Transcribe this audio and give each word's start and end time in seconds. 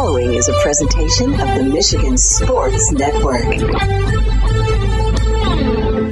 following 0.00 0.32
is 0.32 0.48
a 0.48 0.54
presentation 0.62 1.30
of 1.34 1.46
the 1.58 1.62
Michigan 1.62 2.16
Sports 2.16 2.90
Network. 2.90 3.44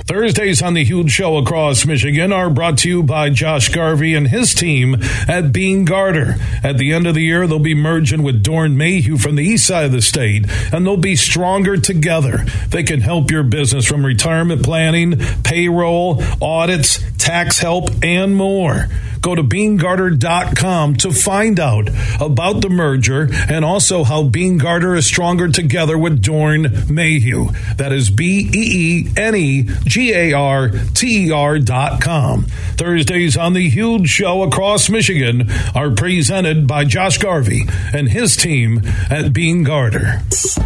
Thursdays 0.03 0.61
on 0.61 0.75
the 0.75 0.85
Huge 0.85 1.11
Show 1.11 1.39
across 1.39 1.87
Michigan 1.87 2.31
are 2.31 2.51
brought 2.51 2.77
to 2.79 2.89
you 2.91 3.03
by 3.03 3.31
Josh 3.31 3.71
Garvey 3.71 4.15
and 4.15 4.29
his 4.29 4.53
team 4.53 4.97
at 5.27 5.53
Beene 5.55 5.87
Garter. 5.87 6.35
At 6.63 6.77
the 6.77 6.93
end 6.93 7.07
of 7.07 7.15
the 7.15 7.23
year, 7.23 7.47
they'll 7.47 7.59
be 7.59 7.75
merging 7.75 8.23
with 8.23 8.43
Dorn 8.43 8.77
Mayhew 8.77 9.17
from 9.17 9.37
the 9.37 9.45
east 9.45 9.67
side 9.67 9.87
of 9.87 9.93
the 9.93 10.03
state, 10.03 10.45
and 10.71 10.85
they'll 10.85 10.99
be 10.99 11.17
stronger 11.17 11.79
together. 11.79 12.45
They 12.69 12.83
can 12.83 13.01
help 13.01 13.31
your 13.31 13.43
business 13.43 13.87
from 13.87 14.05
retirement 14.05 14.63
planning, 14.63 15.19
payroll, 15.45 16.23
audits, 16.43 17.03
tax 17.17 17.59
help, 17.59 17.89
and 18.03 18.37
more. 18.37 18.89
Go 19.21 19.35
to 19.35 19.43
beenegarter.com 19.43 20.97
to 20.97 21.13
find 21.13 21.61
out 21.61 21.89
about 22.21 22.61
the 22.61 22.69
merger 22.69 23.29
and 23.49 23.65
also 23.65 24.05
how 24.05 24.23
Beene 24.25 24.59
Garter 24.59 24.95
is 24.95 25.07
stronger 25.07 25.49
together 25.49 25.99
with 25.99 26.23
Dorn 26.23 26.87
Mayhew. 26.89 27.49
That 27.77 27.93
is 27.93 28.11
B 28.11 28.49
E 28.53 29.07
E 29.07 29.09
N 29.17 29.35
E 29.35 29.63
G 29.85 30.13
A 30.15 30.33
R 30.33 30.71
T 30.95 31.27
E 31.27 31.31
R 31.33 31.59
dot 31.59 32.01
com. 32.01 32.45
Thursdays 32.77 33.37
on 33.37 33.53
the 33.55 33.69
huge 33.69 34.09
show 34.09 34.43
across 34.43 34.89
Michigan 34.89 35.51
are 35.75 35.91
presented 35.91 36.67
by 36.67 36.85
Josh 36.85 37.19
Garvey 37.19 37.65
and 37.93 38.09
his 38.09 38.37
team 38.37 38.83
at 39.11 39.33
Beene 39.33 39.65
Garter. 39.65 40.23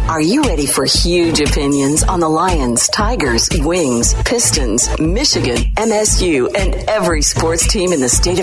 Are 0.07 0.21
you 0.21 0.43
ready 0.43 0.65
for 0.65 0.85
huge 0.85 1.39
opinions 1.39 2.03
on 2.03 2.19
the 2.19 2.29
Lions, 2.29 2.87
Tigers, 2.89 3.49
Wings, 3.59 4.13
Pistons, 4.25 4.87
Michigan, 4.99 5.57
MSU, 5.75 6.47
and 6.55 6.75
every 6.89 7.21
sports 7.21 7.67
team 7.67 7.91
in 7.93 7.99
the 7.99 8.09
state 8.09 8.39
of 8.39 8.42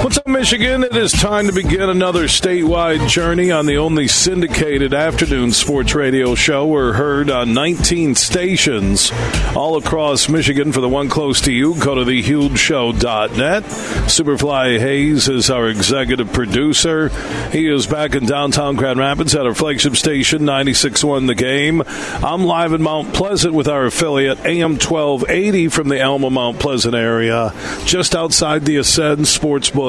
What's 0.00 0.16
up, 0.16 0.26
Michigan? 0.26 0.84
It 0.84 0.96
is 0.96 1.12
time 1.12 1.48
to 1.48 1.52
begin 1.52 1.90
another 1.90 2.24
statewide 2.24 3.08
journey 3.08 3.50
on 3.50 3.66
the 3.66 3.78
only 3.78 4.08
syndicated 4.08 4.94
afternoon 4.94 5.50
sports 5.52 5.94
radio 5.94 6.34
show. 6.34 6.66
We're 6.66 6.92
heard 6.92 7.30
on 7.30 7.52
19 7.52 8.14
stations 8.14 9.10
all 9.56 9.76
across 9.76 10.28
Michigan. 10.28 10.72
For 10.72 10.80
the 10.80 10.88
one 10.88 11.08
close 11.08 11.40
to 11.42 11.52
you, 11.52 11.74
go 11.78 11.96
to 11.96 12.02
thehugeshow.net. 12.02 13.64
Superfly 13.64 14.78
Hayes 14.78 15.28
is 15.28 15.50
our 15.50 15.68
executive 15.68 16.32
producer. 16.32 17.08
He 17.50 17.68
is 17.68 17.86
back 17.86 18.14
in 18.14 18.24
downtown 18.24 18.76
Grand 18.76 19.00
Rapids 19.00 19.34
at 19.34 19.46
our 19.46 19.54
flagship 19.54 19.96
station, 19.96 20.42
96.1 20.42 21.26
The 21.26 21.34
Game. 21.34 21.82
I'm 22.24 22.44
live 22.44 22.72
in 22.72 22.82
Mount 22.82 23.12
Pleasant 23.12 23.52
with 23.52 23.68
our 23.68 23.86
affiliate, 23.86 24.38
AM 24.46 24.78
1280 24.78 25.68
from 25.68 25.88
the 25.88 26.02
Alma 26.02 26.30
Mount 26.30 26.60
Pleasant 26.60 26.94
area, 26.94 27.52
just 27.84 28.14
outside 28.14 28.64
the 28.64 28.76
Ascend 28.76 29.26
Sports 29.26 29.58
Sportsbook 29.58 29.87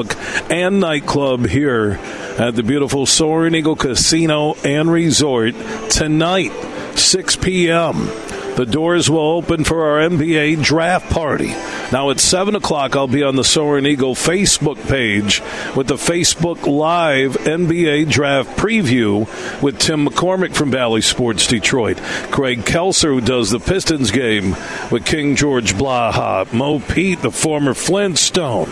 and 0.50 0.80
Nightclub 0.80 1.46
here 1.46 1.98
at 2.38 2.54
the 2.54 2.62
beautiful 2.62 3.06
Soaring 3.06 3.54
Eagle 3.54 3.76
Casino 3.76 4.54
and 4.64 4.90
Resort 4.90 5.54
tonight, 5.90 6.52
6 6.96 7.36
p.m. 7.36 8.08
The 8.56 8.66
doors 8.66 9.08
will 9.08 9.20
open 9.20 9.64
for 9.64 9.84
our 9.84 10.08
NBA 10.08 10.62
draft 10.62 11.10
party. 11.10 11.48
Now 11.92 12.10
at 12.10 12.20
7 12.20 12.54
o'clock, 12.54 12.94
I'll 12.94 13.08
be 13.08 13.22
on 13.22 13.36
the 13.36 13.44
Soaring 13.44 13.86
Eagle 13.86 14.14
Facebook 14.14 14.76
page 14.88 15.40
with 15.74 15.86
the 15.86 15.94
Facebook 15.94 16.66
Live 16.66 17.34
NBA 17.38 18.10
draft 18.10 18.58
preview 18.58 19.20
with 19.62 19.78
Tim 19.78 20.06
McCormick 20.06 20.54
from 20.54 20.70
Bally 20.70 21.00
Sports 21.00 21.46
Detroit, 21.46 21.98
Greg 22.30 22.60
Kelser, 22.60 23.14
who 23.14 23.20
does 23.20 23.50
the 23.50 23.60
Pistons 23.60 24.10
game 24.10 24.56
with 24.90 25.06
King 25.06 25.36
George 25.36 25.74
Blaha, 25.74 26.52
Mo 26.52 26.80
Pete, 26.80 27.22
the 27.22 27.30
former 27.30 27.72
Flintstone 27.72 28.70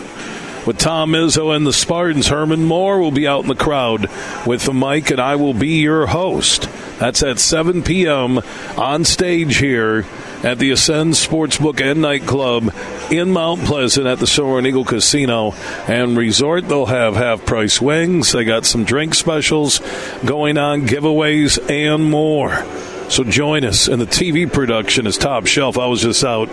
with 0.65 0.77
Tom 0.77 1.11
Izzo 1.11 1.55
and 1.55 1.65
the 1.65 1.73
Spartans. 1.73 2.27
Herman 2.27 2.65
Moore 2.65 2.99
will 2.99 3.11
be 3.11 3.27
out 3.27 3.43
in 3.43 3.49
the 3.49 3.55
crowd 3.55 4.09
with 4.45 4.63
the 4.63 4.73
mic, 4.73 5.11
and 5.11 5.19
I 5.19 5.35
will 5.35 5.53
be 5.53 5.79
your 5.81 6.07
host. 6.07 6.69
That's 6.99 7.23
at 7.23 7.39
7 7.39 7.83
p.m. 7.83 8.39
on 8.77 9.05
stage 9.05 9.57
here 9.57 10.05
at 10.43 10.57
the 10.57 10.71
Ascend 10.71 11.13
Sportsbook 11.13 11.81
and 11.81 12.01
Nightclub 12.01 12.73
in 13.11 13.31
Mount 13.31 13.61
Pleasant 13.65 14.07
at 14.07 14.19
the 14.19 14.27
Soaring 14.27 14.65
Eagle 14.65 14.85
Casino 14.85 15.51
and 15.87 16.17
Resort. 16.17 16.67
They'll 16.67 16.85
have 16.85 17.15
half 17.15 17.45
price 17.45 17.81
wings. 17.81 18.31
They 18.31 18.45
got 18.45 18.65
some 18.65 18.83
drink 18.85 19.15
specials 19.15 19.79
going 20.25 20.57
on, 20.57 20.87
giveaways, 20.87 21.69
and 21.69 22.09
more. 22.09 22.65
So 23.09 23.23
join 23.23 23.65
us. 23.65 23.87
And 23.87 24.01
the 24.01 24.05
TV 24.05 24.51
production 24.51 25.07
is 25.07 25.17
top 25.17 25.47
shelf. 25.47 25.77
I 25.77 25.87
was 25.87 26.01
just 26.01 26.23
out 26.23 26.49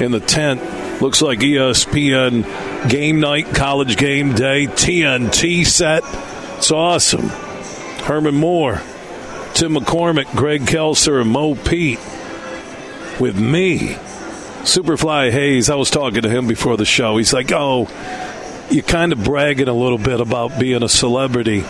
in 0.00 0.12
the 0.12 0.20
tent 0.20 0.60
Looks 1.00 1.22
like 1.22 1.38
ESPN 1.38 2.90
game 2.90 3.20
night, 3.20 3.54
college 3.54 3.96
game 3.96 4.34
day, 4.34 4.66
TNT 4.66 5.66
set. 5.66 6.04
It's 6.58 6.70
awesome. 6.70 7.28
Herman 8.04 8.34
Moore, 8.34 8.82
Tim 9.54 9.76
McCormick, 9.76 10.30
Greg 10.36 10.62
Kelser, 10.62 11.22
and 11.22 11.30
Mo 11.30 11.54
Pete 11.54 11.98
with 13.18 13.38
me. 13.40 13.96
Superfly 14.62 15.30
Hayes, 15.30 15.70
I 15.70 15.76
was 15.76 15.88
talking 15.88 16.20
to 16.20 16.28
him 16.28 16.46
before 16.46 16.76
the 16.76 16.84
show. 16.84 17.16
He's 17.16 17.32
like, 17.32 17.50
oh, 17.50 17.88
you're 18.70 18.82
kind 18.82 19.12
of 19.12 19.24
bragging 19.24 19.68
a 19.68 19.72
little 19.72 19.96
bit 19.96 20.20
about 20.20 20.60
being 20.60 20.82
a 20.82 20.88
celebrity 20.88 21.64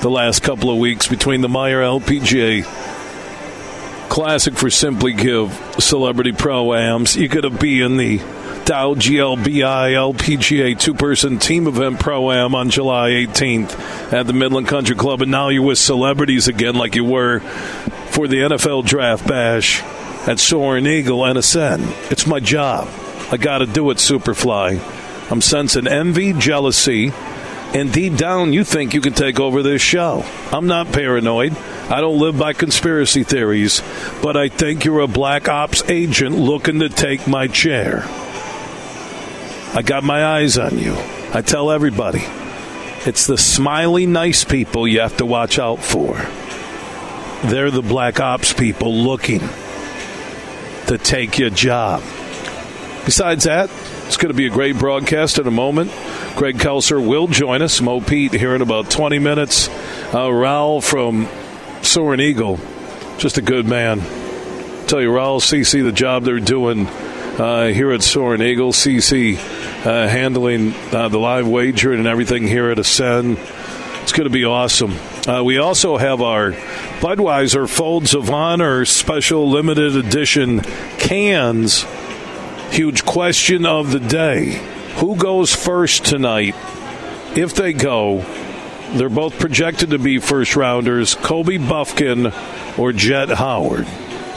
the 0.00 0.10
last 0.10 0.44
couple 0.44 0.70
of 0.70 0.78
weeks 0.78 1.08
between 1.08 1.40
the 1.40 1.48
Meijer 1.48 2.00
LPGA 2.00 2.64
Classic 4.08 4.54
for 4.54 4.70
Simply 4.70 5.12
Give 5.12 5.52
Celebrity 5.80 6.30
Pro 6.30 6.72
Ams. 6.72 7.16
You 7.16 7.28
could 7.28 7.58
be 7.58 7.80
in 7.82 7.96
the 7.96 8.18
Dow 8.66 8.94
GLBI 8.94 9.92
LPGA 9.94 10.76
two 10.76 10.92
person 10.92 11.38
team 11.38 11.68
event 11.68 12.00
pro 12.00 12.32
am 12.32 12.56
on 12.56 12.68
July 12.68 13.10
18th 13.10 14.12
at 14.12 14.26
the 14.26 14.32
Midland 14.32 14.66
Country 14.66 14.96
Club. 14.96 15.22
And 15.22 15.30
now 15.30 15.50
you're 15.50 15.62
with 15.62 15.78
celebrities 15.78 16.48
again, 16.48 16.74
like 16.74 16.96
you 16.96 17.04
were 17.04 17.38
for 18.10 18.26
the 18.26 18.38
NFL 18.38 18.84
Draft 18.84 19.24
Bash 19.24 19.84
at 20.26 20.40
Soaring 20.40 20.84
Eagle 20.84 21.24
and 21.24 21.38
Ascend. 21.38 21.84
It's 22.10 22.26
my 22.26 22.40
job. 22.40 22.88
I 23.30 23.36
got 23.36 23.58
to 23.58 23.66
do 23.66 23.88
it, 23.90 23.98
Superfly. 23.98 25.30
I'm 25.30 25.40
sensing 25.40 25.86
envy, 25.86 26.32
jealousy, 26.32 27.12
and 27.72 27.92
deep 27.92 28.16
down, 28.16 28.52
you 28.52 28.64
think 28.64 28.94
you 28.94 29.00
can 29.00 29.12
take 29.12 29.38
over 29.38 29.62
this 29.62 29.80
show. 29.80 30.24
I'm 30.50 30.66
not 30.66 30.90
paranoid. 30.90 31.56
I 31.88 32.00
don't 32.00 32.18
live 32.18 32.36
by 32.36 32.52
conspiracy 32.52 33.22
theories, 33.22 33.80
but 34.24 34.36
I 34.36 34.48
think 34.48 34.84
you're 34.84 35.00
a 35.00 35.06
black 35.06 35.48
ops 35.48 35.88
agent 35.88 36.36
looking 36.36 36.80
to 36.80 36.88
take 36.88 37.28
my 37.28 37.46
chair. 37.46 38.04
I 39.76 39.82
got 39.82 40.02
my 40.02 40.24
eyes 40.24 40.56
on 40.56 40.78
you. 40.78 40.94
I 41.34 41.42
tell 41.42 41.70
everybody. 41.70 42.24
It's 43.04 43.26
the 43.26 43.36
smiley, 43.36 44.06
nice 44.06 44.42
people 44.42 44.88
you 44.88 45.00
have 45.00 45.18
to 45.18 45.26
watch 45.26 45.58
out 45.58 45.84
for. 45.84 46.14
They're 47.50 47.70
the 47.70 47.82
black 47.82 48.18
ops 48.18 48.54
people 48.54 48.94
looking 48.94 49.40
to 50.86 50.96
take 50.96 51.38
your 51.38 51.50
job. 51.50 52.00
Besides 53.04 53.44
that, 53.44 53.68
it's 54.06 54.16
going 54.16 54.32
to 54.32 54.34
be 54.34 54.46
a 54.46 54.50
great 54.50 54.78
broadcast 54.78 55.38
in 55.38 55.46
a 55.46 55.50
moment. 55.50 55.92
Greg 56.36 56.56
Kelser 56.56 57.06
will 57.06 57.26
join 57.26 57.60
us. 57.60 57.78
Mo 57.82 58.00
Pete 58.00 58.32
here 58.32 58.54
in 58.54 58.62
about 58.62 58.90
20 58.90 59.18
minutes. 59.18 59.68
Uh, 59.68 60.30
Raul 60.30 60.82
from 60.82 61.28
Soaring 61.82 62.20
Eagle, 62.20 62.58
just 63.18 63.36
a 63.36 63.42
good 63.42 63.66
man. 63.66 64.00
tell 64.86 65.02
you, 65.02 65.10
Raul, 65.10 65.42
CC, 65.42 65.84
the 65.84 65.92
job 65.92 66.24
they're 66.24 66.40
doing 66.40 66.86
uh, 66.86 67.66
here 67.66 67.92
at 67.92 68.02
Soaring 68.02 68.40
Eagle. 68.40 68.72
CC 68.72 69.36
uh, 69.84 70.08
handling 70.08 70.74
uh, 70.92 71.08
the 71.08 71.18
live 71.18 71.46
wager 71.46 71.92
and 71.92 72.06
everything 72.06 72.46
here 72.46 72.70
at 72.70 72.78
Ascend. 72.78 73.38
It's 74.02 74.12
going 74.12 74.28
to 74.28 74.30
be 74.30 74.44
awesome. 74.44 74.96
Uh, 75.26 75.42
we 75.42 75.58
also 75.58 75.96
have 75.96 76.22
our 76.22 76.52
Budweiser 77.00 77.68
Folds 77.68 78.14
of 78.14 78.30
Honor 78.30 78.84
special 78.84 79.50
limited 79.50 79.96
edition 79.96 80.60
cans. 80.60 81.84
Huge 82.70 83.04
question 83.04 83.66
of 83.66 83.90
the 83.90 84.00
day. 84.00 84.62
Who 84.96 85.16
goes 85.16 85.54
first 85.54 86.04
tonight? 86.04 86.54
If 87.36 87.54
they 87.54 87.72
go, 87.72 88.24
they're 88.94 89.08
both 89.08 89.38
projected 89.38 89.90
to 89.90 89.98
be 89.98 90.18
first 90.18 90.56
rounders 90.56 91.14
Kobe 91.14 91.58
Bufkin 91.58 92.32
or 92.78 92.92
Jett 92.92 93.28
Howard. 93.28 93.86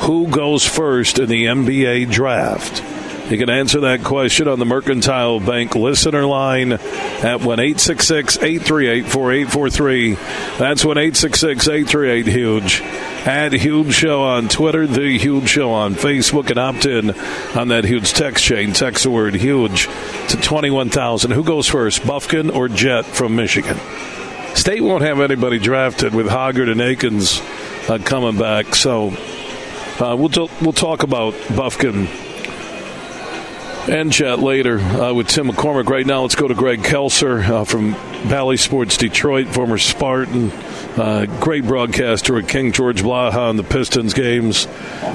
Who 0.02 0.28
goes 0.28 0.66
first 0.66 1.20
in 1.20 1.30
the 1.30 1.46
NBA 1.46 2.12
draft? 2.12 2.82
You 3.30 3.38
can 3.38 3.52
answer 3.52 3.82
that 3.82 4.04
question 4.04 4.48
on 4.48 4.58
the 4.58 4.66
Mercantile 4.66 5.40
Bank 5.40 5.76
listener 5.76 6.26
line 6.26 6.72
at 6.72 7.42
1 7.44 7.60
838 7.60 9.06
4843. 9.06 10.14
That's 10.58 10.84
1 10.84 10.98
838 10.98 12.26
Huge. 12.26 12.82
Add 12.82 13.54
Huge 13.54 13.94
Show 13.94 14.24
on 14.24 14.48
Twitter, 14.48 14.88
The 14.88 15.20
Huge 15.20 15.48
Show 15.48 15.70
on 15.70 15.94
Facebook, 15.94 16.50
and 16.50 16.58
opt 16.58 16.88
in 16.88 17.12
on 17.56 17.68
that 17.68 17.84
huge 17.84 18.14
text 18.14 18.44
chain. 18.44 18.74
Text 18.74 19.04
the 19.04 19.12
word 19.12 19.36
huge 19.36 19.88
to 20.30 20.38
21,000. 20.38 21.30
Who 21.30 21.44
goes 21.44 21.68
first, 21.68 22.02
Bufkin 22.02 22.52
or 22.52 22.68
Jett 22.68 23.06
from 23.06 23.36
Michigan? 23.36 23.78
State 24.56 24.82
won't 24.82 25.04
have 25.04 25.20
anybody 25.20 25.60
drafted 25.60 26.16
with 26.16 26.26
Hoggard 26.26 26.72
and 26.72 26.82
Akins 26.82 27.40
uh, 27.88 28.00
coming 28.04 28.40
back, 28.40 28.74
so 28.74 29.10
uh, 30.00 30.16
we'll, 30.18 30.30
t- 30.30 30.50
we'll 30.62 30.74
talk 30.74 31.04
about 31.04 31.36
Bufkin 31.50 32.08
and 33.88 34.12
chat 34.12 34.40
later 34.40 34.80
uh, 34.80 35.14
with 35.14 35.28
Tim 35.28 35.48
McCormick. 35.48 35.88
Right 35.88 36.06
now, 36.06 36.24
let's 36.24 36.36
go 36.36 36.48
to 36.48 36.54
Greg 36.54 36.82
Kelser 36.82 37.48
uh, 37.48 37.64
from 37.64 37.94
Bally 38.30 38.58
Sports 38.58 38.98
Detroit, 38.98 39.48
former 39.48 39.78
Spartan, 39.78 40.52
uh, 40.52 41.26
great 41.40 41.66
broadcaster 41.66 42.34
with 42.34 42.48
King 42.48 42.72
George 42.72 43.02
Blaha 43.02 43.50
on 43.50 43.56
the 43.58 43.64
Pistons 43.64 44.14
games 44.14 44.68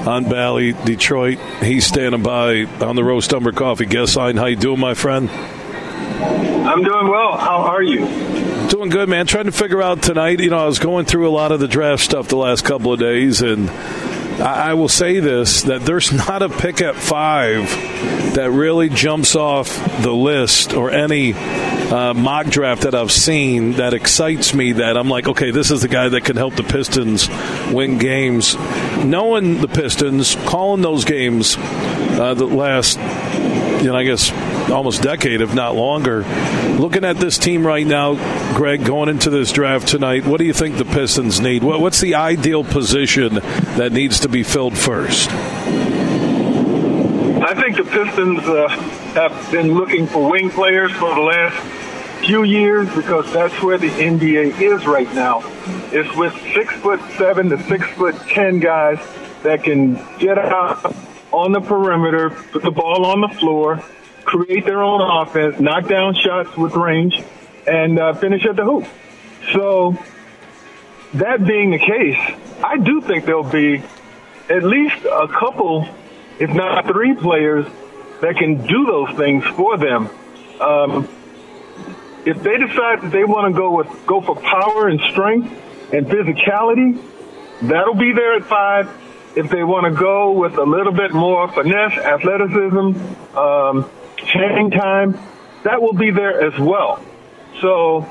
on 0.07 0.27
Bally, 0.29 0.73
Detroit. 0.73 1.37
He's 1.61 1.85
standing 1.85 2.23
by 2.23 2.63
on 2.81 2.95
the 2.95 3.03
Roast 3.03 3.33
Umber 3.33 3.51
Coffee 3.51 3.85
guest 3.85 4.15
line. 4.15 4.37
How 4.37 4.45
you 4.45 4.55
doing, 4.55 4.79
my 4.79 4.93
friend? 4.93 5.29
I'm 5.29 6.83
doing 6.83 7.07
well. 7.07 7.37
How 7.37 7.57
are 7.57 7.83
you? 7.83 7.99
Doing 8.69 8.89
good, 8.89 9.07
man. 9.07 9.27
Trying 9.27 9.45
to 9.45 9.51
figure 9.51 9.81
out 9.81 10.01
tonight. 10.01 10.39
You 10.39 10.49
know, 10.49 10.57
I 10.57 10.65
was 10.65 10.79
going 10.79 11.05
through 11.05 11.29
a 11.29 11.31
lot 11.31 11.51
of 11.51 11.59
the 11.59 11.67
draft 11.67 12.03
stuff 12.03 12.27
the 12.27 12.37
last 12.37 12.65
couple 12.65 12.91
of 12.91 12.99
days, 12.99 13.41
and 13.41 13.69
I 14.41 14.73
will 14.73 14.89
say 14.89 15.19
this 15.19 15.63
that 15.63 15.81
there's 15.81 16.11
not 16.27 16.41
a 16.41 16.49
pick 16.49 16.81
at 16.81 16.95
five 16.95 17.69
that 18.35 18.51
really 18.51 18.89
jumps 18.89 19.35
off 19.35 19.73
the 20.01 20.11
list 20.11 20.73
or 20.73 20.91
any 20.91 21.33
uh, 21.33 22.13
mock 22.13 22.47
draft 22.47 22.81
that 22.81 22.93
I've 22.93 23.11
seen 23.11 23.73
that 23.73 23.93
excites 23.93 24.53
me 24.53 24.73
that 24.73 24.97
I'm 24.97 25.07
like, 25.07 25.27
okay, 25.27 25.51
this 25.51 25.71
is 25.71 25.81
the 25.81 25.87
guy 25.87 26.09
that 26.09 26.25
can 26.25 26.35
help 26.35 26.55
the 26.55 26.63
Pistons 26.63 27.29
win 27.71 27.97
games. 27.97 28.55
Knowing 29.03 29.61
the 29.61 29.67
Pistons, 29.67 30.35
calling 30.47 30.81
those 30.81 31.05
games 31.05 31.55
uh, 31.57 32.33
the 32.33 32.45
last, 32.45 32.97
you 33.81 33.87
know, 33.87 33.95
I 33.95 34.03
guess 34.03 34.31
almost 34.69 35.01
decade, 35.01 35.41
if 35.41 35.53
not 35.53 35.75
longer. 35.75 36.23
Looking 36.79 37.05
at 37.05 37.17
this 37.17 37.37
team 37.37 37.65
right 37.65 37.85
now, 37.85 38.15
Greg, 38.55 38.85
going 38.85 39.09
into 39.09 39.29
this 39.29 39.51
draft 39.51 39.87
tonight, 39.87 40.25
what 40.25 40.37
do 40.37 40.45
you 40.45 40.53
think 40.53 40.77
the 40.77 40.85
Pistons 40.85 41.39
need? 41.39 41.63
What's 41.63 42.01
the 42.01 42.15
ideal 42.15 42.63
position 42.63 43.35
that 43.35 43.91
needs 43.91 44.21
to 44.21 44.29
be 44.29 44.43
filled 44.43 44.77
first? 44.77 45.29
I 47.45 47.53
think 47.53 47.77
the 47.77 47.83
Pistons 47.83 48.39
uh, 48.39 48.67
have 49.13 49.51
been 49.51 49.75
looking 49.75 50.07
for 50.07 50.31
wing 50.31 50.49
players 50.49 50.91
for 50.93 51.13
the 51.13 51.21
last 51.21 51.55
few 52.25 52.43
years 52.43 52.93
because 52.95 53.31
that's 53.31 53.61
where 53.61 53.77
the 53.77 53.89
NBA 53.89 54.59
is 54.59 54.87
right 54.87 55.11
now. 55.13 55.43
It's 55.91 56.13
with 56.15 56.33
six 56.53 56.73
foot 56.77 56.99
seven 57.17 57.49
to 57.49 57.61
six 57.63 57.87
foot 57.91 58.15
ten 58.27 58.59
guys 58.59 58.99
that 59.43 59.63
can 59.63 59.93
get 60.17 60.39
out 60.39 60.95
on 61.31 61.51
the 61.51 61.61
perimeter, 61.61 62.31
put 62.31 62.63
the 62.63 62.71
ball 62.71 63.05
on 63.05 63.21
the 63.21 63.27
floor, 63.27 63.83
create 64.25 64.65
their 64.65 64.81
own 64.81 65.01
offense, 65.01 65.59
knock 65.59 65.87
down 65.87 66.15
shots 66.15 66.55
with 66.57 66.73
range, 66.73 67.23
and 67.67 67.99
uh, 67.99 68.13
finish 68.13 68.45
at 68.45 68.55
the 68.55 68.63
hoop. 68.63 68.85
So 69.53 69.97
that 71.13 71.45
being 71.45 71.71
the 71.71 71.79
case, 71.79 72.17
I 72.63 72.77
do 72.77 73.01
think 73.01 73.25
there'll 73.25 73.43
be 73.43 73.81
at 74.49 74.63
least 74.63 75.05
a 75.05 75.27
couple 75.27 75.87
if 76.39 76.49
not 76.49 76.85
three 76.85 77.15
players 77.15 77.65
that 78.21 78.35
can 78.37 78.65
do 78.65 78.85
those 78.85 79.15
things 79.17 79.43
for 79.45 79.77
them. 79.77 80.09
Um, 80.59 81.07
if 82.25 82.41
they 82.41 82.57
decide 82.57 83.01
that 83.01 83.11
they 83.11 83.23
want 83.23 83.53
to 83.53 83.57
go 83.57 83.71
with 83.75 83.87
go 84.05 84.21
for 84.21 84.35
power 84.35 84.87
and 84.87 84.99
strength 85.11 85.47
and 85.93 86.07
physicality, 86.07 86.99
that'll 87.61 87.95
be 87.95 88.13
there 88.13 88.35
at 88.35 88.45
five. 88.45 88.89
If 89.35 89.49
they 89.49 89.63
want 89.63 89.85
to 89.85 89.91
go 89.91 90.31
with 90.31 90.57
a 90.57 90.63
little 90.63 90.93
bit 90.93 91.13
more 91.13 91.49
finesse, 91.51 91.97
athleticism, 91.97 93.37
um, 93.37 93.89
hang 94.29 94.71
time, 94.71 95.17
that 95.63 95.81
will 95.81 95.93
be 95.93 96.11
there 96.11 96.41
as 96.41 96.57
well. 96.59 97.03
So 97.61 98.01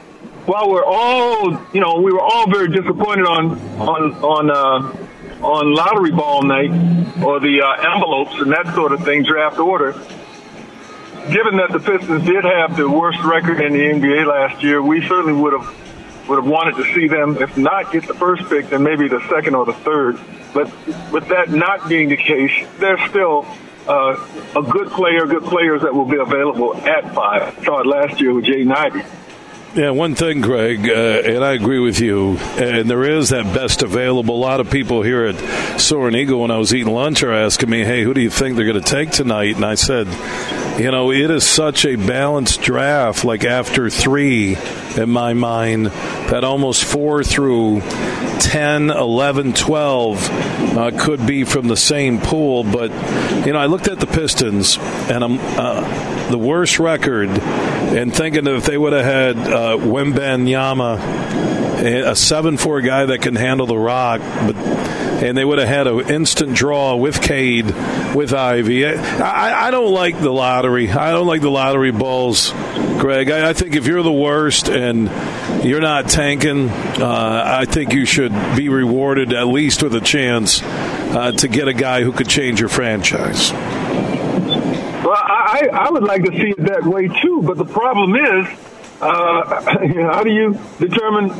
while 0.47 0.71
we're 0.71 0.85
all, 0.85 1.61
you 1.73 1.81
know, 1.81 2.01
we 2.01 2.13
were 2.13 2.21
all 2.21 2.51
very 2.51 2.69
disappointed 2.69 3.27
on 3.27 3.59
on 3.79 4.13
on 4.15 4.51
uh, 4.51 5.45
on 5.45 5.75
lottery 5.75 6.11
ball 6.11 6.43
night 6.43 6.71
or 7.23 7.41
the 7.41 7.63
uh, 7.63 7.95
envelopes 7.95 8.35
and 8.41 8.53
that 8.53 8.75
sort 8.75 8.93
of 8.93 9.05
thing, 9.05 9.23
draft 9.23 9.59
order. 9.59 9.93
Given 11.31 11.57
that 11.57 11.73
the 11.73 11.81
Pistons 11.81 12.25
did 12.27 12.45
have 12.45 12.77
the 12.77 12.89
worst 12.89 13.23
record 13.25 13.61
in 13.61 13.73
the 13.73 13.79
NBA 13.79 14.27
last 14.27 14.63
year, 14.63 14.83
we 14.83 15.07
certainly 15.07 15.33
would 15.33 15.55
have 15.55 16.29
would 16.29 16.37
have 16.37 16.47
wanted 16.47 16.77
to 16.77 16.95
see 16.95 17.07
them, 17.07 17.37
if 17.41 17.57
not 17.57 17.93
get 17.93 18.07
the 18.07 18.15
first 18.15 18.49
pick, 18.49 18.69
then 18.71 18.83
maybe 18.83 19.09
the 19.09 19.21
second 19.29 19.55
or 19.55 19.67
the 19.67 19.75
third. 19.75 20.19
But 20.53 20.67
with 21.13 21.29
that 21.29 21.51
not 21.51 21.89
being 21.89 22.09
the 22.09 22.17
case, 22.17 22.67
they're 22.79 23.09
still 23.09 23.47
uh, 23.87 24.17
a 24.57 24.63
good 24.63 24.91
player, 24.91 25.27
good 25.27 25.45
players 25.45 25.83
that 25.83 25.95
will 25.95 26.05
be 26.05 26.19
available 26.19 26.77
at 26.77 27.15
five. 27.15 27.63
Saw 27.65 27.81
it 27.81 27.87
last 27.87 28.21
year 28.21 28.33
with 28.33 28.45
Jaden 28.45 28.75
Ivey. 28.75 29.03
Yeah, 29.75 29.91
one 29.91 30.15
thing, 30.15 30.41
Greg, 30.41 30.89
uh, 30.89 30.93
and 30.93 31.45
I 31.45 31.53
agree 31.55 31.81
with 31.81 31.99
you. 31.99 32.37
And 32.57 32.89
there 32.89 33.03
is 33.03 33.31
that 33.31 33.45
best 33.53 33.83
available. 33.83 34.37
A 34.37 34.39
lot 34.39 34.61
of 34.61 34.71
people 34.71 35.03
here 35.03 35.25
at 35.25 35.81
Soaring 35.81 36.15
Eagle, 36.15 36.41
when 36.43 36.53
I 36.53 36.59
was 36.59 36.73
eating 36.73 36.93
lunch, 36.93 37.25
are 37.25 37.33
asking 37.33 37.71
me, 37.71 37.83
"Hey, 37.83 38.05
who 38.05 38.15
do 38.15 38.21
you 38.21 38.31
think 38.31 38.55
they're 38.55 38.67
going 38.67 38.81
to 38.81 38.89
take 38.89 39.11
tonight?" 39.11 39.57
And 39.57 39.65
I 39.65 39.75
said, 39.75 40.07
"You 40.79 40.91
know, 40.91 41.13
it 41.13 41.31
is 41.31 41.45
such 41.45 41.85
a 41.85 41.97
balanced 41.97 42.63
draft. 42.63 43.25
Like 43.25 43.45
after 43.45 43.89
three, 43.91 44.57
in 44.97 45.11
my 45.11 45.35
mind, 45.35 45.87
that 45.87 46.45
almost 46.45 46.85
four 46.85 47.23
through 47.23 47.81
10, 48.41 48.91
11, 48.91 49.53
12 49.53 50.31
uh, 50.77 50.91
could 50.99 51.27
be 51.27 51.45
from 51.45 51.69
the 51.69 51.77
same 51.77 52.19
pool. 52.19 52.65
But 52.65 52.91
you 53.47 53.53
know, 53.53 53.59
I 53.59 53.67
looked 53.67 53.89
at 53.89 54.01
the 54.01 54.07
Pistons, 54.07 54.79
and 54.79 55.23
I'm 55.23 55.39
uh, 55.41 56.31
the 56.31 56.39
worst 56.39 56.79
record, 56.79 57.29
and 57.29 58.15
thinking 58.15 58.45
that 58.45 58.55
if 58.55 58.65
they 58.65 58.79
would 58.79 58.93
have 58.93 59.05
had 59.05 59.37
uh, 59.39 59.77
Wembanyama, 59.77 60.99
a 61.85 62.17
seven-four 62.17 62.81
guy 62.81 63.07
that 63.07 63.23
can 63.23 63.37
handle 63.37 63.67
the 63.67 63.79
rock, 63.79 64.21
but 64.21 64.57
and 65.23 65.37
they 65.37 65.45
would 65.45 65.59
have 65.59 65.69
had 65.69 65.87
an 65.87 66.11
instant 66.11 66.55
draw 66.55 66.97
with 66.97 67.21
Cade, 67.23 67.67
with 68.15 68.33
Ivey. 68.33 68.87
I, 68.87 69.69
I, 69.69 69.71
don't 69.71 69.93
like 69.93 70.19
the 70.19 70.31
lottery. 70.31 70.91
I 70.91 71.13
don't 71.13 71.27
like 71.27 71.41
the 71.41 71.51
lottery 71.51 71.93
balls, 71.93 72.53
Greg. 72.99 73.31
I, 73.31 73.51
I 73.51 73.53
think 73.53 73.77
if 73.77 73.87
you're 73.87 74.03
the 74.03 74.13
worst 74.13 74.69
and 74.69 75.11
you're 75.65 75.81
not 75.81 76.09
tanking, 76.09 76.69
uh, 76.69 77.43
I 77.47 77.65
think 77.65 77.93
you 77.93 78.05
should 78.05 78.33
be 78.57 78.69
rewarded 78.69 79.33
at 79.33 79.47
least 79.47 79.83
with 79.83 79.95
a 79.95 80.01
chance 80.01 80.63
uh, 80.63 81.33
to 81.33 81.49
get 81.49 81.69
a 81.69 81.75
guy 81.75 82.03
who 82.03 82.13
could 82.13 82.29
change 82.29 82.61
your 82.61 82.69
franchise. 82.69 83.53
Well, 83.53 85.17
I, 85.17 85.69
I 85.73 85.91
would 85.91 86.03
like 86.03 86.25
to 86.25 86.31
see 86.33 86.51
it 86.51 86.65
that 86.65 86.85
way 86.85 87.09
too, 87.09 87.43
but 87.43 87.57
the 87.57 87.65
problem 87.65 88.17
is, 88.17 88.47
uh, 89.01 89.63
how 90.13 90.23
do 90.23 90.31
you 90.31 90.59
determine 90.79 91.31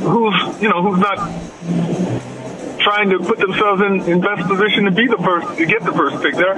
who's 0.00 0.34
you 0.60 0.68
know 0.68 0.82
who's 0.82 0.98
not 0.98 2.33
trying 2.78 3.10
to 3.10 3.18
put 3.18 3.38
themselves 3.38 3.82
in, 3.82 4.00
in 4.10 4.20
best 4.20 4.46
position 4.48 4.84
to 4.84 4.90
be 4.90 5.06
the 5.06 5.18
first 5.18 5.58
to 5.58 5.66
get 5.66 5.82
the 5.84 5.92
first 5.92 6.22
pick 6.22 6.34
there? 6.34 6.56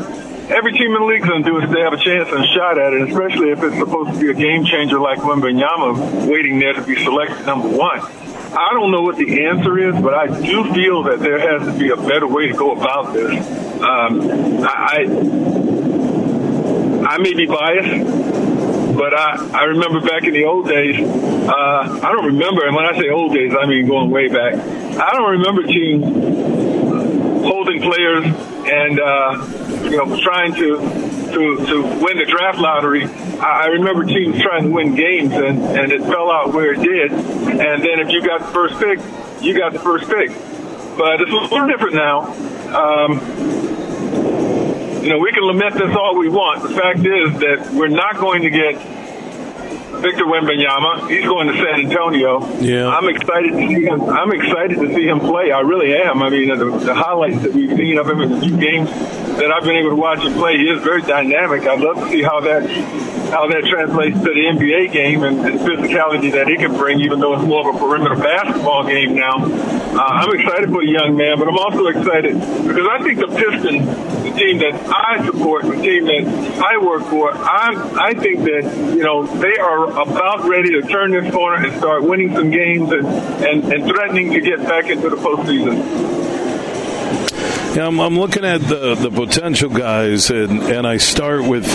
Every 0.48 0.72
team 0.72 0.94
in 0.94 1.00
the 1.00 1.06
league 1.06 1.22
going 1.22 1.42
to 1.42 1.50
do 1.50 1.58
is 1.58 1.70
they 1.70 1.80
have 1.80 1.92
a 1.92 1.98
chance 1.98 2.30
and 2.30 2.44
a 2.44 2.46
shot 2.46 2.78
at 2.78 2.92
it, 2.92 3.08
especially 3.08 3.50
if 3.50 3.62
it's 3.62 3.78
supposed 3.78 4.14
to 4.14 4.20
be 4.20 4.30
a 4.30 4.34
game 4.34 4.64
changer 4.64 5.00
like 5.00 5.18
Wembanyama 5.18 6.28
waiting 6.30 6.60
there 6.60 6.72
to 6.72 6.82
be 6.82 6.94
selected 7.02 7.44
number 7.46 7.68
one. 7.68 8.00
I 8.00 8.72
don't 8.72 8.92
know 8.92 9.02
what 9.02 9.16
the 9.16 9.44
answer 9.44 9.76
is, 9.76 10.00
but 10.00 10.14
I 10.14 10.28
do 10.28 10.72
feel 10.72 11.02
that 11.04 11.18
there 11.18 11.38
has 11.38 11.66
to 11.66 11.78
be 11.78 11.90
a 11.90 11.96
better 11.96 12.26
way 12.26 12.46
to 12.46 12.54
go 12.54 12.72
about 12.72 13.12
this. 13.12 13.30
Um, 13.82 14.62
I, 14.64 15.04
I 17.06 17.18
may 17.18 17.34
be 17.34 17.46
biased, 17.46 18.06
but 18.96 19.14
I, 19.14 19.60
I 19.60 19.64
remember 19.64 20.00
back 20.00 20.24
in 20.24 20.32
the 20.32 20.44
old 20.44 20.68
days, 20.68 20.98
uh, 20.98 22.00
I 22.02 22.12
don't 22.12 22.26
remember, 22.26 22.66
and 22.66 22.74
when 22.74 22.86
I 22.86 22.98
say 22.98 23.10
old 23.10 23.34
days, 23.34 23.52
I 23.58 23.66
mean 23.66 23.86
going 23.86 24.10
way 24.10 24.28
back. 24.28 24.54
I 24.54 25.12
don't 25.12 25.32
remember 25.32 25.62
teams 25.62 26.04
holding 27.44 27.80
players 27.82 28.24
and, 28.24 28.98
uh, 28.98 29.46
you 29.84 29.96
know, 29.96 30.20
trying 30.20 30.54
to, 30.54 30.78
to, 31.32 31.66
to 31.66 31.82
win 32.02 32.18
the 32.18 32.26
draft 32.26 32.58
lottery. 32.58 33.04
I 33.04 33.66
remember 33.66 34.04
teams 34.04 34.40
trying 34.40 34.64
to 34.64 34.70
win 34.70 34.94
games 34.94 35.32
and, 35.32 35.62
and 35.62 35.92
it 35.92 36.02
fell 36.02 36.30
out 36.30 36.52
where 36.52 36.72
it 36.72 36.82
did. 36.82 37.12
And 37.12 37.82
then 37.84 38.00
if 38.00 38.10
you 38.10 38.26
got 38.26 38.40
the 38.40 38.48
first 38.48 38.78
pick, 38.78 38.98
you 39.42 39.56
got 39.56 39.72
the 39.72 39.78
first 39.78 40.08
pick. 40.08 40.30
But 40.96 41.20
it's 41.20 41.30
a 41.30 41.34
little 41.34 41.68
different 41.68 41.94
now. 41.94 42.32
Um, 42.74 43.75
you 45.06 45.12
know, 45.12 45.18
we 45.20 45.30
can 45.30 45.44
lament 45.44 45.74
this 45.74 45.94
all 45.94 46.18
we 46.18 46.28
want. 46.28 46.62
The 46.64 46.74
fact 46.74 46.98
is 46.98 47.38
that 47.38 47.72
we're 47.72 47.86
not 47.86 48.16
going 48.16 48.42
to 48.42 48.50
get 48.50 48.74
Victor 50.02 50.24
Wembanyama. 50.24 51.08
He's 51.08 51.24
going 51.24 51.46
to 51.46 51.54
San 51.54 51.86
Antonio. 51.86 52.44
Yeah. 52.58 52.88
I'm 52.88 53.08
excited 53.08 53.52
to 53.52 53.68
see 53.68 53.84
him. 53.84 54.02
I'm 54.02 54.32
excited 54.32 54.80
to 54.80 54.92
see 54.96 55.06
him 55.06 55.20
play. 55.20 55.52
I 55.52 55.60
really 55.60 55.94
am. 55.94 56.24
I 56.24 56.28
mean, 56.28 56.48
the, 56.48 56.64
the 56.78 56.94
highlights 56.94 57.40
that 57.42 57.52
we've 57.52 57.70
seen 57.76 57.98
of 57.98 58.10
him 58.10 58.20
in 58.20 58.32
the 58.32 58.40
few 58.40 58.56
games 58.58 58.90
that 59.38 59.52
I've 59.52 59.62
been 59.62 59.76
able 59.76 59.90
to 59.90 59.96
watch 59.96 60.24
him 60.24 60.32
play, 60.34 60.58
he 60.58 60.68
is 60.68 60.82
very 60.82 61.02
dynamic. 61.02 61.62
I'd 61.68 61.80
love 61.80 62.02
to 62.02 62.10
see 62.10 62.22
how 62.22 62.40
that 62.40 62.64
how 63.30 63.48
that 63.48 63.64
translates 63.64 64.16
to 64.18 64.30
the 64.30 64.44
NBA 64.54 64.92
game 64.92 65.22
and 65.22 65.40
the 65.40 65.50
physicality 65.50 66.32
that 66.32 66.48
it 66.48 66.58
can 66.58 66.76
bring, 66.76 67.00
even 67.00 67.20
though 67.20 67.34
it's 67.34 67.44
more 67.44 67.68
of 67.68 67.74
a 67.74 67.78
perimeter 67.78 68.14
basketball 68.14 68.84
game 68.86 69.14
now. 69.14 69.36
Uh, 69.36 69.98
I'm 69.98 70.38
excited 70.38 70.70
for 70.70 70.82
the 70.82 70.90
young 70.90 71.16
man, 71.16 71.38
but 71.38 71.48
I'm 71.48 71.56
also 71.56 71.86
excited 71.86 72.34
because 72.34 72.86
I 72.90 73.02
think 73.02 73.18
the 73.18 73.28
Pistons, 73.28 73.86
the 74.22 74.32
team 74.38 74.58
that 74.58 74.74
I 74.88 75.24
support, 75.24 75.64
the 75.64 75.76
team 75.76 76.04
that 76.04 76.62
I 76.62 76.78
work 76.78 77.04
for, 77.04 77.32
I'm, 77.32 77.98
I 77.98 78.12
think 78.14 78.40
that, 78.40 78.94
you 78.94 79.02
know, 79.02 79.26
they 79.26 79.56
are 79.58 79.90
about 79.90 80.48
ready 80.48 80.70
to 80.80 80.82
turn 80.82 81.12
this 81.12 81.32
corner 81.32 81.66
and 81.66 81.76
start 81.78 82.02
winning 82.02 82.34
some 82.34 82.50
games 82.50 82.92
and, 82.92 83.06
and, 83.06 83.72
and 83.72 83.84
threatening 83.88 84.32
to 84.32 84.40
get 84.40 84.62
back 84.62 84.88
into 84.90 85.08
the 85.08 85.16
postseason. 85.16 86.26
Yeah, 87.76 87.86
I'm, 87.88 88.00
I'm, 88.00 88.18
looking 88.18 88.44
at 88.44 88.62
the, 88.62 88.94
the 88.94 89.10
potential 89.10 89.68
guys, 89.68 90.30
and, 90.30 90.62
and 90.62 90.86
I 90.86 90.96
start 90.96 91.44
with 91.46 91.66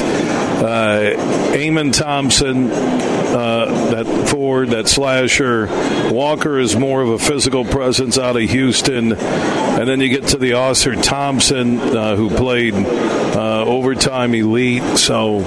uh, 0.62 1.54
Amen 1.54 1.92
Thompson, 1.92 2.72
uh, 2.72 3.92
that 3.92 4.30
forward, 4.30 4.70
that 4.70 4.88
slasher. 4.88 5.68
Walker 6.12 6.60
is 6.60 6.76
more 6.76 7.02
of 7.02 7.10
a 7.10 7.20
physical 7.20 7.66
presence 7.66 8.18
out 8.18 8.36
of 8.38 8.44
Houston. 8.50 9.14
And 9.14 9.88
then 9.88 10.02
you 10.02 10.10
get 10.10 10.28
to 10.30 10.38
the 10.38 10.52
Ausar 10.52 11.02
Thompson, 11.02 11.80
uh, 11.80 12.16
who 12.16 12.30
played 12.30 12.76
uh, 12.76 13.64
overtime 13.66 14.36
elite. 14.36 14.98
So 14.98 15.42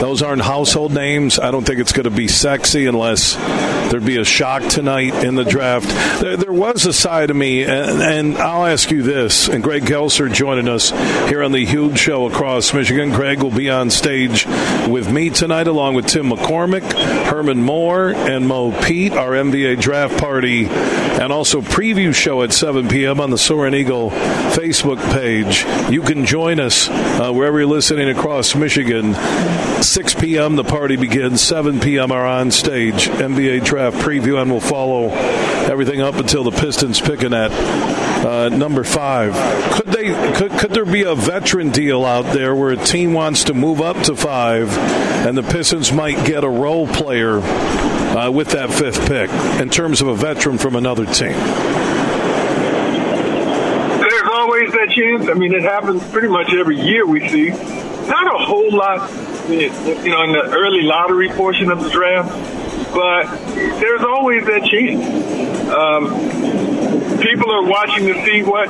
those 0.00 0.22
aren't 0.22 0.42
household 0.42 0.92
names. 0.92 1.38
I 1.38 1.50
don't 1.50 1.64
think 1.64 1.80
it's 1.80 1.92
going 1.92 2.04
to 2.04 2.10
be 2.10 2.28
sexy 2.28 2.86
unless 2.86 3.36
there'd 3.90 4.04
be 4.04 4.18
a 4.18 4.24
shock 4.24 4.62
tonight 4.64 5.14
in 5.24 5.34
the 5.34 5.44
draft. 5.44 5.88
There, 6.20 6.36
there 6.36 6.52
was 6.52 6.86
a 6.86 6.92
side 6.92 7.30
of 7.30 7.36
me, 7.36 7.64
and, 7.64 8.02
and, 8.02 8.38
I'll 8.38 8.66
ask 8.66 8.90
you 8.90 9.02
this, 9.02 9.48
and 9.48 9.62
Greg 9.62 9.84
Kelser 9.84 10.32
joining 10.32 10.68
us 10.68 10.90
here 11.28 11.42
on 11.42 11.52
the 11.52 11.64
huge 11.64 11.98
show 11.98 12.26
across 12.26 12.74
Michigan. 12.74 13.10
Greg 13.10 13.42
will 13.42 13.50
be 13.50 13.70
on 13.70 13.90
stage 13.90 14.44
with 14.88 15.10
me 15.10 15.30
tonight, 15.30 15.66
along 15.66 15.94
with 15.94 16.06
Tim 16.06 16.30
McCormick, 16.30 16.92
Herman 17.26 17.62
Moore, 17.62 18.10
and 18.10 18.46
Mo 18.46 18.72
Pete, 18.82 19.12
our 19.12 19.32
NBA 19.32 19.80
draft 19.80 20.18
party, 20.18 20.66
and 20.66 21.32
also 21.32 21.60
preview 21.60 22.14
show 22.14 22.42
at 22.42 22.52
7 22.52 22.88
p.m. 22.88 23.20
on 23.20 23.30
the 23.30 23.38
Soaring 23.38 23.74
Eagle 23.74 24.10
Facebook 24.10 24.98
page. 25.12 25.64
You 25.92 26.02
can 26.02 26.24
join 26.24 26.60
us 26.60 26.88
uh, 26.88 27.32
wherever 27.32 27.58
you're 27.58 27.68
listening 27.68 28.08
across 28.08 28.54
Michigan. 28.54 29.14
6 29.82 30.14
p.m. 30.14 30.56
the 30.56 30.64
party 30.64 30.96
begins. 30.96 31.40
7 31.40 31.80
p.m. 31.80 32.10
are 32.12 32.26
on 32.26 32.50
stage 32.50 33.08
NBA 33.08 33.64
draft 33.64 33.98
preview, 33.98 34.40
and 34.40 34.50
we'll 34.50 34.60
follow 34.60 35.08
everything 35.68 36.00
up 36.00 36.14
until 36.14 36.44
the 36.44 36.50
Pistons 36.50 37.00
picking 37.00 37.34
at 37.34 37.52
uh, 37.52 38.48
number 38.48 38.84
five. 38.84 39.34
Could 39.74 39.86
they? 39.86 40.08
Could, 40.34 40.52
could 40.52 40.70
there 40.72 40.84
be 40.84 41.02
a 41.02 41.14
veteran 41.14 41.70
deal 41.70 42.04
out 42.04 42.32
there 42.34 42.54
where 42.54 42.70
a 42.70 42.76
team 42.76 43.12
wants 43.12 43.44
to 43.44 43.54
move 43.54 43.80
up 43.80 43.96
to 44.04 44.16
five, 44.16 44.76
and 45.26 45.36
the 45.36 45.42
Pistons 45.42 45.92
might 45.92 46.26
get 46.26 46.44
a 46.44 46.48
role 46.48 46.86
player 46.86 47.38
uh, 47.38 48.30
with 48.30 48.48
that 48.50 48.70
fifth 48.70 49.06
pick 49.06 49.30
in 49.60 49.70
terms 49.70 50.00
of 50.00 50.08
a 50.08 50.14
veteran 50.14 50.58
from 50.58 50.74
another 50.76 51.04
team? 51.04 51.36
There's 53.98 54.28
always 54.32 54.72
that 54.72 54.90
chance. 54.90 55.28
I 55.28 55.34
mean, 55.34 55.52
it 55.52 55.62
happens 55.62 56.02
pretty 56.10 56.28
much 56.28 56.52
every 56.52 56.80
year. 56.80 57.06
We 57.06 57.28
see 57.28 57.50
not 57.50 58.26
a 58.34 58.38
whole 58.38 58.74
lot, 58.74 59.10
you 59.50 59.68
know, 60.10 60.22
in 60.24 60.32
the 60.32 60.48
early 60.50 60.82
lottery 60.82 61.28
portion 61.28 61.70
of 61.70 61.84
the 61.84 61.90
draft, 61.90 62.30
but 62.94 63.26
there's 63.54 64.02
always 64.02 64.44
that 64.46 64.64
chance. 64.64 65.47
Um, 65.68 67.18
people 67.20 67.50
are 67.52 67.64
watching 67.68 68.06
to 68.06 68.24
see 68.24 68.42
what 68.42 68.68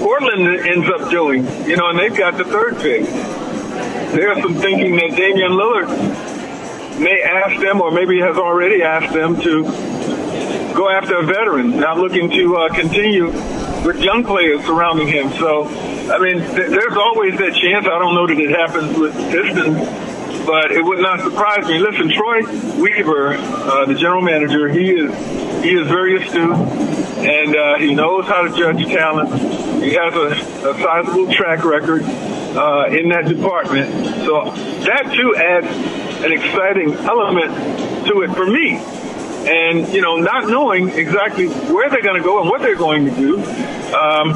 Portland 0.00 0.66
ends 0.66 0.88
up 0.88 1.10
doing, 1.10 1.44
you 1.68 1.76
know, 1.76 1.90
and 1.90 1.98
they've 1.98 2.16
got 2.16 2.36
the 2.36 2.44
third 2.44 2.78
pick. 2.78 3.04
There's 4.12 4.42
some 4.42 4.54
thinking 4.54 4.96
that 4.96 5.16
Damian 5.16 5.52
Lillard 5.52 5.88
may 6.98 7.22
ask 7.22 7.60
them, 7.60 7.80
or 7.80 7.90
maybe 7.90 8.20
has 8.20 8.36
already 8.36 8.82
asked 8.82 9.12
them 9.12 9.40
to 9.42 9.64
go 10.74 10.88
after 10.88 11.16
a 11.16 11.22
veteran, 11.24 11.78
not 11.78 11.98
looking 11.98 12.30
to 12.30 12.56
uh, 12.56 12.74
continue 12.74 13.26
with 13.84 13.98
young 13.98 14.24
players 14.24 14.64
surrounding 14.64 15.08
him. 15.08 15.30
So 15.34 15.68
I 16.10 16.18
mean, 16.18 16.38
th- 16.38 16.70
there's 16.70 16.96
always 16.96 17.38
that 17.38 17.54
chance. 17.54 17.86
I 17.86 17.98
don't 17.98 18.14
know 18.14 18.26
that 18.26 18.38
it 18.38 18.50
happens 18.50 18.98
with 18.98 19.14
Pistons, 19.30 19.78
but 20.46 20.72
it 20.72 20.84
would 20.84 21.00
not 21.00 21.20
surprise 21.20 21.66
me. 21.66 21.78
Listen, 21.78 22.10
Troy 22.10 22.42
Weaver, 22.80 23.34
uh, 23.34 23.86
the 23.86 23.94
general 23.94 24.22
manager, 24.22 24.68
he 24.68 24.90
is 24.90 25.10
he 25.62 25.70
is 25.74 25.86
very 25.86 26.22
astute, 26.22 26.56
and 26.56 27.56
uh, 27.56 27.78
he 27.78 27.94
knows 27.94 28.26
how 28.26 28.42
to 28.42 28.56
judge 28.56 28.84
talent. 28.86 29.30
He 29.82 29.92
has 29.94 30.14
a, 30.14 30.70
a 30.70 30.74
sizable 30.80 31.32
track 31.32 31.64
record 31.64 32.02
uh, 32.02 32.86
in 32.90 33.10
that 33.10 33.26
department, 33.26 33.92
so 34.24 34.50
that 34.84 35.12
too 35.14 35.36
adds 35.36 35.66
an 36.24 36.32
exciting 36.32 36.94
element 36.94 38.06
to 38.06 38.22
it 38.22 38.30
for 38.34 38.46
me. 38.46 38.76
And 39.48 39.88
you 39.92 40.00
know, 40.02 40.16
not 40.16 40.48
knowing 40.48 40.90
exactly 40.90 41.48
where 41.48 41.88
they're 41.88 42.02
going 42.02 42.20
to 42.20 42.26
go 42.26 42.40
and 42.40 42.50
what 42.50 42.60
they're 42.60 42.76
going 42.76 43.06
to 43.06 43.14
do. 43.14 43.38
Um, 43.94 44.34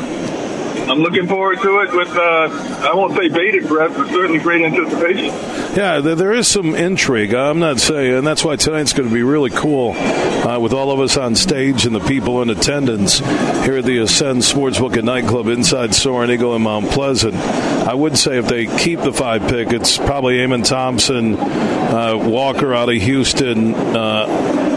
I'm 0.87 0.99
looking 0.99 1.27
forward 1.27 1.61
to 1.63 1.81
it 1.81 1.95
with, 1.95 2.11
uh, 2.11 2.91
I 2.91 2.95
won't 2.95 3.15
say 3.17 3.29
bated 3.29 3.67
breath, 3.67 3.97
but 3.97 4.09
certainly 4.09 4.39
great 4.39 4.63
anticipation. 4.63 5.27
Yeah, 5.75 6.01
there 6.01 6.33
is 6.33 6.47
some 6.47 6.75
intrigue. 6.75 7.35
I'm 7.35 7.59
not 7.59 7.81
saying, 7.81 8.15
and 8.15 8.27
that's 8.27 8.45
why 8.45 8.57
tonight's 8.57 8.93
going 8.93 9.09
to 9.09 9.15
be 9.15 9.23
really 9.23 9.51
cool 9.51 9.93
uh, 9.93 10.59
with 10.61 10.73
all 10.73 10.93
of 10.93 11.01
us 11.01 11.17
on 11.17 11.35
stage 11.35 11.87
and 11.87 11.95
the 11.95 12.01
people 12.01 12.43
in 12.43 12.51
attendance 12.51 13.19
here 13.65 13.79
at 13.79 13.85
the 13.85 13.99
Ascend 13.99 14.43
Sportsbook 14.43 14.95
and 14.97 15.07
Nightclub 15.07 15.49
inside 15.49 15.95
Soaring 15.95 16.31
Eagle 16.31 16.55
in 16.55 16.63
Mount 16.63 16.91
Pleasant. 16.91 17.35
I 17.35 17.95
would 17.95 18.17
say 18.17 18.39
if 18.39 18.47
they 18.47 18.67
keep 18.67 19.01
the 19.01 19.13
five 19.13 19.49
pick, 19.49 19.73
it's 19.73 19.97
probably 19.97 20.41
Amen 20.41 20.63
Thompson, 20.63 21.35
uh, 21.37 22.17
Walker 22.17 22.75
out 22.75 22.89
of 22.89 22.97
Houston, 22.97 23.75
uh, 23.75 24.27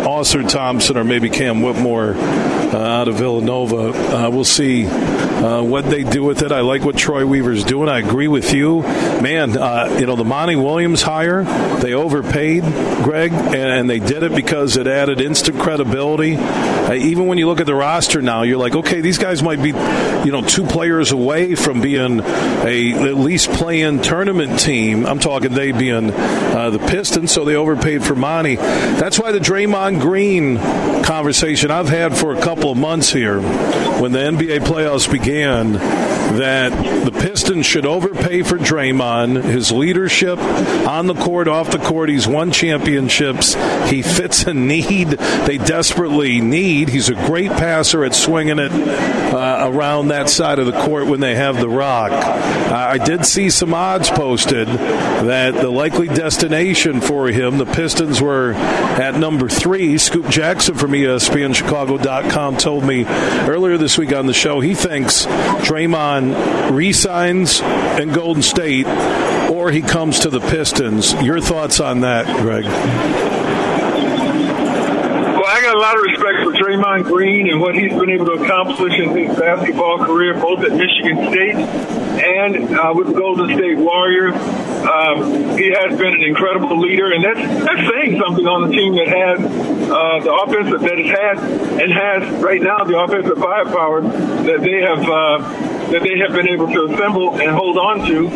Ausar 0.07 0.49
Thompson, 0.49 0.97
or 0.97 1.03
maybe 1.03 1.29
Cam 1.29 1.61
Whitmore 1.61 2.15
uh, 2.15 2.77
out 2.77 3.07
of 3.07 3.15
Villanova. 3.15 3.89
Uh, 3.89 4.29
we'll 4.29 4.43
see 4.43 4.85
uh, 5.38 5.62
what 5.62 5.86
they 5.86 6.03
do 6.03 6.24
with 6.24 6.41
it. 6.41 6.51
I 6.51 6.62
like 6.62 6.84
what 6.84 6.98
Troy 6.98 7.25
Weaver's 7.25 7.63
doing. 7.63 7.89
I 7.89 8.00
agree 8.00 8.27
with 8.27 8.53
you, 8.53 8.82
man. 8.82 9.58
Uh, 9.58 9.98
you 10.00 10.06
know 10.06 10.15
the 10.15 10.24
Monty 10.24 10.56
Williams 10.56 11.01
hire, 11.01 11.44
they 11.79 11.94
overpaid 11.94 12.63
Greg, 13.03 13.32
and, 13.32 13.56
and, 13.56 13.89
they 13.89 14.00
did 14.00 14.24
it 14.24 14.36
because 14.36 14.75
it 14.77 14.88
added 14.88 15.22
instant 15.22 15.60
credibility. 15.60 16.36
Uh, 16.36 16.94
even 16.94 17.27
when 17.27 17.38
you 17.38 17.48
look 17.48 17.60
at 17.60 17.65
the 17.65 17.75
roster 17.75 18.22
now, 18.22 18.41
you're 18.41 18.58
like, 18.58 18.75
okay, 18.75 19.01
these 19.01 19.17
guys 19.17 19.44
might 19.44 19.62
be, 19.62 19.70
you 19.70 20.32
know, 20.32 20.41
two 20.41 20.65
players 20.65 21.12
away 21.12 21.56
from 21.56 21.82
being 21.82 22.20
a 22.20 22.94
at 22.94 23.15
least 23.15 23.50
playing 23.51 24.01
tournament 24.01 24.60
team. 24.60 25.06
I'm 25.06 25.20
talking 25.20 25.53
they 25.53 25.72
being 25.72 26.12
uh, 26.12 26.70
the 26.72 26.79
Pistons, 26.79 27.32
so 27.32 27.46
they 27.46 27.56
overpaid 27.56 28.03
for 28.03 28.15
Monty. 28.15 28.56
That's 28.56 29.20
why 29.20 29.32
the 29.32 29.39
Draymond 29.39 30.01
Green 30.01 30.58
conversation 31.03 31.72
I've 31.72 31.89
had 31.89 32.17
for 32.17 32.36
a 32.36 32.41
couple 32.41 32.72
of 32.72 32.77
months 32.77 33.10
here, 33.12 33.39
when 33.39 34.12
the 34.12 34.20
NBA 34.20 34.60
playoffs 34.60 35.10
began, 35.10 35.26
that 35.27 37.05
the 37.05 37.12
Pistons 37.12 37.65
should 37.65 37.86
overpay 37.86 38.43
for 38.43 38.57
Draymond, 38.57 39.43
his 39.43 39.72
leadership 39.72 40.39
on 40.39 41.07
the 41.07 41.13
court, 41.13 41.48
off 41.48 41.72
the 41.72 41.79
court. 41.79 42.10
He's 42.10 42.27
won 42.27 42.51
championships. 42.51 43.55
He 43.89 44.01
fits 44.01 44.43
a 44.43 44.53
need 44.53 45.10
they 45.10 45.57
desperately 45.57 46.41
need. 46.41 46.89
He's 46.89 47.10
a 47.10 47.13
great 47.13 47.51
passer 47.51 48.03
at 48.03 48.15
swinging 48.15 48.60
it 48.60 48.72
uh, 49.38 49.70
around 49.72 50.08
that 50.08 50.29
side 50.29 50.60
of 50.60 50.65
the 50.65 50.72
court 50.72 51.08
when 51.08 51.20
they 51.20 51.36
have 51.36 51.60
the 51.60 51.70
rock. 51.70 52.12
Uh, 52.12 52.74
I 52.74 52.98
did 52.98 53.25
see 53.25 53.50
some 53.50 53.74
odds 53.74 54.10
posted 54.10 54.67
that 54.67 55.53
the 55.53 55.70
likely 55.70 56.08
destination 56.08 57.01
for 57.01 57.27
him, 57.27 57.58
the 57.58 57.65
Pistons 57.65 58.22
were 58.22 58.53
at 58.53 59.15
number 59.15 59.48
three. 59.48 59.98
Scoop 59.98 60.27
Jackson 60.29 60.75
from 60.75 60.91
ESPNChicago.com 60.91 62.58
told 62.58 62.84
me 62.84 63.06
earlier 63.06 63.77
this 63.77 63.98
week 63.98 64.13
on 64.13 64.25
the 64.25 64.34
show 64.34 64.60
he 64.60 64.74
thinks 64.74 65.25
Draymond 65.25 66.72
resigns 66.75 67.62
in 67.62 68.12
Golden 68.12 68.44
State 68.44 68.88
or 68.88 69.72
he 69.72 69.82
comes 69.82 70.20
to 70.20 70.29
the 70.29 70.39
Pistons. 70.39 71.13
Your 71.22 71.39
thoughts 71.39 71.79
on 71.79 72.01
that, 72.01 72.25
Greg? 72.41 73.37
A 75.77 75.79
lot 75.79 75.96
of 75.96 76.01
respect 76.01 76.41
for 76.41 76.51
Draymond 76.53 77.03
Green 77.03 77.51
and 77.51 77.62
what 77.62 77.75
he's 77.75 77.93
been 77.93 78.10
able 78.10 78.25
to 78.25 78.31
accomplish 78.31 78.98
in 78.98 79.15
his 79.15 79.38
basketball 79.38 80.00
career, 80.00 80.34
both 80.34 80.65
at 80.65 80.72
Michigan 80.72 81.29
State 81.29 81.53
and 81.53 82.75
uh, 82.75 82.93
with 82.96 83.10
the 83.10 83.13
Golden 83.13 83.55
State 83.55 83.77
Warriors. 83.77 84.34
Um, 84.34 85.55
he 85.55 85.69
has 85.69 85.96
been 85.96 86.15
an 86.15 86.24
incredible 86.24 86.79
leader, 86.79 87.13
and 87.13 87.24
that's 87.24 87.63
that's 87.63 87.93
saying 87.93 88.19
something 88.19 88.48
on 88.48 88.67
the 88.67 88.75
team 88.75 88.96
that 88.96 89.07
has 89.07 89.38
uh, 89.38 90.19
the 90.25 90.34
offensive 90.34 90.81
that 90.81 90.98
it 90.98 91.13
has 91.13 91.38
and 91.79 91.93
has 91.93 92.41
right 92.41 92.62
now 92.62 92.84
the 92.84 92.98
offensive 92.98 93.38
firepower 93.38 94.01
that 94.01 94.62
they 94.62 94.81
have 94.81 95.05
uh, 95.05 95.38
that 95.91 96.01
they 96.01 96.17
have 96.17 96.31
been 96.31 96.50
able 96.50 96.74
to 96.74 96.86
assemble 96.89 97.39
and 97.39 97.51
hold 97.51 97.77
on 97.77 98.00
to. 98.07 98.27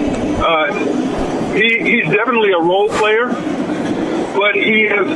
Uh, 0.45 1.55
he, 1.55 1.79
he's 1.89 2.05
definitely 2.05 2.51
a 2.51 2.62
role 2.62 2.88
player 2.89 3.33
but 4.36 4.55
he 4.55 4.83
is 4.83 5.07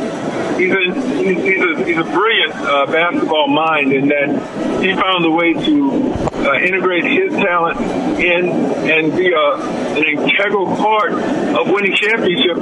he's 0.57 0.73
a 0.73 0.93
he's, 1.17 1.37
he's 1.43 1.61
a, 1.63 1.85
he's 1.85 1.97
a 1.97 2.03
brilliant 2.03 2.53
uh, 2.55 2.85
basketball 2.87 3.47
mind 3.47 3.93
in 3.93 4.07
that 4.09 4.81
he 4.81 4.93
found 4.93 5.25
a 5.25 5.31
way 5.31 5.53
to 5.53 6.34
uh, 6.45 6.53
integrate 6.61 7.03
his 7.03 7.33
talent 7.33 7.79
in 8.21 8.49
and 8.89 9.15
be 9.17 9.31
a, 9.31 9.47
an 9.97 10.03
integral 10.03 10.67
part 10.77 11.13
of 11.13 11.69
winning 11.71 11.95
championships 11.95 12.61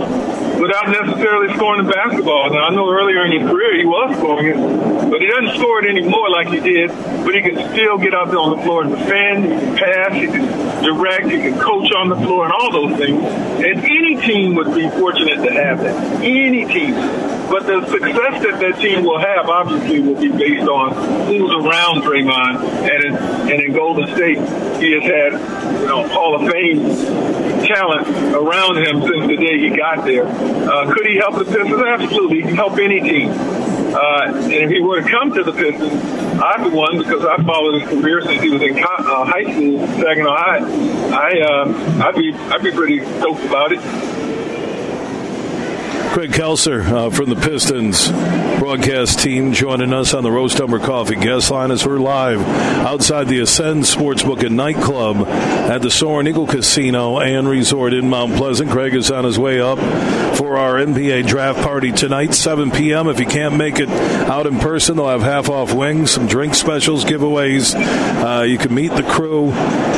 without 0.59 0.87
necessarily 0.87 1.53
scoring 1.55 1.85
the 1.85 1.91
basketball. 1.91 2.49
Now 2.49 2.67
I 2.67 2.69
know 2.69 2.89
earlier 2.89 3.25
in 3.25 3.41
his 3.41 3.49
career 3.49 3.77
he 3.77 3.85
was 3.85 4.15
scoring 4.17 4.47
it, 4.47 5.09
but 5.09 5.19
he 5.19 5.27
doesn't 5.27 5.59
score 5.59 5.83
it 5.83 5.89
anymore 5.89 6.29
like 6.29 6.47
he 6.47 6.59
did. 6.59 6.89
But 7.23 7.35
he 7.35 7.41
can 7.41 7.55
still 7.71 7.97
get 7.97 8.13
out 8.13 8.27
there 8.27 8.39
on 8.39 8.57
the 8.57 8.63
floor 8.63 8.83
and 8.83 8.91
defend, 8.91 9.43
he 9.45 9.49
can 9.49 9.75
pass, 9.77 10.13
he 10.13 10.27
can 10.27 10.83
direct, 10.83 11.25
he 11.27 11.39
can 11.39 11.59
coach 11.59 11.91
on 11.93 12.09
the 12.09 12.15
floor, 12.15 12.45
and 12.45 12.53
all 12.53 12.71
those 12.71 12.97
things. 12.97 13.21
And 13.63 13.79
any 13.83 14.19
team 14.21 14.55
would 14.55 14.73
be 14.75 14.89
fortunate 14.89 15.43
to 15.43 15.53
have 15.53 15.79
that. 15.79 15.95
Any 16.23 16.65
team. 16.65 16.93
But 17.49 17.67
the 17.67 17.85
success 17.87 18.43
that 18.43 18.59
that 18.59 18.79
team 18.79 19.03
will 19.03 19.19
have, 19.19 19.47
obviously, 19.47 19.99
will 19.99 20.19
be 20.19 20.29
based 20.29 20.67
on 20.67 20.93
who's 21.27 21.51
around 21.51 22.03
Draymond. 22.03 22.63
And 22.83 23.15
and 23.51 23.61
Golden 23.73 24.07
State, 24.15 24.37
he 24.81 24.93
has 24.93 25.03
had, 25.03 25.33
you 25.81 25.87
know, 25.87 26.07
Hall 26.07 26.35
of 26.35 26.51
Fame 26.51 26.79
talent 27.65 28.07
around 28.35 28.77
him 28.77 29.01
since 29.01 29.27
the 29.27 29.37
day 29.37 29.59
he 29.59 29.69
got 29.69 30.05
there. 30.05 30.27
Uh, 30.27 30.93
could 30.93 31.05
he 31.05 31.17
help 31.17 31.35
the 31.37 31.45
Pistons? 31.45 31.81
Absolutely. 31.81 32.37
He 32.37 32.43
can 32.43 32.55
help 32.55 32.77
any 32.77 33.01
team. 33.01 33.29
Uh, 33.31 34.33
and 34.33 34.51
if 34.51 34.69
he 34.71 34.81
were 34.81 35.01
to 35.01 35.09
come 35.09 35.33
to 35.33 35.43
the 35.43 35.53
Pistons, 35.53 35.93
I'd 36.41 36.63
be 36.63 36.69
one 36.75 36.97
because 36.97 37.23
I 37.25 37.41
followed 37.43 37.79
his 37.79 37.89
career 37.89 38.21
since 38.21 38.41
he 38.41 38.49
was 38.49 38.61
in 38.61 38.77
uh, 38.77 39.25
high 39.25 39.43
school, 39.43 39.85
Saginaw 40.01 40.35
High. 40.35 40.59
I, 41.13 41.39
uh, 41.41 42.07
I'd 42.07 42.15
be, 42.15 42.33
I'd 42.33 42.63
be 42.63 42.71
pretty 42.71 43.05
stoked 43.19 43.43
about 43.45 43.71
it. 43.71 43.79
Greg 46.13 46.29
Kelser 46.29 46.85
uh, 46.85 47.09
from 47.09 47.31
the 47.31 47.35
Pistons 47.35 48.07
broadcast 48.59 49.17
team 49.17 49.51
joining 49.51 49.91
us 49.93 50.13
on 50.13 50.21
the 50.21 50.29
Roast 50.29 50.61
Umber 50.61 50.77
Coffee 50.77 51.15
guest 51.15 51.49
line 51.49 51.71
as 51.71 51.87
we're 51.87 51.97
live 51.97 52.39
outside 52.85 53.27
the 53.27 53.39
Ascend 53.39 53.85
Sportsbook 53.85 54.45
and 54.45 54.55
Nightclub 54.55 55.27
at 55.27 55.81
the 55.81 55.89
Soaring 55.89 56.27
Eagle 56.27 56.45
Casino 56.45 57.19
and 57.19 57.49
Resort 57.49 57.93
in 57.93 58.11
Mount 58.11 58.35
Pleasant. 58.35 58.69
Greg 58.69 58.93
is 58.93 59.09
on 59.09 59.23
his 59.23 59.39
way 59.39 59.59
up 59.59 59.79
for 60.37 60.57
our 60.57 60.75
NBA 60.75 61.25
draft 61.27 61.61
party 61.61 61.91
tonight, 61.91 62.35
7 62.35 62.69
p.m. 62.69 63.07
If 63.07 63.19
you 63.19 63.25
can't 63.25 63.57
make 63.57 63.79
it 63.79 63.89
out 63.89 64.45
in 64.45 64.59
person, 64.59 64.97
they'll 64.97 65.07
have 65.07 65.21
half 65.21 65.49
off 65.49 65.73
wings, 65.73 66.11
some 66.11 66.27
drink 66.27 66.53
specials, 66.53 67.05
giveaways. 67.05 67.73
Uh, 67.73 68.43
you 68.43 68.59
can 68.59 68.73
meet 68.73 68.89
the 68.89 69.03
crew. 69.03 69.51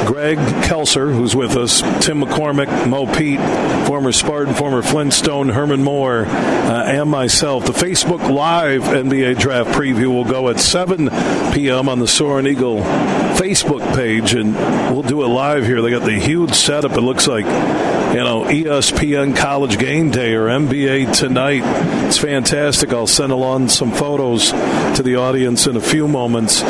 Greg 0.05 0.37
Kelser, 0.37 1.11
who's 1.13 1.35
with 1.35 1.57
us, 1.57 1.81
Tim 2.05 2.21
McCormick, 2.21 2.87
Mo 2.87 3.05
Pete, 3.11 3.39
former 3.87 4.11
Spartan, 4.11 4.53
former 4.53 4.83
Flintstone, 4.83 5.49
Herman 5.49 5.83
Moore, 5.83 6.04
uh, 6.13 6.83
and 6.85 7.09
myself. 7.09 7.65
The 7.65 7.71
Facebook 7.71 8.29
Live 8.29 8.83
NBA 8.83 9.39
Draft 9.39 9.71
Preview 9.71 10.07
will 10.07 10.25
go 10.25 10.49
at 10.49 10.59
7 10.59 11.09
p.m. 11.53 11.89
on 11.89 11.99
the 11.99 12.07
Soaring 12.07 12.47
Eagle 12.47 12.79
Facebook 12.79 13.95
page, 13.95 14.33
and 14.33 14.55
we'll 14.93 15.01
do 15.01 15.23
it 15.23 15.27
live 15.27 15.65
here. 15.65 15.81
They 15.81 15.89
got 15.89 16.05
the 16.05 16.19
huge 16.19 16.53
setup. 16.53 16.91
It 16.91 17.01
looks 17.01 17.27
like, 17.27 17.45
you 17.45 18.23
know, 18.23 18.43
ESPN 18.43 19.35
College 19.35 19.77
Game 19.79 20.11
Day 20.11 20.35
or 20.35 20.47
NBA 20.47 21.17
Tonight. 21.17 21.63
It's 22.05 22.17
fantastic. 22.17 22.93
I'll 22.93 23.07
send 23.07 23.31
along 23.31 23.69
some 23.69 23.91
photos 23.91 24.51
to 24.51 25.01
the 25.03 25.15
audience 25.15 25.67
in 25.67 25.75
a 25.75 25.81
few 25.81 26.07
moments. 26.07 26.61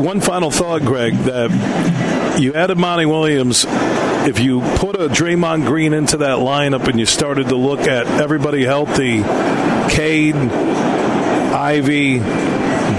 One 0.00 0.20
final 0.20 0.50
thought, 0.50 0.82
Greg, 0.82 1.14
that 1.24 2.40
you 2.40 2.54
added 2.54 2.78
Monty 2.78 3.06
Williams 3.06 3.64
if 4.26 4.40
you 4.40 4.60
put 4.76 4.96
a 4.96 5.08
Draymond 5.08 5.66
Green 5.66 5.92
into 5.92 6.18
that 6.18 6.38
lineup 6.38 6.88
and 6.88 6.98
you 6.98 7.06
started 7.06 7.48
to 7.48 7.56
look 7.56 7.80
at 7.80 8.06
everybody 8.06 8.64
healthy, 8.64 9.22
Cade, 9.94 10.34
Ivey, 10.34 12.18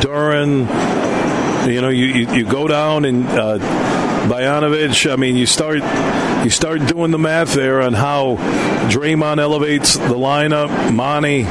Duren, 0.01 0.67
you 1.71 1.81
know, 1.81 1.89
you, 1.89 2.05
you, 2.05 2.33
you 2.33 2.45
go 2.45 2.67
down 2.67 3.05
and 3.05 3.27
uh. 3.27 3.91
I 4.25 5.15
mean, 5.17 5.35
you 5.35 5.45
start 5.45 5.83
you 6.43 6.49
start 6.49 6.87
doing 6.87 7.11
the 7.11 7.19
math 7.19 7.53
there 7.53 7.81
on 7.81 7.93
how 7.93 8.37
Draymond 8.89 9.39
elevates 9.39 9.95
the 9.95 10.15
lineup. 10.15 10.93
Monty 10.93 11.43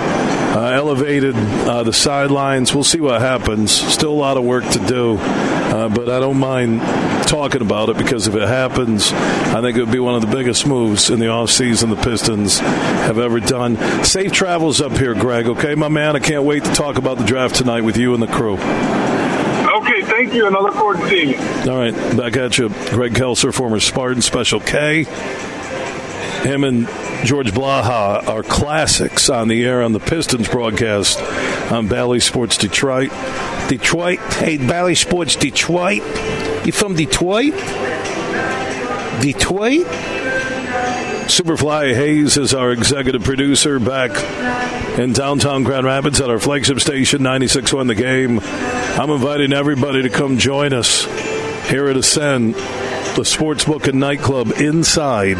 uh, 0.54 0.71
elevated 0.71 1.35
uh, 1.35 1.83
the 1.83 1.93
sidelines. 1.93 2.75
We'll 2.75 2.85
see 2.85 3.00
what 3.00 3.21
happens. 3.21 3.73
Still 3.73 4.12
a 4.12 4.14
lot 4.14 4.37
of 4.37 4.45
work 4.45 4.64
to 4.71 4.78
do, 4.78 5.16
uh, 5.75 5.88
but 5.88 6.09
I 6.09 6.21
don't 6.21 6.38
mind 6.38 6.81
talking 7.26 7.61
about 7.61 7.89
it 7.89 7.97
because 7.97 8.28
if 8.28 8.37
it 8.37 8.47
happens, 8.47 9.13
I 9.13 9.60
think 9.60 9.76
it 9.76 9.80
would 9.80 9.91
be 9.91 9.99
one 9.99 10.15
of 10.15 10.21
the 10.21 10.28
biggest 10.28 10.69
moves 10.69 11.10
in 11.10 11.19
the 11.19 11.26
offseason 11.26 11.91
the 11.91 12.00
Pistons 12.00 12.60
have 12.60 13.19
ever 13.19 13.41
done. 13.41 13.76
Safe 14.04 14.30
travels 14.30 14.80
up 14.80 14.93
here, 14.93 15.15
Greg. 15.15 15.49
Okay, 15.49 15.75
my 15.75 15.89
man. 15.89 16.15
I 16.15 16.21
can't 16.21 16.45
wait 16.45 16.63
to 16.63 16.73
talk 16.75 16.97
about 16.97 17.19
the 17.19 17.25
draft 17.25 17.56
tonight 17.56 17.80
with 17.80 17.97
you 17.97 18.15
and 18.15 18.23
the 18.23 18.28
crew. 18.28 18.54
Okay, 18.54 20.02
thank 20.02 20.32
you, 20.32 20.47
and 20.47 20.56
I 20.56 20.60
look 20.60 20.75
forward 20.75 20.99
to 20.99 21.08
seeing 21.08 21.30
you. 21.30 21.71
All 21.73 21.78
right, 21.78 22.17
back 22.17 22.37
at 22.37 22.56
you. 22.56 22.69
Greg 22.69 23.15
Kelser, 23.15 23.52
former 23.52 23.80
Spartan 23.80 24.23
Special 24.23 24.60
K. 24.60 25.06
Him 26.45 26.63
and 26.63 26.87
George 27.25 27.52
Blaha 27.52 28.28
are 28.28 28.43
classics 28.43 29.30
on 29.30 29.49
the 29.49 29.65
air 29.65 29.83
on 29.83 29.93
the 29.93 29.99
Pistons 29.99 30.47
broadcast 30.47 31.19
on 31.73 31.89
Bally 31.89 32.21
Sports 32.21 32.59
Detroit. 32.59 33.11
Detroit. 33.67 34.19
Hey, 34.35 34.59
Bally 34.59 34.95
Sports 34.95 35.37
Detroit. 35.37 36.02
You 36.67 36.73
from 36.73 36.97
Detroit? 36.97 37.54
Detroit? 39.23 39.87
Superfly 41.25 41.95
Hayes 41.95 42.37
is 42.37 42.52
our 42.52 42.73
executive 42.73 43.25
producer 43.25 43.80
back 43.80 44.11
in 44.99 45.15
downtown 45.15 45.63
Grand 45.65 45.87
Rapids 45.87 46.21
at 46.21 46.28
our 46.28 46.39
flagship 46.39 46.78
station, 46.78 47.23
96.1 47.23 47.87
The 47.87 47.95
Game. 47.95 48.41
I'm 49.00 49.09
inviting 49.09 49.54
everybody 49.54 50.02
to 50.02 50.11
come 50.11 50.37
join 50.37 50.75
us 50.75 51.04
here 51.71 51.89
at 51.89 51.97
Ascend, 51.97 52.54
the 52.54 53.23
Sportsbook 53.23 53.89
and 53.89 53.99
Nightclub 53.99 54.52
inside 54.61 55.39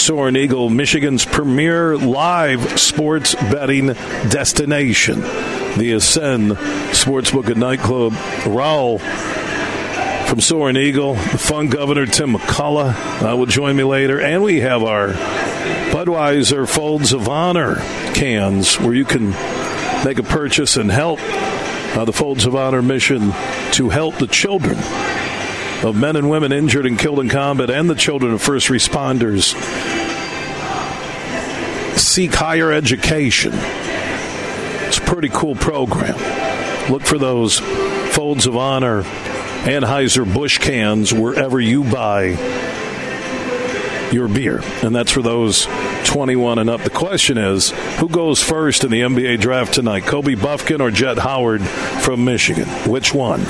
Soaring 0.00 0.34
Eagle, 0.34 0.70
Michigan's 0.70 1.26
premier 1.26 1.94
live 1.94 2.80
sports 2.80 3.34
betting 3.34 3.88
destination. 4.30 5.20
The 5.20 5.92
Ascend 5.92 6.52
Sportsbook 6.52 7.48
and 7.48 7.60
Nightclub. 7.60 8.14
Raul 8.44 8.98
from 10.26 10.40
Soaring 10.40 10.76
Eagle, 10.76 11.14
the 11.14 11.38
fun 11.38 11.68
governor 11.68 12.06
Tim 12.06 12.32
McCullough 12.32 13.32
uh, 13.32 13.36
will 13.36 13.44
join 13.44 13.76
me 13.76 13.84
later, 13.84 14.18
and 14.18 14.42
we 14.42 14.60
have 14.60 14.82
our 14.82 15.08
Budweiser 15.92 16.66
Folds 16.66 17.12
of 17.12 17.28
Honor 17.28 17.76
cans 18.14 18.80
where 18.80 18.94
you 18.94 19.04
can 19.04 19.30
make 20.02 20.18
a 20.18 20.22
purchase 20.22 20.78
and 20.78 20.90
help 20.90 21.20
uh, 21.20 22.06
the 22.06 22.12
Folds 22.12 22.46
of 22.46 22.56
Honor 22.56 22.80
mission 22.80 23.32
to 23.72 23.90
help 23.90 24.16
the 24.16 24.26
children 24.26 24.78
of 25.82 25.96
men 25.96 26.16
and 26.16 26.28
women 26.28 26.52
injured 26.52 26.86
and 26.86 26.98
killed 26.98 27.20
in 27.20 27.28
combat 27.28 27.70
and 27.70 27.88
the 27.88 27.94
children 27.94 28.32
of 28.32 28.42
first 28.42 28.68
responders 28.68 29.54
seek 31.96 32.34
higher 32.34 32.72
education. 32.72 33.52
It's 33.54 34.98
a 34.98 35.02
pretty 35.02 35.28
cool 35.28 35.54
program. 35.54 36.18
Look 36.90 37.02
for 37.02 37.18
those 37.18 37.60
Folds 37.60 38.46
of 38.46 38.56
Honor 38.56 39.02
Anheuser-Busch 39.02 40.58
cans 40.58 41.12
wherever 41.12 41.60
you 41.60 41.84
buy 41.84 42.30
your 44.12 44.26
beer. 44.28 44.60
And 44.82 44.94
that's 44.94 45.12
for 45.12 45.22
those 45.22 45.66
21 46.04 46.58
and 46.58 46.68
up. 46.68 46.82
The 46.82 46.90
question 46.90 47.38
is 47.38 47.70
who 47.98 48.08
goes 48.08 48.42
first 48.42 48.82
in 48.82 48.90
the 48.90 49.02
NBA 49.02 49.40
draft 49.40 49.74
tonight, 49.74 50.04
Kobe 50.04 50.34
Bufkin 50.34 50.80
or 50.80 50.90
Jett 50.90 51.18
Howard 51.18 51.62
from 51.62 52.24
Michigan? 52.24 52.66
Which 52.90 53.14
one? 53.14 53.40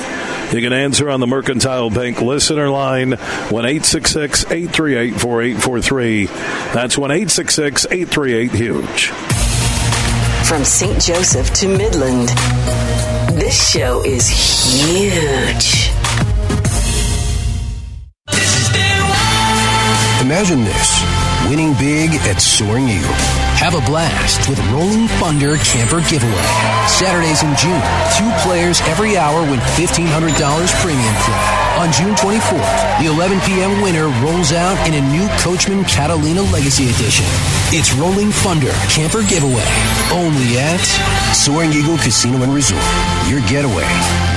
You 0.51 0.59
can 0.59 0.73
answer 0.73 1.09
on 1.09 1.21
the 1.21 1.27
Mercantile 1.27 1.89
Bank 1.89 2.21
listener 2.21 2.69
line 2.69 3.13
1 3.13 3.65
838 3.65 5.13
4843. 5.13 6.25
That's 6.25 6.97
1 6.97 7.11
838 7.11 8.51
Huge. 8.51 9.07
From 10.45 10.65
St. 10.65 11.01
Joseph 11.01 11.53
to 11.53 11.69
Midland, 11.69 12.27
this 13.39 13.71
show 13.71 14.03
is 14.03 14.27
huge. 14.27 15.89
Imagine 20.21 20.65
this 20.65 21.01
winning 21.49 21.73
big 21.75 22.09
at 22.27 22.41
Soaring 22.41 22.89
Eagle. 22.89 23.40
Have 23.61 23.75
a 23.75 23.85
blast 23.85 24.49
with 24.49 24.57
Rolling 24.73 25.07
Thunder 25.21 25.55
Camper 25.57 26.01
Giveaway. 26.09 26.49
Saturdays 26.89 27.45
in 27.45 27.53
June, 27.61 27.77
two 28.17 28.25
players 28.41 28.81
every 28.89 29.17
hour 29.17 29.39
win 29.45 29.59
$1,500 29.77 30.01
premium 30.81 31.15
play. 31.21 31.45
On 31.77 31.91
June 31.93 32.15
24th, 32.17 32.97
the 32.97 33.05
11 33.05 33.39
p.m. 33.41 33.83
winner 33.83 34.09
rolls 34.25 34.51
out 34.51 34.75
in 34.87 34.95
a 34.95 35.01
new 35.13 35.29
Coachmen 35.37 35.83
Catalina 35.85 36.41
Legacy 36.49 36.89
Edition. 36.89 37.25
It's 37.69 37.93
Rolling 37.93 38.31
Thunder 38.31 38.73
Camper 38.89 39.21
Giveaway. 39.29 39.69
Only 40.09 40.57
at 40.57 40.81
Soaring 41.37 41.71
Eagle 41.71 41.97
Casino 41.97 42.41
and 42.41 42.55
Resort. 42.55 42.81
Your 43.29 43.41
getaway 43.47 43.83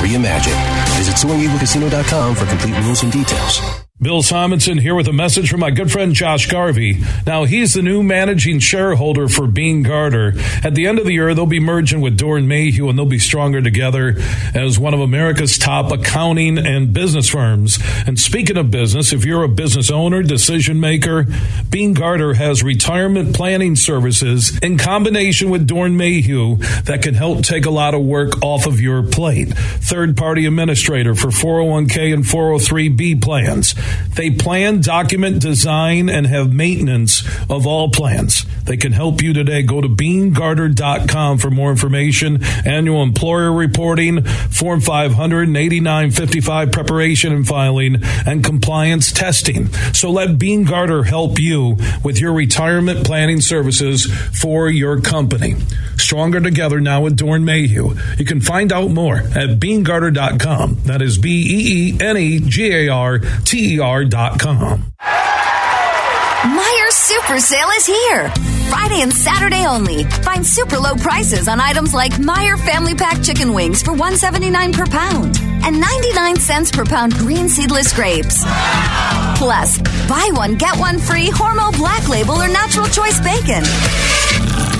reimagined. 0.00 0.96
Visit 0.96 1.16
SoaringEagleCasino.com 1.16 2.34
for 2.34 2.46
complete 2.46 2.76
rules 2.84 3.02
and 3.02 3.12
details. 3.12 3.60
Bill 4.04 4.22
Simonson 4.22 4.76
here 4.76 4.94
with 4.96 5.06
a 5.06 5.12
message 5.12 5.48
from 5.48 5.60
my 5.60 5.70
good 5.70 5.90
friend 5.90 6.14
Josh 6.14 6.46
Garvey. 6.48 7.00
Now, 7.26 7.44
he's 7.44 7.74
the 7.74 7.80
new 7.80 8.02
managing 8.02 8.58
shareholder 8.58 9.28
for 9.28 9.46
Beene 9.46 9.82
Garter. 9.82 10.34
At 10.64 10.74
the 10.74 10.88
end 10.88 10.98
of 10.98 11.06
the 11.06 11.12
year, 11.12 11.32
they'll 11.32 11.46
be 11.46 11.60
merging 11.60 12.00
with 12.00 12.18
Dorn 12.18 12.48
Mayhew 12.48 12.88
and 12.88 12.98
they'll 12.98 13.06
be 13.06 13.20
stronger 13.20 13.62
together 13.62 14.16
as 14.52 14.80
one 14.80 14.94
of 14.94 15.00
America's 15.00 15.56
top 15.56 15.92
accounting 15.92 16.58
and 16.58 16.92
business 16.92 17.30
firms. 17.30 17.78
And 18.04 18.18
speaking 18.18 18.56
of 18.56 18.70
business, 18.70 19.12
if 19.12 19.24
you're 19.24 19.44
a 19.44 19.48
business 19.48 19.92
owner, 19.92 20.24
decision 20.24 20.80
maker, 20.80 21.26
Beene 21.70 21.94
Garter 21.94 22.34
has 22.34 22.64
retirement 22.64 23.34
planning 23.34 23.76
services 23.76 24.58
in 24.58 24.76
combination 24.76 25.50
with 25.50 25.68
Dorn 25.68 25.96
Mayhew 25.96 26.56
that 26.82 27.00
can 27.00 27.14
help 27.14 27.42
take 27.42 27.64
a 27.64 27.70
lot 27.70 27.94
of 27.94 28.02
work 28.02 28.42
off 28.42 28.66
of 28.66 28.80
your 28.84 29.02
plate. 29.02 29.48
Third 29.48 30.16
party 30.16 30.46
administrator 30.46 31.14
for 31.14 31.28
401k 31.28 32.14
and 32.14 32.24
403b 32.24 33.20
plans 33.20 33.74
they 34.14 34.30
plan, 34.30 34.80
document, 34.80 35.40
design, 35.40 36.08
and 36.08 36.26
have 36.26 36.52
maintenance 36.52 37.22
of 37.50 37.66
all 37.66 37.90
plans. 37.90 38.44
They 38.64 38.76
can 38.76 38.92
help 38.92 39.22
you 39.22 39.32
today. 39.32 39.62
Go 39.62 39.80
to 39.80 39.88
beenegarter.com 39.88 41.38
for 41.38 41.50
more 41.50 41.70
information. 41.70 42.42
Annual 42.64 43.02
employer 43.02 43.52
reporting, 43.52 44.24
Form 44.24 44.80
58955 44.80 46.72
preparation 46.72 47.32
and 47.32 47.46
filing, 47.46 48.02
and 48.26 48.44
compliance 48.44 49.12
testing. 49.12 49.72
So 49.92 50.10
let 50.10 50.38
Beene 50.38 50.64
Garter 50.64 51.04
help 51.04 51.38
you 51.38 51.76
with 52.02 52.20
your 52.20 52.32
retirement 52.32 53.04
planning 53.04 53.40
services 53.40 54.06
for 54.40 54.68
your 54.68 55.00
company. 55.00 55.56
Stronger 55.96 56.40
together 56.40 56.80
now 56.80 57.02
with 57.02 57.16
Dorn 57.16 57.44
Mayhew. 57.44 57.96
You 58.18 58.24
can 58.24 58.40
find 58.40 58.63
out 58.72 58.90
more 58.90 59.16
at 59.16 59.58
beenegarter.com. 59.58 60.82
That 60.84 61.02
is 61.02 61.18
B 61.18 61.28
E 61.30 61.96
E 61.96 62.00
N 62.00 62.16
E 62.16 62.40
G 62.40 62.72
A 62.72 62.88
R 62.88 63.18
T 63.18 63.76
E 63.76 63.80
R.com. 63.80 64.92
Meijer 66.44 66.90
Super 66.90 67.40
Sale 67.40 67.68
is 67.76 67.86
here. 67.86 68.30
Friday 68.68 69.00
and 69.02 69.12
Saturday 69.12 69.64
only. 69.66 70.04
Find 70.04 70.44
super 70.44 70.78
low 70.78 70.94
prices 70.94 71.48
on 71.48 71.60
items 71.60 71.94
like 71.94 72.12
Meijer 72.12 72.58
Family 72.66 72.94
Pack 72.94 73.22
chicken 73.22 73.54
wings 73.54 73.82
for 73.82 73.92
$1.79 73.92 74.74
per 74.74 74.86
pound 74.86 75.38
and 75.64 75.80
99 75.80 76.36
cents 76.36 76.70
per 76.70 76.84
pound 76.84 77.14
green 77.14 77.48
seedless 77.48 77.94
grapes. 77.94 78.44
Plus, 79.38 79.78
buy 80.08 80.28
one, 80.34 80.56
get 80.56 80.76
one 80.78 80.98
free 80.98 81.28
Hormel 81.28 81.74
Black 81.78 82.08
Label 82.08 82.34
or 82.34 82.48
Natural 82.48 82.86
Choice 82.86 83.20
Bacon. 83.20 83.64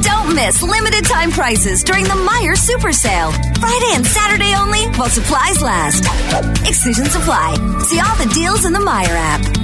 Don't 0.05 0.35
miss 0.35 0.63
limited 0.63 1.07
time 1.07 1.31
prices 1.31 1.83
during 1.83 2.05
the 2.05 2.11
Meijer 2.11 2.59
Super 2.59 2.93
Sale. 2.93 3.33
Friday 3.33 3.93
and 3.95 4.05
Saturday 4.05 4.55
only 4.55 4.85
while 4.99 5.09
supplies 5.09 5.63
last. 5.63 6.05
Exclusions 6.69 7.17
apply. 7.17 7.55
See 7.85 8.01
all 8.01 8.15
the 8.17 8.31
deals 8.35 8.67
in 8.67 8.75
the 8.75 8.81
Meijer 8.81 9.17
app. 9.17 9.64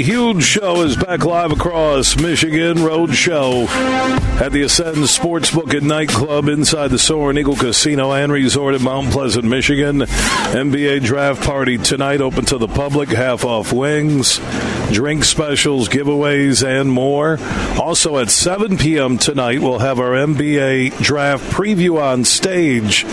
Huge 0.00 0.42
Show 0.42 0.80
is 0.82 0.96
back 0.96 1.22
live 1.24 1.52
across 1.52 2.18
Michigan 2.18 2.82
Road 2.82 3.14
Show 3.14 3.66
at 4.40 4.50
the 4.50 4.62
Ascend 4.62 4.96
Sportsbook 4.96 5.76
and 5.76 5.86
Nightclub 5.86 6.48
inside 6.48 6.88
the 6.88 6.98
Soaring 6.98 7.36
Eagle 7.36 7.56
Casino 7.56 8.10
and 8.12 8.32
Resort 8.32 8.74
in 8.74 8.82
Mount 8.82 9.10
Pleasant, 9.10 9.44
Michigan. 9.44 9.98
NBA 9.98 11.04
draft 11.04 11.42
party 11.42 11.76
tonight, 11.76 12.22
open 12.22 12.46
to 12.46 12.56
the 12.56 12.68
public, 12.68 13.10
half 13.10 13.44
off 13.44 13.70
wings, 13.70 14.40
drink 14.92 15.24
specials, 15.24 15.90
giveaways, 15.90 16.66
and 16.66 16.90
more. 16.90 17.38
Also 17.78 18.16
at 18.16 18.30
7 18.30 18.78
p.m. 18.78 19.18
tonight, 19.18 19.60
we'll 19.60 19.80
have 19.80 19.98
our 19.98 20.12
NBA 20.12 21.02
draft 21.02 21.44
preview 21.52 22.00
on 22.02 22.24
stage. 22.24 23.04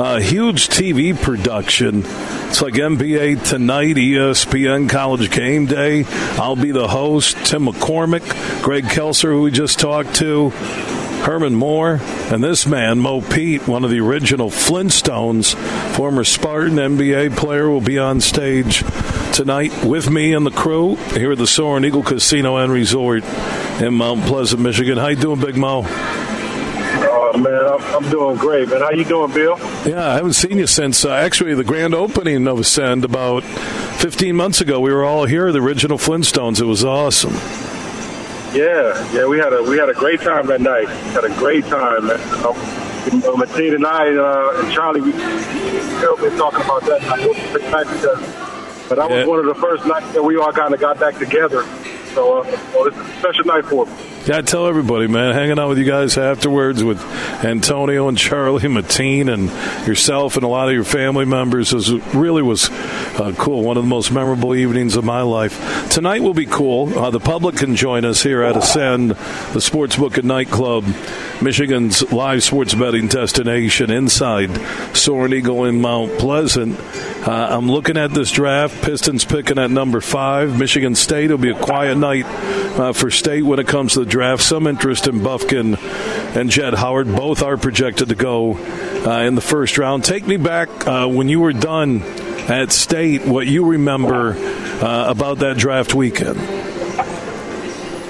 A 0.00 0.20
huge 0.20 0.68
TV 0.68 1.20
production. 1.20 2.04
It's 2.06 2.62
like 2.62 2.74
NBA 2.74 3.44
Tonight, 3.48 3.96
ESPN 3.96 4.88
College 4.88 5.28
Game 5.28 5.66
Day. 5.66 6.04
I'll 6.38 6.54
be 6.54 6.70
the 6.70 6.86
host. 6.86 7.36
Tim 7.44 7.66
McCormick, 7.66 8.62
Greg 8.62 8.84
Kelser, 8.84 9.30
who 9.30 9.42
we 9.42 9.50
just 9.50 9.80
talked 9.80 10.14
to, 10.16 10.50
Herman 10.50 11.56
Moore, 11.56 11.98
and 12.32 12.44
this 12.44 12.64
man, 12.64 13.00
Mo 13.00 13.20
Pete, 13.20 13.66
one 13.66 13.82
of 13.82 13.90
the 13.90 13.98
original 13.98 14.50
Flintstones, 14.50 15.56
former 15.96 16.22
Spartan 16.22 16.76
NBA 16.76 17.36
player, 17.36 17.68
will 17.68 17.80
be 17.80 17.98
on 17.98 18.20
stage 18.20 18.84
tonight 19.32 19.84
with 19.84 20.08
me 20.08 20.32
and 20.32 20.46
the 20.46 20.52
crew 20.52 20.94
here 20.94 21.32
at 21.32 21.38
the 21.38 21.46
Soaring 21.48 21.84
Eagle 21.84 22.04
Casino 22.04 22.56
and 22.56 22.72
Resort 22.72 23.24
in 23.80 23.94
Mount 23.94 24.22
Pleasant, 24.26 24.62
Michigan. 24.62 24.96
How 24.96 25.08
you 25.08 25.16
doing, 25.16 25.40
Big 25.40 25.56
Mo? 25.56 25.82
Man, 27.42 27.54
I'm, 27.54 27.80
I'm 27.94 28.10
doing 28.10 28.36
great, 28.36 28.68
man. 28.68 28.80
How 28.80 28.90
you 28.90 29.04
doing, 29.04 29.32
Bill? 29.32 29.56
Yeah, 29.86 30.10
I 30.10 30.14
haven't 30.14 30.32
seen 30.32 30.58
you 30.58 30.66
since 30.66 31.04
uh, 31.04 31.10
actually 31.12 31.54
the 31.54 31.62
grand 31.64 31.94
opening 31.94 32.48
of 32.48 32.58
Ascend 32.58 33.04
about 33.04 33.42
15 33.44 34.34
months 34.34 34.60
ago. 34.60 34.80
We 34.80 34.92
were 34.92 35.04
all 35.04 35.24
here, 35.24 35.52
the 35.52 35.60
original 35.60 35.98
Flintstones. 35.98 36.60
It 36.60 36.64
was 36.64 36.84
awesome. 36.84 37.34
Yeah, 38.56 39.12
yeah, 39.12 39.26
we 39.26 39.38
had 39.38 39.52
a 39.52 39.62
we 39.62 39.76
had 39.76 39.88
a 39.90 39.94
great 39.94 40.20
time 40.20 40.46
that 40.46 40.60
night. 40.62 40.88
Had 40.88 41.24
a 41.24 41.34
great 41.36 41.64
time. 41.66 42.06
Man. 42.06 42.18
Um, 42.44 42.56
you 43.12 43.18
know, 43.20 43.36
Mateen 43.36 43.74
and 43.74 43.86
I 43.86 44.08
uh, 44.16 44.62
and 44.62 44.72
Charlie, 44.72 45.02
we 45.02 45.12
still 45.12 46.16
been 46.16 46.36
talking 46.38 46.62
about 46.62 46.82
that 46.86 47.02
night. 47.02 47.28
Was 47.28 47.62
a 47.62 47.70
night 47.70 47.86
because, 47.86 48.20
but 48.88 48.96
that 48.96 49.10
was 49.10 49.18
Yeah. 49.20 49.26
one 49.26 49.38
of 49.38 49.44
the 49.44 49.54
first 49.54 49.84
nights 49.86 50.10
that 50.14 50.22
we 50.24 50.36
all 50.38 50.50
kind 50.52 50.72
of 50.74 50.80
got 50.80 50.98
back 50.98 51.18
together. 51.18 51.62
So, 52.14 52.40
uh, 52.40 52.56
so 52.72 52.86
it's 52.86 52.96
a 52.96 53.04
special 53.18 53.44
night 53.44 53.66
for 53.66 53.84
me. 53.84 53.92
Yeah, 54.28 54.36
I 54.36 54.42
tell 54.42 54.66
everybody, 54.66 55.06
man, 55.06 55.32
hanging 55.32 55.58
out 55.58 55.70
with 55.70 55.78
you 55.78 55.86
guys 55.86 56.18
afterwards 56.18 56.84
with 56.84 57.02
Antonio 57.42 58.08
and 58.08 58.18
Charlie 58.18 58.60
Mateen 58.64 59.32
and 59.32 59.48
yourself 59.88 60.36
and 60.36 60.44
a 60.44 60.48
lot 60.48 60.68
of 60.68 60.74
your 60.74 60.84
family 60.84 61.24
members 61.24 61.72
was 61.72 61.90
really 62.14 62.42
was 62.42 62.68
uh, 62.68 63.32
cool. 63.38 63.62
One 63.62 63.78
of 63.78 63.84
the 63.84 63.88
most 63.88 64.12
memorable 64.12 64.54
evenings 64.54 64.96
of 64.96 65.04
my 65.04 65.22
life. 65.22 65.88
Tonight 65.88 66.20
will 66.20 66.34
be 66.34 66.44
cool. 66.44 66.98
Uh, 66.98 67.08
the 67.08 67.20
public 67.20 67.56
can 67.56 67.74
join 67.74 68.04
us 68.04 68.22
here 68.22 68.42
at 68.42 68.54
Ascend, 68.54 69.12
the 69.12 69.60
Sportsbook 69.60 70.18
and 70.18 70.28
Nightclub, 70.28 70.84
Michigan's 71.40 72.12
live 72.12 72.42
sports 72.42 72.74
betting 72.74 73.08
destination 73.08 73.90
inside 73.90 74.50
Soaring 74.94 75.32
Eagle 75.32 75.64
in 75.64 75.80
Mount 75.80 76.18
Pleasant. 76.18 76.78
Uh, 77.26 77.48
I'm 77.50 77.70
looking 77.70 77.96
at 77.96 78.12
this 78.12 78.30
draft. 78.30 78.82
Pistons 78.82 79.24
picking 79.24 79.58
at 79.58 79.70
number 79.70 80.02
five. 80.02 80.58
Michigan 80.58 80.94
State 80.94 81.30
will 81.30 81.38
be 81.38 81.50
a 81.50 81.58
quiet 81.58 81.96
night 81.96 82.26
uh, 82.26 82.92
for 82.92 83.10
State 83.10 83.42
when 83.42 83.58
it 83.58 83.66
comes 83.66 83.94
to 83.94 84.00
the 84.00 84.04
draft. 84.04 84.17
Some 84.42 84.66
interest 84.66 85.06
in 85.06 85.20
Bufkin 85.20 85.76
and 86.36 86.50
Jett 86.50 86.74
Howard. 86.74 87.06
Both 87.14 87.42
are 87.42 87.56
projected 87.56 88.08
to 88.08 88.14
go 88.14 88.56
uh, 89.06 89.22
in 89.22 89.34
the 89.34 89.40
first 89.40 89.78
round. 89.78 90.04
Take 90.04 90.26
me 90.26 90.36
back 90.36 90.68
uh, 90.86 91.06
when 91.06 91.28
you 91.28 91.40
were 91.40 91.52
done 91.52 92.02
at 92.48 92.72
State. 92.72 93.24
What 93.26 93.46
you 93.46 93.64
remember 93.64 94.34
uh, 94.82 95.06
about 95.08 95.38
that 95.38 95.56
draft 95.56 95.94
weekend? 95.94 96.38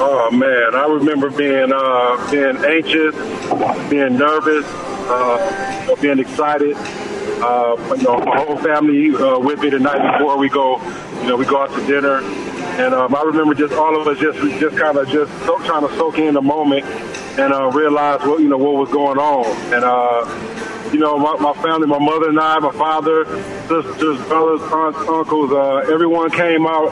Oh 0.00 0.30
man, 0.30 0.74
I 0.74 0.86
remember 0.86 1.28
being 1.30 1.72
uh, 1.74 2.30
being 2.30 2.56
anxious, 2.56 3.14
being 3.90 4.16
nervous, 4.16 4.64
uh, 4.66 5.96
being 6.00 6.20
excited. 6.20 6.76
Uh, 6.76 7.76
you 7.96 8.02
know, 8.02 8.18
my 8.18 8.36
whole 8.38 8.56
family 8.58 9.10
with 9.10 9.60
me 9.60 9.70
the 9.70 9.78
night 9.78 10.18
before 10.18 10.38
we 10.38 10.48
go. 10.48 10.80
You 11.22 11.28
know, 11.28 11.36
we 11.36 11.44
go 11.44 11.62
out 11.62 11.70
to 11.70 11.86
dinner, 11.86 12.20
and 12.78 12.94
um, 12.94 13.14
I 13.14 13.22
remember 13.22 13.54
just 13.54 13.74
all 13.74 14.00
of 14.00 14.06
us 14.06 14.18
just 14.18 14.38
just 14.60 14.76
kind 14.76 14.96
of 14.96 15.08
just 15.08 15.32
so, 15.44 15.58
trying 15.64 15.86
to 15.86 15.94
soak 15.96 16.18
in 16.18 16.34
the 16.34 16.42
moment 16.42 16.84
and 17.38 17.52
uh, 17.52 17.70
realize 17.70 18.20
what 18.20 18.40
you 18.40 18.48
know 18.48 18.56
what 18.56 18.74
was 18.74 18.90
going 18.90 19.18
on. 19.18 19.46
And 19.74 19.84
uh, 19.84 20.92
you 20.92 21.00
know, 21.00 21.18
my, 21.18 21.36
my 21.36 21.52
family, 21.62 21.86
my 21.86 21.98
mother 21.98 22.28
and 22.28 22.38
I, 22.38 22.58
my 22.60 22.72
father, 22.72 23.24
sisters, 23.66 24.18
brothers, 24.28 24.62
aunts, 24.72 24.98
uncles, 25.08 25.52
uh, 25.52 25.92
everyone 25.92 26.30
came 26.30 26.66
out 26.66 26.90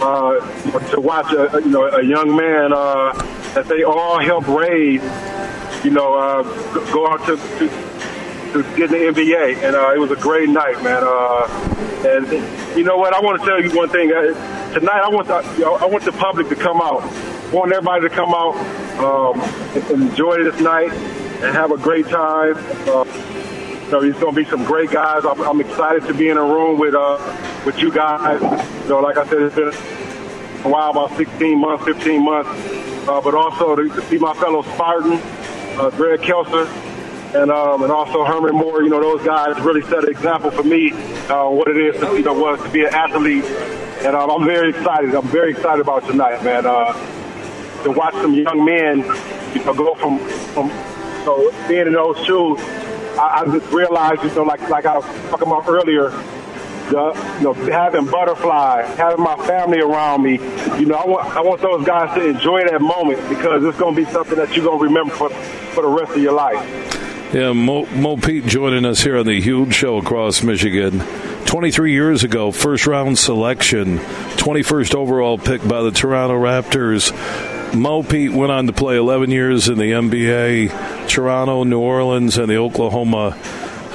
uh, 0.00 0.90
to 0.90 1.00
watch 1.00 1.32
a, 1.32 1.60
you 1.62 1.70
know 1.70 1.86
a 1.86 2.02
young 2.02 2.34
man 2.34 2.72
uh, 2.72 3.12
that 3.54 3.66
they 3.68 3.82
all 3.84 4.18
helped 4.18 4.48
raise. 4.48 5.02
You 5.84 5.90
know, 5.90 6.14
uh, 6.14 6.42
go 6.92 7.06
out 7.06 7.24
to, 7.26 7.36
to 7.36 7.68
to 8.52 8.62
get 8.76 8.92
in 8.92 9.12
the 9.12 9.20
NBA, 9.20 9.62
and 9.62 9.76
uh, 9.76 9.92
it 9.94 9.98
was 9.98 10.10
a 10.10 10.16
great 10.16 10.48
night, 10.48 10.82
man. 10.82 11.02
Uh, 11.04 11.46
and 12.06 12.65
you 12.76 12.84
know 12.84 12.96
what? 12.96 13.14
I 13.14 13.20
want 13.20 13.40
to 13.40 13.46
tell 13.46 13.62
you 13.62 13.70
one 13.76 13.88
thing. 13.88 14.12
Uh, 14.12 14.72
tonight, 14.72 15.00
I 15.00 15.08
want 15.08 15.28
the, 15.28 15.34
I 15.34 15.86
want 15.86 16.04
the 16.04 16.12
public 16.12 16.48
to 16.50 16.56
come 16.56 16.80
out. 16.80 17.02
I 17.02 17.50
want 17.52 17.72
everybody 17.72 18.08
to 18.08 18.14
come 18.14 18.34
out 18.34 18.54
um, 18.98 19.40
enjoy 19.90 20.44
this 20.44 20.60
night 20.60 20.92
and 20.92 21.54
have 21.54 21.70
a 21.70 21.78
great 21.78 22.06
time. 22.06 22.54
Uh, 22.88 23.04
know, 23.90 24.00
there's 24.00 24.18
going 24.18 24.34
to 24.34 24.44
be 24.44 24.48
some 24.48 24.64
great 24.64 24.90
guys. 24.90 25.24
I'm, 25.24 25.40
I'm, 25.42 25.60
excited 25.60 26.04
to 26.06 26.14
be 26.14 26.28
in 26.28 26.36
a 26.36 26.42
room 26.42 26.78
with 26.78 26.94
uh, 26.94 27.18
with 27.64 27.78
you 27.78 27.92
guys. 27.92 28.40
You 28.82 28.88
know, 28.88 29.00
like 29.00 29.16
I 29.16 29.26
said, 29.26 29.42
it's 29.42 29.54
been 29.54 29.68
a 29.68 30.68
while, 30.68 30.90
about 30.90 31.16
16 31.16 31.58
months, 31.60 31.84
15 31.84 32.24
months, 32.24 32.50
uh, 33.08 33.20
but 33.20 33.34
also 33.34 33.76
to, 33.76 33.88
to, 33.88 34.02
see 34.02 34.18
my 34.18 34.34
fellow 34.34 34.62
Spartan, 34.62 35.20
uh, 35.78 35.90
Greg 35.90 36.20
Kelser, 36.20 36.66
and 37.42 37.50
um, 37.50 37.82
and 37.82 37.92
also 37.92 38.24
Herman 38.24 38.54
Moore. 38.54 38.82
You 38.82 38.90
know, 38.90 39.00
those 39.00 39.24
guys 39.24 39.58
really 39.60 39.82
set 39.82 40.04
an 40.04 40.10
example 40.10 40.50
for 40.50 40.62
me 40.62 40.92
uh, 41.28 41.48
what 41.48 41.68
it 41.68 41.76
is 41.76 42.00
to 42.00 42.16
you 42.16 42.22
know 42.22 42.34
was 42.34 42.60
to 42.62 42.68
be 42.70 42.84
an 42.84 42.94
athlete, 42.94 43.44
and 44.04 44.16
um, 44.16 44.30
I'm 44.30 44.44
very 44.44 44.70
excited. 44.70 45.14
I'm 45.14 45.28
very 45.28 45.50
excited 45.50 45.80
about 45.80 46.06
tonight, 46.06 46.42
man. 46.42 46.66
Uh, 46.66 46.92
to 47.84 47.92
watch 47.92 48.14
some 48.14 48.34
young 48.34 48.64
men, 48.64 48.98
you 49.54 49.64
know, 49.64 49.74
go 49.74 49.94
from 49.94 50.18
from 50.54 50.68
know, 51.26 51.68
being 51.68 51.86
in 51.86 51.92
those 51.92 52.16
shoes. 52.24 52.58
I, 53.18 53.42
I 53.42 53.58
just 53.58 53.72
realized, 53.72 54.22
you 54.22 54.34
know, 54.34 54.42
like 54.42 54.68
like 54.68 54.86
I 54.86 54.96
was 54.96 55.04
talking 55.30 55.48
about 55.48 55.68
earlier, 55.68 56.10
the, 56.90 57.36
you 57.38 57.44
know, 57.44 57.52
having 57.52 58.06
butterfly, 58.06 58.82
having 58.96 59.22
my 59.22 59.36
family 59.46 59.80
around 59.80 60.22
me. 60.22 60.32
You 60.78 60.86
know, 60.86 60.96
I 60.96 61.06
want 61.06 61.36
I 61.36 61.40
want 61.40 61.60
those 61.60 61.84
guys 61.84 62.14
to 62.16 62.26
enjoy 62.26 62.64
that 62.64 62.80
moment 62.80 63.28
because 63.28 63.64
it's 63.64 63.78
going 63.78 63.94
to 63.94 64.04
be 64.04 64.10
something 64.10 64.38
that 64.38 64.54
you're 64.56 64.64
going 64.64 64.78
to 64.78 64.84
remember 64.84 65.14
for 65.14 65.30
for 65.30 65.82
the 65.82 65.88
rest 65.88 66.12
of 66.12 66.22
your 66.22 66.32
life. 66.32 66.95
Yeah, 67.32 67.52
Mo, 67.52 67.86
Mo 67.86 68.16
Pete 68.16 68.46
joining 68.46 68.84
us 68.84 69.02
here 69.02 69.18
on 69.18 69.26
the 69.26 69.40
huge 69.40 69.74
show 69.74 69.98
across 69.98 70.44
Michigan. 70.44 71.00
23 71.46 71.92
years 71.92 72.22
ago, 72.22 72.52
first 72.52 72.86
round 72.86 73.18
selection, 73.18 73.98
21st 73.98 74.94
overall 74.94 75.36
pick 75.36 75.66
by 75.66 75.82
the 75.82 75.90
Toronto 75.90 76.34
Raptors. 76.34 77.12
Mo 77.74 78.04
Pete 78.04 78.32
went 78.32 78.52
on 78.52 78.68
to 78.68 78.72
play 78.72 78.96
11 78.96 79.30
years 79.30 79.68
in 79.68 79.76
the 79.76 79.90
NBA, 79.90 81.08
Toronto, 81.08 81.64
New 81.64 81.80
Orleans, 81.80 82.38
and 82.38 82.48
the 82.48 82.58
Oklahoma 82.58 83.36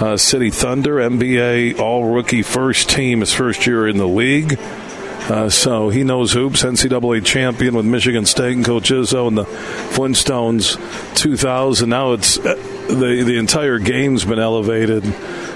uh, 0.02 0.18
City 0.18 0.50
Thunder. 0.50 0.98
NBA 0.98 1.80
All 1.80 2.04
Rookie 2.04 2.44
First 2.44 2.90
Team 2.90 3.22
his 3.22 3.34
first 3.34 3.66
year 3.66 3.88
in 3.88 3.96
the 3.98 4.08
league. 4.08 4.60
Uh, 5.30 5.50
so 5.50 5.90
he 5.90 6.04
knows 6.04 6.34
hoops. 6.34 6.64
NCAA 6.64 7.24
champion 7.24 7.76
with 7.76 7.86
Michigan 7.86 8.26
State 8.26 8.56
and 8.56 8.66
Coach 8.66 8.90
Izzo 8.90 9.28
and 9.28 9.38
the 9.38 9.46
Flintstones 9.46 10.76
2000. 11.16 11.90
Now 11.90 12.14
it's 12.14 12.38
uh, 12.40 12.56
the 12.88 13.24
the 13.26 13.38
entire 13.38 13.80
game's 13.80 14.26
been 14.26 14.40
elevated. 14.40 15.04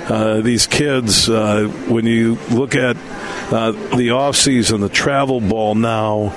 Uh, 0.08 0.42
these 0.42 0.68
kids, 0.68 1.28
uh, 1.30 1.68
when 1.88 2.06
you 2.06 2.38
look 2.52 2.76
at 2.76 2.96
uh, 3.52 3.72
the 3.72 4.10
offseason, 4.10 4.80
the 4.80 4.90
travel 4.90 5.42
ball 5.42 5.74
now, 5.74 6.32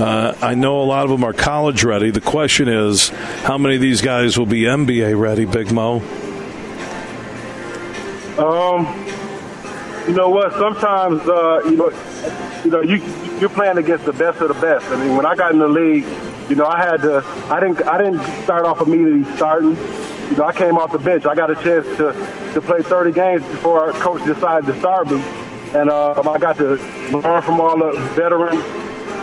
uh, 0.00 0.34
I 0.40 0.54
know 0.54 0.80
a 0.80 0.84
lot 0.84 1.04
of 1.04 1.10
them 1.10 1.22
are 1.24 1.34
college 1.34 1.84
ready. 1.84 2.10
The 2.10 2.22
question 2.22 2.68
is, 2.68 3.10
how 3.42 3.58
many 3.58 3.74
of 3.74 3.82
these 3.82 4.00
guys 4.00 4.38
will 4.38 4.46
be 4.46 4.62
NBA 4.62 5.20
ready, 5.20 5.44
Big 5.44 5.70
Mo? 5.70 5.96
Um, 8.38 8.99
you 10.10 10.16
know 10.16 10.28
what? 10.28 10.52
Sometimes, 10.54 11.20
uh, 11.28 11.62
you 11.66 11.76
know, 11.76 11.90
you 12.64 12.70
know, 12.72 12.82
you 12.82 12.96
you're 13.38 13.48
playing 13.48 13.78
against 13.78 14.06
the 14.06 14.12
best 14.12 14.40
of 14.40 14.48
the 14.48 14.60
best. 14.60 14.84
I 14.86 14.96
mean, 14.96 15.16
when 15.16 15.24
I 15.24 15.36
got 15.36 15.52
in 15.52 15.60
the 15.60 15.68
league, 15.68 16.04
you 16.48 16.56
know, 16.56 16.66
I 16.66 16.78
had 16.78 17.02
to. 17.02 17.24
I 17.48 17.60
didn't. 17.60 17.86
I 17.86 17.96
didn't 17.96 18.20
start 18.42 18.64
off 18.64 18.80
immediately 18.80 19.22
starting. 19.36 19.76
You 20.30 20.36
know, 20.36 20.46
I 20.46 20.52
came 20.52 20.78
off 20.78 20.90
the 20.90 20.98
bench. 20.98 21.26
I 21.26 21.36
got 21.36 21.52
a 21.52 21.54
chance 21.54 21.86
to 21.98 22.12
to 22.54 22.60
play 22.60 22.82
30 22.82 23.12
games 23.12 23.44
before 23.44 23.84
our 23.84 23.92
coach 23.92 24.24
decided 24.24 24.66
to 24.66 24.76
start 24.80 25.08
me, 25.08 25.22
and 25.74 25.88
um, 25.88 26.26
I 26.26 26.38
got 26.38 26.56
to 26.56 26.74
learn 27.12 27.42
from 27.42 27.60
all 27.60 27.78
the 27.78 27.92
veterans 28.16 28.64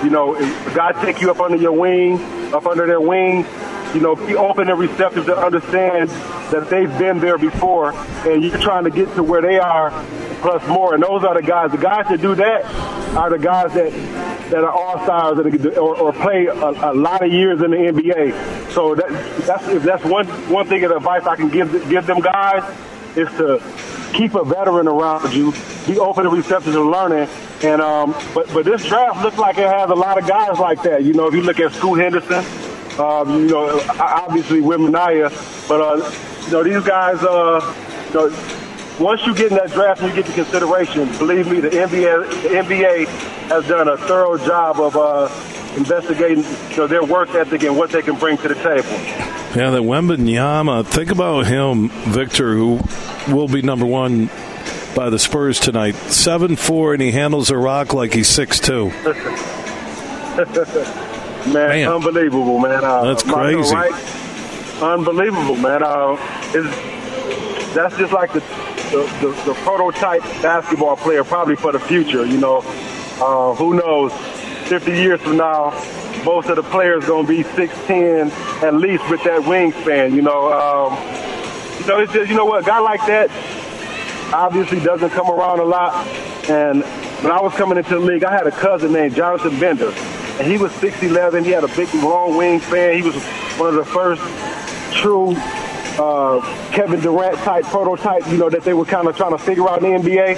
you 0.04 0.12
know, 0.12 0.36
God 0.76 0.92
take 1.02 1.22
you 1.22 1.32
up 1.32 1.40
under 1.40 1.58
your 1.58 1.72
wing, 1.72 2.22
up 2.54 2.68
under 2.68 2.86
their 2.86 3.02
wing. 3.02 3.44
You 3.94 4.02
know, 4.02 4.16
be 4.16 4.36
open 4.36 4.70
and 4.70 4.80
receptive 4.80 5.26
to 5.26 5.38
understand 5.38 6.10
that 6.52 6.70
they've 6.70 6.98
been 6.98 7.20
there 7.20 7.38
before, 7.38 7.94
and 8.28 8.44
you're 8.44 8.58
trying 8.60 8.84
to 8.84 8.90
get 8.90 9.14
to 9.16 9.24
where 9.24 9.42
they 9.42 9.58
are, 9.58 9.92
plus 10.42 10.66
more. 10.68 10.94
And 10.94 11.04
those 11.04 11.24
are 11.24 11.34
the 11.34 11.46
guys. 11.46 11.72
The 11.72 11.78
guys 11.78 12.08
that 12.10 12.22
do 12.22 12.36
that 12.36 12.66
are 13.16 13.30
the 13.30 13.40
guys 13.40 13.74
that 13.74 13.92
that 14.50 14.64
are 14.64 14.72
all 14.72 15.04
stars 15.04 15.40
or, 15.78 15.98
or 15.98 16.14
play 16.14 16.46
a, 16.46 16.54
a, 16.54 16.94
lot 16.94 17.24
of 17.24 17.32
years 17.32 17.62
in 17.62 17.72
the 17.72 17.78
NBA. 17.78 18.72
So 18.72 18.96
that, 18.96 19.10
that's 19.46 19.68
if 19.68 19.84
that's 19.84 20.04
one 20.04 20.28
one 20.50 20.68
thing 20.68 20.84
of 20.84 20.92
advice 20.92 21.24
I 21.24 21.36
can 21.36 21.50
give 21.50 21.72
give 21.90 22.06
them 22.06 22.20
guys 22.20 22.64
is 23.18 23.30
to 23.38 23.62
keep 24.14 24.36
a 24.36 24.44
veteran 24.44 24.88
around 24.88 25.34
you, 25.34 25.54
be 25.86 26.00
open 26.00 26.26
and 26.26 26.36
receptive 26.36 26.74
to 26.74 26.82
learning. 26.82 27.28
And 27.64 27.82
um, 27.82 28.16
but 28.34 28.54
but 28.54 28.66
this 28.66 28.86
draft 28.86 29.24
looks 29.24 29.38
like 29.38 29.58
it 29.58 29.68
has 29.68 29.90
a 29.90 29.96
lot 29.96 30.22
of 30.22 30.28
guys 30.28 30.60
like 30.60 30.84
that. 30.84 31.04
You 31.04 31.14
know, 31.14 31.28
if 31.28 31.34
you 31.34 31.42
look 31.42 31.60
at 31.60 31.74
Scoot 31.74 32.00
Henderson, 32.00 32.44
um, 33.00 33.42
you 33.42 33.50
know, 33.50 33.82
obviously 34.00 34.62
Wembanyama, 34.62 35.68
but 35.68 35.82
uh, 35.82 36.46
you 36.46 36.52
know 36.52 36.64
these 36.64 36.84
guys. 36.84 37.24
Uh, 37.24 37.74
you 38.08 38.14
know, 38.14 38.30
once 39.00 39.26
you 39.26 39.36
get 39.36 39.52
in 39.52 39.58
that 39.58 39.72
draft 39.72 40.02
and 40.02 40.10
you 40.10 40.16
get 40.16 40.26
the 40.26 40.34
consideration, 40.34 41.08
believe 41.18 41.50
me, 41.50 41.60
the 41.60 41.70
NBA 41.70 42.42
the 42.42 42.50
NBA 42.50 43.06
has 43.50 43.68
done 43.68 43.88
a 43.88 43.98
thorough 43.98 44.38
job 44.38 44.80
of 44.80 44.96
uh, 44.96 45.30
investigating 45.78 46.44
you 46.72 46.78
know, 46.78 46.88
their 46.88 47.04
work 47.04 47.30
ethic 47.30 47.64
and 47.64 47.78
what 47.78 47.92
they 47.92 48.02
can 48.02 48.16
bring 48.16 48.38
to 48.38 48.48
the 48.48 48.56
table. 48.56 48.90
Yeah, 49.56 49.70
the 49.70 49.84
Wembanyama. 49.84 50.86
Think 50.86 51.12
about 51.12 51.46
him, 51.46 51.90
Victor, 51.90 52.56
who 52.56 52.80
will 53.28 53.48
be 53.48 53.62
number 53.62 53.86
one 53.86 54.30
by 54.96 55.10
the 55.10 55.20
Spurs 55.20 55.60
tonight. 55.60 55.96
Seven 55.96 56.56
four, 56.56 56.94
and 56.94 57.02
he 57.02 57.12
handles 57.12 57.52
a 57.52 57.58
rock 57.58 57.94
like 57.94 58.14
he's 58.14 58.28
six 58.28 58.60
two. 58.60 58.92
man, 61.54 61.70
man, 61.70 61.88
unbelievable, 61.88 62.60
man. 62.60 62.84
Uh, 62.84 63.04
That's 63.04 63.24
crazy. 63.24 63.74
Right? 63.74 63.94
Unbelievable, 64.82 65.56
man. 65.56 65.82
Uh, 65.84 66.16
that's 67.74 67.98
just 67.98 68.14
like 68.14 68.32
the 68.34 68.40
the, 68.92 69.04
the 69.22 69.44
the, 69.46 69.54
prototype 69.64 70.22
basketball 70.42 70.96
player, 70.96 71.24
probably 71.24 71.56
for 71.56 71.72
the 71.72 71.80
future. 71.80 72.26
You 72.26 72.38
know, 72.38 72.58
uh, 73.20 73.56
who 73.56 73.74
knows? 73.74 74.14
50 74.68 74.92
years 74.92 75.22
from 75.22 75.38
now, 75.38 75.72
most 76.26 76.50
of 76.50 76.58
the 76.58 76.64
players 76.64 77.06
going 77.06 77.26
to 77.26 77.32
be 77.32 77.42
6'10 77.42 78.32
at 78.64 78.74
least 78.74 79.10
with 79.10 79.24
that 79.24 79.42
wingspan. 79.42 80.14
You 80.14 80.22
know, 80.22 80.52
um, 80.52 80.94
you 81.80 81.88
know, 81.88 82.00
it's 82.02 82.12
just, 82.12 82.30
you 82.30 82.36
know 82.36 82.44
what, 82.46 82.64
a 82.64 82.66
guy 82.66 82.80
like 82.80 83.00
that 83.08 83.30
obviously 84.34 84.80
doesn't 84.82 85.12
come 85.12 85.30
around 85.30 85.60
a 85.60 85.64
lot. 85.64 86.06
And 86.50 86.84
when 87.24 87.32
I 87.32 87.42
was 87.42 87.54
coming 87.54 87.78
into 87.78 87.92
the 87.92 88.00
league, 88.00 88.24
I 88.24 88.32
had 88.32 88.46
a 88.46 88.52
cousin 88.52 88.92
named 88.92 89.16
Jonathan 89.16 89.58
Bender. 89.60 89.94
And 90.40 90.52
he 90.52 90.58
was 90.58 90.72
6'11. 90.74 91.46
He 91.46 91.52
had 91.52 91.64
a 91.64 91.68
big, 91.70 91.94
long 91.96 92.34
wingspan. 92.34 92.96
He 92.96 93.02
was 93.02 93.16
one 93.58 93.70
of 93.70 93.76
the 93.76 93.86
first 93.86 94.22
true 94.94 95.36
uh, 96.00 96.42
Kevin 96.72 97.00
Durant 97.00 97.38
type 97.40 97.66
prototype, 97.66 98.28
you 98.28 98.38
know, 98.38 98.50
that 98.50 98.64
they 98.64 98.74
were 98.74 98.86
kind 98.86 99.08
of 99.08 99.18
trying 99.18 99.32
to 99.32 99.38
figure 99.38 99.68
out 99.68 99.84
in 99.84 100.04
the 100.04 100.10
NBA. 100.10 100.36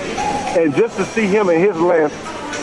And 0.57 0.75
just 0.75 0.97
to 0.97 1.05
see 1.05 1.27
him 1.27 1.49
in 1.49 1.59
his 1.59 1.75
length, 1.77 2.15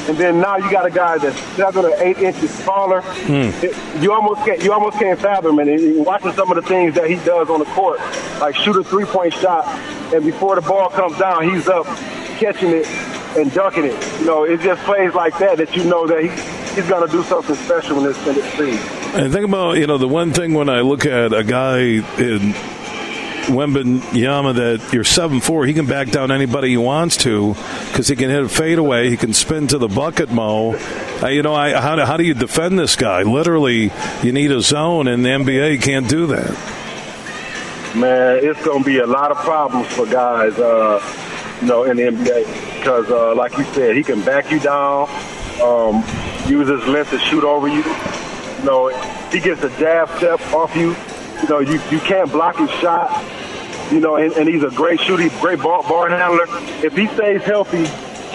and 0.09 0.17
then 0.17 0.41
now 0.41 0.57
you 0.57 0.71
got 0.71 0.87
a 0.87 0.91
guy 0.91 1.19
that's 1.19 1.39
seven 1.57 1.85
or 1.85 1.95
eight 2.01 2.19
inches 2.19 2.51
smaller. 2.51 3.01
Hmm. 3.03 3.51
It, 3.65 4.03
you 4.03 4.13
almost 4.13 4.45
can't 4.45 4.63
you 4.63 4.73
almost 4.73 4.99
can't 4.99 5.19
fathom 5.19 5.59
it. 5.59 5.69
And 5.69 6.07
watching 6.07 6.33
some 6.33 6.51
of 6.51 6.57
the 6.57 6.63
things 6.63 6.95
that 6.95 7.11
he 7.11 7.17
does 7.17 7.51
on 7.51 7.59
the 7.59 7.65
court, 7.67 7.99
like 8.41 8.55
shoot 8.55 8.77
a 8.77 8.85
three 8.85 9.05
point 9.05 9.35
shot, 9.35 9.67
and 10.15 10.25
before 10.25 10.55
the 10.55 10.61
ball 10.61 10.91
comes 10.91 11.19
down, 11.19 11.51
he's 11.51 11.67
up 11.69 11.87
catching 12.39 12.71
it 12.71 12.87
and 13.37 13.53
dunking 13.53 13.85
it. 13.85 14.21
You 14.21 14.27
know, 14.27 14.45
it 14.45 14.61
just 14.61 14.83
plays 14.83 15.13
like 15.13 15.37
that 15.39 15.59
that 15.59 15.77
you 15.77 15.85
know 15.85 16.07
that 16.07 16.23
he, 16.23 16.29
he's 16.77 16.89
going 16.89 17.07
to 17.07 17.13
do 17.13 17.23
something 17.25 17.57
special 17.57 17.99
in 17.99 18.05
this 18.05 18.59
league. 18.59 18.79
And 19.15 19.33
think 19.33 19.47
about 19.47 19.79
you 19.79 19.87
know 19.87 19.99
the 19.99 20.07
one 20.07 20.33
thing 20.33 20.55
when 20.55 20.69
I 20.69 20.83
look 20.83 21.07
at 21.07 21.33
a 21.33 21.43
guy 21.43 21.79
in 21.79 22.55
Wembanyama 23.47 24.55
that 24.57 24.93
you're 24.93 25.05
seven 25.05 25.41
four. 25.41 25.67
He 25.67 25.73
can 25.73 25.87
back 25.87 26.11
down 26.11 26.31
anybody 26.31 26.71
he 26.71 26.77
wants 26.77 27.17
to 27.19 27.55
because 27.89 28.09
he 28.09 28.17
can 28.17 28.29
hit 28.29 28.43
a 28.43 28.49
fadeaway. 28.49 29.09
He 29.09 29.17
can 29.17 29.33
spin 29.33 29.67
to 29.69 29.79
the 29.79 29.89
bucket, 29.89 30.31
Mo. 30.31 30.77
Uh, 31.23 31.29
you 31.29 31.43
know, 31.43 31.55
I, 31.55 31.81
how, 31.81 31.97
do, 31.97 32.03
how 32.03 32.17
do 32.17 32.25
you 32.25 32.35
defend 32.35 32.79
this 32.79 32.97
guy? 32.97 33.23
Literally, 33.23 33.91
you 34.23 34.33
need 34.33 34.53
a 34.53 34.61
zone, 34.61 35.09
and 35.09 35.25
the 35.25 35.31
NBA 35.31 35.83
can't 35.83 36.09
do 36.09 36.27
that. 36.27 36.51
Man, 37.95 38.41
it's 38.43 38.63
going 38.63 38.83
to 38.83 38.85
be 38.85 38.99
a 38.99 39.07
lot 39.07 39.31
of 39.31 39.39
problems 39.39 39.87
for 39.89 40.05
guys, 40.07 40.59
uh, 40.59 41.01
you 41.63 41.69
know, 41.69 41.85
in 41.85 41.97
the 41.97 42.03
NBA 42.03 42.77
because, 42.79 43.11
uh, 43.11 43.35
like 43.35 43.57
you 43.57 43.65
said, 43.73 43.97
he 43.97 44.03
can 44.03 44.23
back 44.23 44.51
you 44.51 44.61
down, 44.61 45.09
um, 45.63 46.05
use 46.49 46.69
his 46.69 46.87
length 46.87 47.11
to 47.11 47.19
shoot 47.19 47.45
over 47.45 47.69
you. 47.69 47.85
You 48.59 48.65
know, 48.65 48.89
he 49.31 49.41
gets 49.41 49.63
a 49.63 49.71
jab 49.79 50.09
step 50.17 50.41
off 50.53 50.75
you 50.77 50.95
you 51.43 51.49
know, 51.49 51.59
you, 51.61 51.81
you 51.91 52.01
can't 52.01 52.31
block 52.31 52.57
his 52.57 52.71
shot. 52.71 53.25
You 53.93 54.01
know, 54.01 54.17
and, 54.17 54.33
and 54.33 54.49
he's 54.49 54.65
a 54.65 54.71
great 54.71 55.01
shooter, 55.01 55.29
great 55.41 55.61
ball, 55.61 55.83
ball 55.83 56.09
handler. 56.09 56.47
If 56.85 56.97
he 56.97 57.07
stays 57.09 57.43
healthy, 57.43 57.87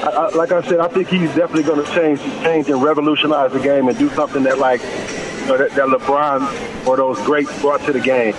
I, 0.02 0.10
I, 0.10 0.30
like 0.30 0.52
I 0.52 0.62
said, 0.62 0.80
I 0.80 0.88
think 0.88 1.10
he's 1.10 1.34
definitely 1.36 1.64
going 1.64 1.84
to 1.84 1.92
change, 1.94 2.22
change 2.42 2.70
and 2.70 2.82
revolutionize 2.82 3.52
the 3.52 3.60
game 3.60 3.90
and 3.90 3.98
do 3.98 4.10
something 4.12 4.44
that 4.44 4.60
like 4.60 4.82
you 4.82 5.48
know, 5.48 5.58
that, 5.58 5.72
that 5.72 5.88
LeBron 5.88 6.88
or 6.88 6.96
those 6.96 7.20
greats 7.24 7.60
brought 7.60 7.82
to 7.86 7.92
the 7.92 8.00
game. 8.00 8.34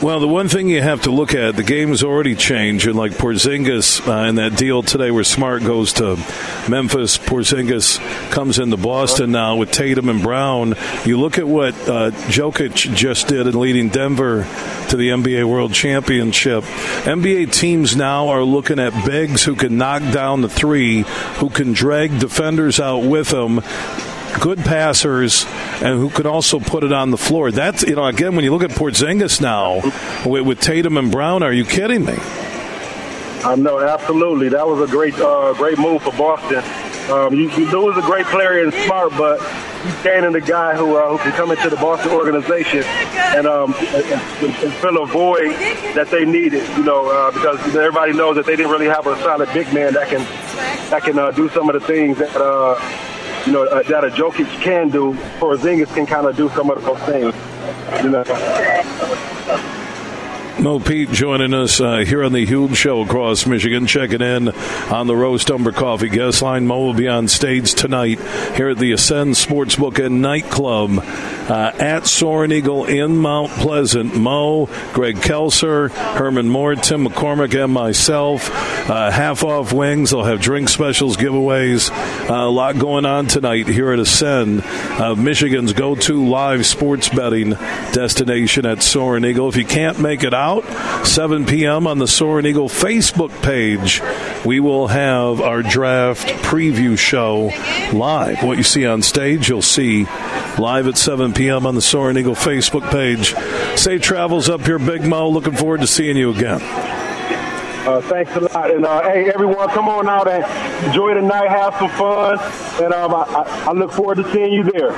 Well, 0.00 0.20
the 0.20 0.28
one 0.28 0.46
thing 0.46 0.68
you 0.68 0.80
have 0.80 1.02
to 1.02 1.10
look 1.10 1.34
at, 1.34 1.56
the 1.56 1.64
game's 1.64 2.04
already 2.04 2.36
changed, 2.36 2.86
and 2.86 2.94
like 2.94 3.10
Porzingis 3.14 4.06
uh, 4.06 4.28
in 4.28 4.36
that 4.36 4.56
deal 4.56 4.80
today 4.80 5.10
where 5.10 5.24
Smart 5.24 5.64
goes 5.64 5.94
to 5.94 6.14
Memphis, 6.70 7.18
Porzingis 7.18 7.98
comes 8.30 8.60
into 8.60 8.76
Boston 8.76 9.32
now 9.32 9.56
with 9.56 9.72
Tatum 9.72 10.08
and 10.08 10.22
Brown. 10.22 10.76
You 11.04 11.18
look 11.18 11.36
at 11.38 11.48
what 11.48 11.74
uh, 11.88 12.12
Jokic 12.30 12.94
just 12.94 13.26
did 13.26 13.48
in 13.48 13.58
leading 13.58 13.88
Denver 13.88 14.44
to 14.90 14.96
the 14.96 15.08
NBA 15.08 15.44
World 15.44 15.74
Championship. 15.74 16.62
NBA 17.02 17.52
teams 17.52 17.96
now 17.96 18.28
are 18.28 18.44
looking 18.44 18.78
at 18.78 19.04
bigs 19.04 19.42
who 19.42 19.56
can 19.56 19.78
knock 19.78 20.02
down 20.12 20.42
the 20.42 20.48
three, 20.48 21.02
who 21.38 21.50
can 21.50 21.72
drag 21.72 22.20
defenders 22.20 22.78
out 22.78 23.00
with 23.00 23.30
them 23.30 23.62
good 24.40 24.58
passers 24.58 25.44
and 25.82 25.98
who 25.98 26.10
could 26.10 26.26
also 26.26 26.60
put 26.60 26.84
it 26.84 26.92
on 26.92 27.10
the 27.10 27.18
floor. 27.18 27.50
That's 27.50 27.82
you 27.82 27.96
know 27.96 28.04
again 28.04 28.34
when 28.36 28.44
you 28.44 28.52
look 28.52 28.62
at 28.62 28.70
Porzingis 28.70 29.40
now 29.40 29.80
with, 30.28 30.46
with 30.46 30.60
Tatum 30.60 30.96
and 30.96 31.10
Brown, 31.10 31.42
are 31.42 31.52
you 31.52 31.64
kidding 31.64 32.04
me? 32.04 32.14
I 32.14 33.52
um, 33.52 33.62
know 33.62 33.78
absolutely. 33.80 34.48
That 34.48 34.66
was 34.66 34.80
a 34.80 34.90
great 34.90 35.14
uh, 35.14 35.52
great 35.54 35.78
move 35.78 36.02
for 36.02 36.12
Boston. 36.12 36.62
Um, 37.10 37.32
you, 37.32 37.48
you 37.50 37.80
was 37.80 37.96
a 37.96 38.02
great 38.02 38.26
player 38.26 38.62
and 38.62 38.74
smart, 38.84 39.12
but 39.12 39.40
he's 39.82 40.02
gaining 40.02 40.32
the 40.32 40.42
guy 40.42 40.76
who, 40.76 40.94
uh, 40.94 41.16
who 41.16 41.18
can 41.18 41.32
come 41.32 41.50
into 41.50 41.70
the 41.70 41.76
Boston 41.76 42.12
organization 42.12 42.82
and, 42.84 43.46
um, 43.46 43.72
and, 43.78 44.04
and 44.42 44.72
fill 44.74 45.02
a 45.02 45.06
void 45.06 45.52
that 45.94 46.08
they 46.10 46.26
needed. 46.26 46.68
You 46.76 46.84
know, 46.84 47.10
uh, 47.10 47.30
because 47.30 47.58
everybody 47.74 48.12
knows 48.12 48.36
that 48.36 48.44
they 48.44 48.56
didn't 48.56 48.70
really 48.70 48.88
have 48.88 49.06
a 49.06 49.16
solid 49.22 49.50
big 49.54 49.72
man 49.72 49.94
that 49.94 50.08
can 50.08 50.20
that 50.90 51.02
can 51.02 51.18
uh, 51.18 51.30
do 51.30 51.48
some 51.48 51.70
of 51.70 51.80
the 51.80 51.86
things 51.86 52.18
that 52.18 52.36
uh, 52.36 52.78
you 53.48 53.54
know, 53.54 53.64
uh, 53.64 53.82
that 53.84 54.04
a 54.04 54.08
Jokic 54.08 54.46
can 54.60 54.90
do, 54.90 55.14
Porzingis 55.38 55.88
can 55.94 56.04
kind 56.04 56.26
of 56.26 56.36
do 56.36 56.50
some 56.50 56.68
of 56.68 56.84
those 56.84 56.98
things. 57.00 57.34
You 58.04 58.10
know. 58.10 59.74
Mo 60.60 60.80
Pete 60.80 61.10
joining 61.10 61.54
us 61.54 61.80
uh, 61.80 61.98
here 61.98 62.24
on 62.24 62.32
the 62.32 62.44
Huge 62.44 62.76
Show 62.76 63.02
across 63.02 63.46
Michigan, 63.46 63.86
checking 63.86 64.20
in 64.20 64.48
on 64.48 65.06
the 65.06 65.14
Roast 65.14 65.48
Umber 65.52 65.70
Coffee 65.70 66.08
guest 66.08 66.42
line. 66.42 66.66
Mo 66.66 66.80
will 66.80 66.94
be 66.94 67.06
on 67.06 67.28
stage 67.28 67.74
tonight 67.74 68.18
here 68.56 68.70
at 68.70 68.78
the 68.78 68.90
Ascend 68.90 69.34
Sportsbook 69.34 70.04
and 70.04 70.20
Nightclub 70.20 70.98
uh, 70.98 71.72
at 71.78 72.08
Soaring 72.08 72.50
Eagle 72.50 72.86
in 72.86 73.18
Mount 73.18 73.52
Pleasant. 73.52 74.16
Mo, 74.16 74.66
Greg 74.92 75.18
Kelser, 75.18 75.92
Herman 75.92 76.48
Moore, 76.48 76.74
Tim 76.74 77.06
McCormick, 77.06 77.62
and 77.62 77.72
myself. 77.72 78.50
Uh, 78.90 79.12
half 79.12 79.44
off 79.44 79.72
wings. 79.72 80.10
They'll 80.10 80.24
have 80.24 80.40
drink 80.40 80.70
specials, 80.70 81.16
giveaways. 81.16 81.88
Uh, 82.28 82.48
a 82.48 82.50
lot 82.50 82.78
going 82.80 83.06
on 83.06 83.26
tonight 83.26 83.68
here 83.68 83.92
at 83.92 84.00
Ascend, 84.00 84.62
uh, 84.64 85.14
Michigan's 85.14 85.72
go 85.72 85.94
to 85.94 86.26
live 86.28 86.66
sports 86.66 87.08
betting 87.08 87.50
destination 87.92 88.66
at 88.66 88.82
Soaring 88.82 89.24
Eagle. 89.24 89.48
If 89.48 89.56
you 89.56 89.64
can't 89.64 90.00
make 90.00 90.24
it 90.24 90.34
out, 90.34 90.47
out. 90.48 91.06
7 91.06 91.46
p.m. 91.46 91.86
on 91.86 91.98
the 91.98 92.08
Soaring 92.08 92.46
Eagle 92.46 92.68
Facebook 92.68 93.30
page, 93.42 94.00
we 94.44 94.60
will 94.60 94.88
have 94.88 95.40
our 95.40 95.62
draft 95.62 96.28
preview 96.44 96.98
show 96.98 97.50
live. 97.92 98.42
What 98.42 98.56
you 98.56 98.64
see 98.64 98.86
on 98.86 99.02
stage, 99.02 99.48
you'll 99.48 99.62
see 99.62 100.04
live 100.58 100.86
at 100.86 100.96
7 100.96 101.34
p.m. 101.34 101.66
on 101.66 101.74
the 101.74 101.82
Soaring 101.82 102.16
Eagle 102.16 102.34
Facebook 102.34 102.90
page. 102.90 103.34
Safe 103.78 104.00
travels 104.00 104.48
up 104.48 104.62
here, 104.62 104.78
Big 104.78 105.04
Mo. 105.04 105.28
Looking 105.28 105.56
forward 105.56 105.80
to 105.82 105.86
seeing 105.86 106.16
you 106.16 106.30
again. 106.30 106.60
Uh, 107.88 108.02
thanks 108.02 108.30
a 108.36 108.40
lot. 108.40 108.70
And 108.70 108.84
uh, 108.84 109.00
hey, 109.02 109.30
everyone, 109.32 109.66
come 109.70 109.88
on 109.88 110.06
out 110.10 110.28
and 110.28 110.44
enjoy 110.84 111.14
the 111.14 111.22
night, 111.22 111.48
have 111.48 111.74
some 111.78 111.88
fun. 111.90 112.38
And 112.84 112.92
um, 112.92 113.14
I, 113.14 113.64
I, 113.66 113.72
look 113.72 113.92
forward 113.92 114.16
to 114.16 114.30
seeing 114.30 114.52
you 114.52 114.62
there. 114.64 114.90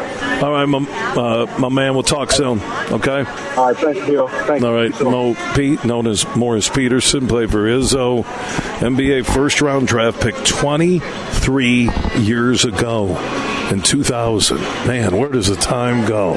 All 0.42 0.50
right, 0.50 0.66
my, 0.66 0.78
uh, 1.14 1.46
my 1.60 1.68
man, 1.68 1.94
we'll 1.94 2.02
talk 2.02 2.32
soon. 2.32 2.60
Okay? 2.90 3.24
All 3.56 3.68
right, 3.68 3.76
thanks, 3.76 4.04
Bill. 4.06 4.22
All 4.28 4.74
right, 4.74 5.00
Mo 5.02 5.36
Pete, 5.54 5.84
known 5.84 6.08
as 6.08 6.26
Morris 6.34 6.68
Peterson, 6.68 7.28
played 7.28 7.52
for 7.52 7.58
Izzo, 7.58 8.24
NBA 8.80 9.24
first 9.24 9.60
round 9.60 9.86
draft 9.86 10.20
pick 10.20 10.34
23 10.44 11.90
years 12.18 12.64
ago 12.64 13.16
in 13.70 13.82
2000. 13.82 14.60
Man, 14.88 15.16
where 15.16 15.30
does 15.30 15.46
the 15.46 15.54
time 15.54 16.08
go? 16.08 16.34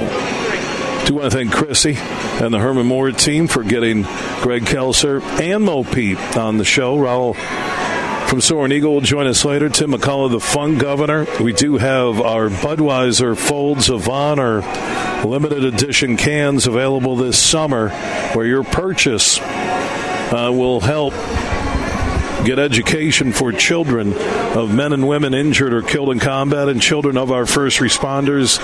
Do 1.05 1.15
want 1.15 1.31
to 1.31 1.37
thank 1.37 1.51
Chrissy 1.51 1.95
and 1.97 2.53
the 2.53 2.59
Herman 2.59 2.85
Moore 2.85 3.11
team 3.11 3.47
for 3.47 3.63
getting 3.63 4.03
Greg 4.41 4.63
Kelser 4.63 5.21
and 5.41 5.65
Mo 5.65 5.83
Pete 5.83 6.17
on 6.37 6.57
the 6.57 6.65
show. 6.65 6.97
Raul 6.97 7.35
from 8.29 8.41
Soaring 8.41 8.71
Eagle 8.71 8.93
will 8.93 9.01
join 9.01 9.27
us 9.27 9.43
later. 9.43 9.69
Tim 9.69 9.91
McCullough, 9.91 10.31
the 10.31 10.39
fun 10.39 10.77
governor. 10.77 11.27
We 11.41 11.53
do 11.53 11.77
have 11.77 12.21
our 12.21 12.49
Budweiser 12.49 13.37
Folds 13.37 13.89
of 13.89 14.07
Honor 14.07 14.61
limited 15.25 15.63
edition 15.65 16.17
cans 16.17 16.67
available 16.67 17.15
this 17.15 17.37
summer 17.37 17.89
where 18.33 18.45
your 18.45 18.63
purchase 18.63 19.39
uh, 19.39 20.51
will 20.53 20.79
help 20.79 21.13
get 22.45 22.59
education 22.59 23.31
for 23.31 23.51
children 23.51 24.13
of 24.57 24.73
men 24.73 24.93
and 24.93 25.07
women 25.07 25.33
injured 25.33 25.73
or 25.73 25.81
killed 25.81 26.09
in 26.09 26.19
combat 26.19 26.67
and 26.69 26.81
children 26.81 27.17
of 27.17 27.31
our 27.31 27.45
first 27.45 27.79
responders. 27.79 28.59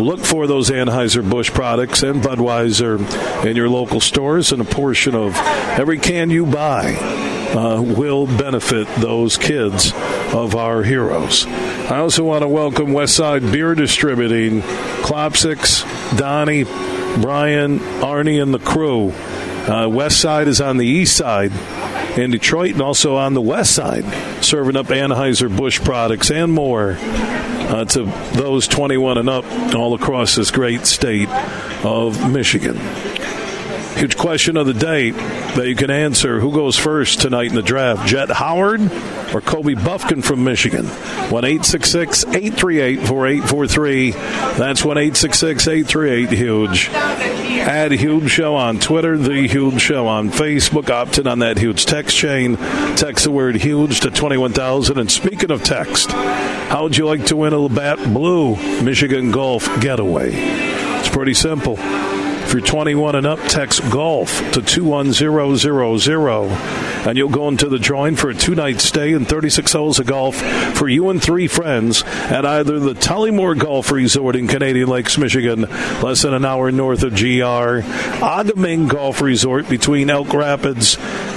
Look 0.00 0.20
for 0.20 0.46
those 0.46 0.70
Anheuser-Busch 0.70 1.50
products 1.50 2.02
and 2.02 2.22
Budweiser 2.22 3.44
in 3.44 3.56
your 3.56 3.68
local 3.68 4.00
stores, 4.00 4.52
and 4.52 4.62
a 4.62 4.64
portion 4.64 5.14
of 5.14 5.36
every 5.78 5.98
can 5.98 6.30
you 6.30 6.46
buy 6.46 6.94
uh, 7.54 7.80
will 7.80 8.26
benefit 8.26 8.88
those 8.96 9.36
kids 9.36 9.92
of 10.32 10.54
our 10.54 10.82
heroes. 10.82 11.46
I 11.46 11.98
also 11.98 12.24
want 12.24 12.42
to 12.42 12.48
welcome 12.48 12.88
Westside 12.88 13.52
Beer 13.52 13.74
Distributing, 13.74 14.62
Klopsix, 15.02 15.84
Donnie, 16.18 16.64
Brian, 16.64 17.78
Arnie, 18.00 18.42
and 18.42 18.52
the 18.52 18.58
crew. 18.58 19.10
Uh, 19.10 19.86
Westside 19.86 20.46
is 20.46 20.60
on 20.60 20.76
the 20.76 20.86
east 20.86 21.16
side 21.16 21.52
in 22.16 22.30
Detroit 22.30 22.72
and 22.72 22.82
also 22.82 23.16
on 23.16 23.34
the 23.34 23.40
west 23.40 23.74
side, 23.74 24.04
serving 24.42 24.76
up 24.76 24.86
Anheuser-Busch 24.86 25.80
products 25.80 26.30
and 26.30 26.52
more 26.52 26.96
uh, 27.00 27.84
to 27.86 28.04
those 28.34 28.68
21 28.68 29.18
and 29.18 29.28
up 29.28 29.44
all 29.74 29.94
across 29.94 30.34
this 30.34 30.50
great 30.50 30.86
state 30.86 31.28
of 31.84 32.30
Michigan. 32.30 32.78
Huge 34.04 34.18
question 34.18 34.58
of 34.58 34.66
the 34.66 34.74
day 34.74 35.12
that 35.12 35.66
you 35.66 35.74
can 35.74 35.90
answer. 35.90 36.38
Who 36.38 36.52
goes 36.52 36.76
first 36.76 37.22
tonight 37.22 37.48
in 37.48 37.54
the 37.54 37.62
draft? 37.62 38.06
Jett 38.06 38.28
Howard 38.28 38.82
or 39.32 39.40
Kobe 39.40 39.72
Bufkin 39.72 40.22
from 40.22 40.44
Michigan? 40.44 40.84
1 40.84 41.44
838 41.46 42.96
4843. 43.00 44.10
That's 44.10 44.84
1 44.84 44.98
838 44.98 46.28
Huge. 46.28 46.90
Add 46.90 47.92
Huge 47.92 48.30
Show 48.30 48.56
on 48.56 48.78
Twitter, 48.78 49.16
The 49.16 49.48
Huge 49.48 49.80
Show 49.80 50.06
on 50.06 50.28
Facebook. 50.28 50.90
Opt 50.90 51.16
in 51.16 51.26
on 51.26 51.38
that 51.38 51.56
huge 51.56 51.86
text 51.86 52.14
chain. 52.14 52.58
Text 52.96 53.24
the 53.24 53.30
word 53.30 53.56
huge 53.56 54.00
to 54.00 54.10
21,000. 54.10 54.98
And 54.98 55.10
speaking 55.10 55.50
of 55.50 55.62
text, 55.62 56.10
how 56.10 56.82
would 56.82 56.98
you 56.98 57.06
like 57.06 57.24
to 57.28 57.36
win 57.36 57.54
a 57.54 57.58
Labatt 57.58 58.00
Blue 58.12 58.56
Michigan 58.82 59.30
Golf 59.30 59.64
Getaway? 59.80 60.32
It's 60.34 61.08
pretty 61.08 61.32
simple. 61.32 61.78
You're 62.54 62.60
21 62.60 63.16
and 63.16 63.26
up, 63.26 63.40
text 63.48 63.82
golf 63.90 64.30
to 64.52 64.62
21000 64.62 66.93
and 67.04 67.18
you'll 67.18 67.28
go 67.28 67.48
into 67.48 67.68
the 67.68 67.78
drawing 67.78 68.16
for 68.16 68.30
a 68.30 68.34
two 68.34 68.54
night 68.54 68.80
stay 68.80 69.12
and 69.12 69.28
36 69.28 69.72
holes 69.72 69.98
of 69.98 70.06
golf 70.06 70.36
for 70.76 70.88
you 70.88 71.10
and 71.10 71.22
three 71.22 71.48
friends 71.48 72.02
at 72.04 72.44
either 72.46 72.78
the 72.78 72.94
Tullymore 72.94 73.58
Golf 73.58 73.90
Resort 73.90 74.36
in 74.36 74.48
Canadian 74.48 74.88
Lakes, 74.88 75.18
Michigan, 75.18 75.62
less 76.02 76.22
than 76.22 76.34
an 76.34 76.44
hour 76.44 76.70
north 76.70 77.02
of 77.02 77.14
GR, 77.14 77.24
A-Ga-Ming 77.84 78.88
Golf 78.88 79.20
Resort 79.20 79.68
between 79.68 80.10
Elk 80.10 80.32
Rapids 80.32 80.96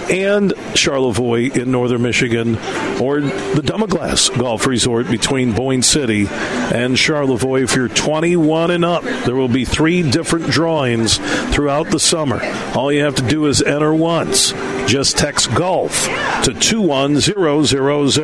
and 0.10 0.54
Charlevoix 0.74 1.52
in 1.56 1.72
northern 1.72 2.02
Michigan, 2.02 2.56
or 3.02 3.22
the 3.22 3.62
Dunmaglas 3.64 4.38
Golf 4.38 4.66
Resort 4.66 5.10
between 5.10 5.54
Boyne 5.54 5.84
City 5.84 6.28
and 6.30 6.98
Charlevoix. 6.98 7.64
If 7.64 7.76
you're 7.76 7.90
21 7.90 8.72
and 8.72 8.86
up, 8.86 9.04
there 9.04 9.36
will 9.36 9.48
be 9.48 9.66
three 9.66 10.10
different 10.10 10.48
drawings 10.50 11.18
throughout 11.54 11.90
the 11.90 12.00
summer. 12.00 12.42
All 12.76 12.92
you 12.92 13.04
have 13.04 13.16
to 13.16 13.28
do 13.28 13.48
is 13.48 13.62
enter 13.62 13.94
once. 13.94 14.54
Just 14.88 15.18
text 15.18 15.54
golf 15.54 16.08
to 16.44 16.54
21000. 16.54 18.24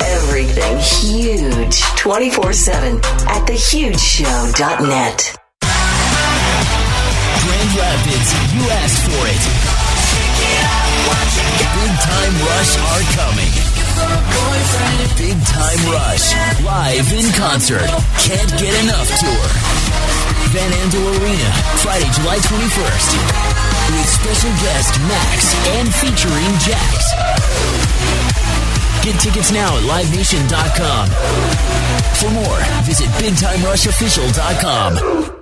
Everything 0.00 0.78
huge 0.78 1.82
24 1.98 2.52
7 2.52 2.96
at 3.26 3.42
thehugeshow.net. 3.50 5.36
Grand 7.42 7.70
Rapids, 7.74 8.30
you 8.54 8.62
asked 8.78 9.02
for 9.10 9.26
it. 9.26 9.42
Big 11.74 11.94
Time 11.98 12.34
Rush 12.46 12.78
are 12.78 13.02
coming. 13.18 13.50
Big 15.18 15.34
Time 15.50 15.82
Rush, 15.90 16.30
live 16.62 17.12
in 17.12 17.26
concert. 17.34 17.90
Can't 18.22 18.54
get 18.54 18.70
enough 18.84 19.10
tour. 19.18 19.46
Van 20.54 20.70
Andel 20.70 21.10
Arena, 21.18 21.50
Friday, 21.82 22.06
July 22.14 22.38
21st. 22.38 23.61
With 23.92 24.08
special 24.08 24.48
guest 24.64 24.96
Max 25.06 25.52
and 25.76 25.86
featuring 25.94 26.48
Jax. 26.58 27.12
Get 29.04 29.20
tickets 29.20 29.52
now 29.52 29.76
at 29.76 29.82
livenation.com. 29.82 31.08
For 32.16 32.30
more, 32.30 32.58
visit 32.84 33.08
bigtimerushofficial.com. 33.20 35.41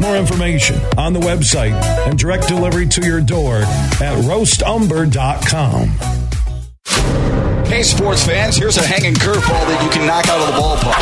More 0.00 0.16
information 0.16 0.80
on 0.96 1.12
the 1.12 1.20
website 1.20 1.76
and 2.08 2.18
direct 2.18 2.48
delivery 2.48 2.86
to 2.88 3.06
your 3.06 3.20
door 3.20 3.58
at 4.00 4.16
roastumber.com. 4.24 5.88
Hey, 7.68 7.82
sports 7.82 8.24
fans, 8.24 8.56
here's 8.56 8.78
a 8.78 8.82
hanging 8.82 9.14
curveball 9.14 9.64
that 9.68 9.78
you 9.84 9.90
can 9.92 10.06
knock 10.06 10.26
out 10.26 10.40
of 10.40 10.48
the 10.48 10.56
ballpark. 10.56 10.96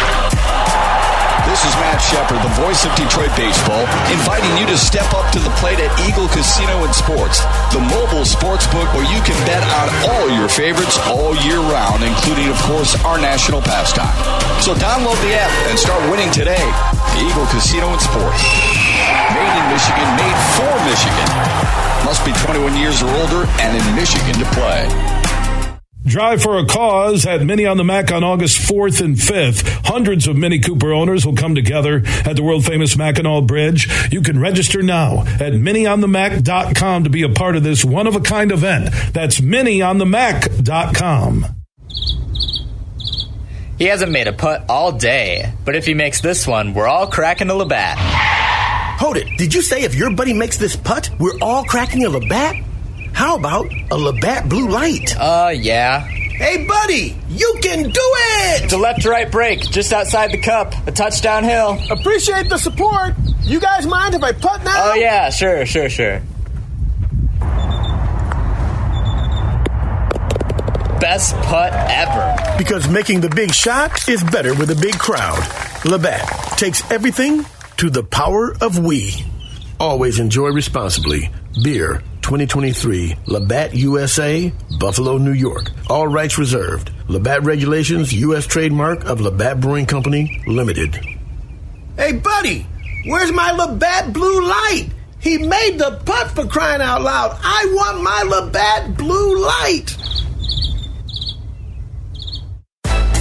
This 1.48 1.64
is 1.64 1.72
Matt 1.80 1.96
Shepard, 2.02 2.42
the 2.44 2.54
voice 2.60 2.84
of 2.84 2.92
Detroit 2.92 3.32
baseball, 3.32 3.80
inviting 4.12 4.52
you 4.60 4.66
to 4.68 4.76
step 4.76 5.08
up 5.14 5.32
to 5.32 5.40
the 5.40 5.48
plate 5.62 5.80
at 5.80 5.88
Eagle 6.04 6.28
Casino 6.28 6.84
and 6.84 6.92
Sports, 6.92 7.40
the 7.72 7.80
mobile 7.80 8.26
sports 8.26 8.66
book 8.68 8.84
where 8.92 9.08
you 9.08 9.22
can 9.24 9.38
bet 9.48 9.64
on 9.64 9.88
all 10.12 10.26
your 10.28 10.50
favorites 10.50 10.98
all 11.08 11.32
year 11.46 11.62
round, 11.72 12.04
including, 12.04 12.52
of 12.52 12.58
course, 12.68 12.98
our 13.06 13.16
national 13.16 13.62
pastime. 13.62 14.12
So 14.60 14.74
download 14.74 15.16
the 15.24 15.38
app 15.40 15.54
and 15.72 15.78
start 15.78 16.02
winning 16.10 16.28
today. 16.34 16.60
Eagle 17.16 17.46
Casino 17.48 17.96
and 17.96 18.02
Sports. 18.02 18.77
Made 19.34 19.54
in 19.58 19.66
Michigan, 19.72 20.08
made 20.16 20.38
for 20.56 20.74
Michigan. 20.88 21.28
Must 22.04 22.24
be 22.24 22.32
21 22.32 22.76
years 22.76 23.02
or 23.02 23.08
older 23.08 23.46
and 23.60 23.76
in 23.76 23.94
Michigan 23.94 24.34
to 24.34 24.44
play. 24.52 24.88
Drive 26.08 26.42
for 26.42 26.58
a 26.58 26.64
Cause 26.64 27.26
at 27.26 27.42
Mini 27.42 27.66
on 27.66 27.76
the 27.76 27.84
Mac 27.84 28.10
on 28.10 28.24
August 28.24 28.58
4th 28.60 29.04
and 29.04 29.14
5th. 29.14 29.84
Hundreds 29.84 30.26
of 30.26 30.36
Mini 30.36 30.58
Cooper 30.58 30.90
owners 30.90 31.26
will 31.26 31.36
come 31.36 31.54
together 31.54 32.02
at 32.24 32.34
the 32.34 32.42
world 32.42 32.64
famous 32.64 32.96
Mackinac 32.96 33.46
Bridge. 33.46 33.90
You 34.10 34.22
can 34.22 34.40
register 34.40 34.82
now 34.82 35.20
at 35.22 35.52
minionthemac.com 35.52 37.04
to 37.04 37.10
be 37.10 37.24
a 37.24 37.28
part 37.28 37.56
of 37.56 37.62
this 37.62 37.84
one 37.84 38.06
of 38.06 38.16
a 38.16 38.20
kind 38.20 38.52
event. 38.52 38.88
That's 39.12 39.40
minionthemac.com. 39.40 41.46
He 43.76 43.84
hasn't 43.84 44.10
made 44.10 44.28
a 44.28 44.32
putt 44.32 44.64
all 44.70 44.92
day, 44.92 45.52
but 45.64 45.76
if 45.76 45.84
he 45.84 45.92
makes 45.92 46.22
this 46.22 46.46
one, 46.46 46.72
we're 46.72 46.88
all 46.88 47.06
cracking 47.06 47.50
a 47.50 47.54
Labatt. 47.54 47.98
Hold 48.98 49.16
it. 49.16 49.28
Did 49.38 49.54
you 49.54 49.62
say 49.62 49.82
if 49.82 49.94
your 49.94 50.10
buddy 50.10 50.32
makes 50.32 50.56
this 50.56 50.74
putt, 50.74 51.08
we're 51.20 51.38
all 51.40 51.62
cracking 51.62 52.04
a 52.04 52.10
Labatt? 52.10 52.56
How 53.12 53.36
about 53.36 53.70
a 53.92 53.96
Labatt 53.96 54.48
Blue 54.48 54.68
Light? 54.68 55.16
Uh, 55.16 55.52
yeah. 55.54 56.00
Hey, 56.00 56.66
buddy, 56.66 57.16
you 57.28 57.58
can 57.62 57.84
do 57.84 57.90
it! 57.92 58.64
It's 58.64 58.72
a 58.72 58.76
left 58.76 59.02
to 59.02 59.10
right 59.10 59.30
break, 59.30 59.60
just 59.60 59.92
outside 59.92 60.32
the 60.32 60.38
cup, 60.38 60.74
a 60.88 60.90
touchdown 60.90 61.44
hill. 61.44 61.78
Appreciate 61.90 62.48
the 62.48 62.58
support. 62.58 63.14
You 63.42 63.60
guys 63.60 63.86
mind 63.86 64.16
if 64.16 64.22
I 64.24 64.32
putt 64.32 64.64
now? 64.64 64.90
Oh, 64.90 64.94
yeah, 64.94 65.30
sure, 65.30 65.64
sure, 65.64 65.88
sure. 65.88 66.20
Best 71.00 71.36
putt 71.42 71.72
ever. 71.72 72.56
Because 72.58 72.88
making 72.88 73.20
the 73.20 73.30
big 73.30 73.52
shot 73.54 74.08
is 74.08 74.24
better 74.24 74.54
with 74.54 74.72
a 74.72 74.76
big 74.80 74.98
crowd. 74.98 75.38
Labatt 75.84 76.26
takes 76.58 76.88
everything 76.90 77.44
to 77.78 77.90
the 77.90 78.02
power 78.02 78.56
of 78.60 78.76
we. 78.78 79.14
Always 79.78 80.18
enjoy 80.18 80.48
responsibly. 80.48 81.30
Beer 81.62 82.02
2023, 82.22 83.16
Labatt 83.26 83.72
USA, 83.74 84.52
Buffalo, 84.80 85.16
New 85.16 85.32
York. 85.32 85.70
All 85.88 86.08
rights 86.08 86.38
reserved. 86.38 86.90
Labatt 87.06 87.44
Regulations, 87.44 88.12
U.S. 88.12 88.46
trademark 88.48 89.04
of 89.04 89.20
Labatt 89.20 89.60
Brewing 89.60 89.86
Company, 89.86 90.42
Limited. 90.48 90.96
Hey, 91.96 92.14
buddy, 92.14 92.66
where's 93.06 93.30
my 93.30 93.52
Labatt 93.52 94.12
Blue 94.12 94.44
Light? 94.46 94.88
He 95.20 95.38
made 95.38 95.78
the 95.78 96.00
putt 96.04 96.32
for 96.32 96.46
crying 96.46 96.82
out 96.82 97.02
loud. 97.02 97.38
I 97.42 97.70
want 97.72 98.02
my 98.02 98.22
Labatt 98.24 98.96
Blue 98.96 99.40
Light. 99.40 99.96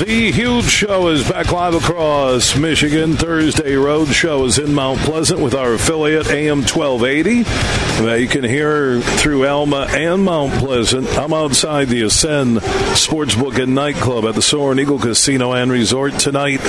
The 0.00 0.32
huge 0.32 0.64
show 0.64 1.08
is 1.08 1.28
back 1.28 1.52
live 1.52 1.74
across 1.74 2.56
Michigan. 2.56 3.16
Thursday 3.18 3.74
Road 3.74 4.08
Show 4.08 4.46
is 4.46 4.58
in 4.58 4.72
Mount 4.72 4.98
Pleasant 5.00 5.40
with 5.40 5.54
our 5.54 5.74
affiliate 5.74 6.30
AM 6.30 6.62
1280. 6.62 7.42
That 7.42 8.18
you 8.22 8.26
can 8.26 8.42
hear 8.42 9.02
through 9.02 9.46
Alma 9.46 9.88
and 9.90 10.24
Mount 10.24 10.54
Pleasant. 10.54 11.06
I'm 11.18 11.34
outside 11.34 11.88
the 11.88 12.00
Ascend 12.00 12.60
Sportsbook 12.96 13.62
and 13.62 13.74
Nightclub 13.74 14.24
at 14.24 14.34
the 14.34 14.40
Soaring 14.40 14.78
Eagle 14.78 14.98
Casino 14.98 15.52
and 15.52 15.70
Resort 15.70 16.18
tonight. 16.18 16.60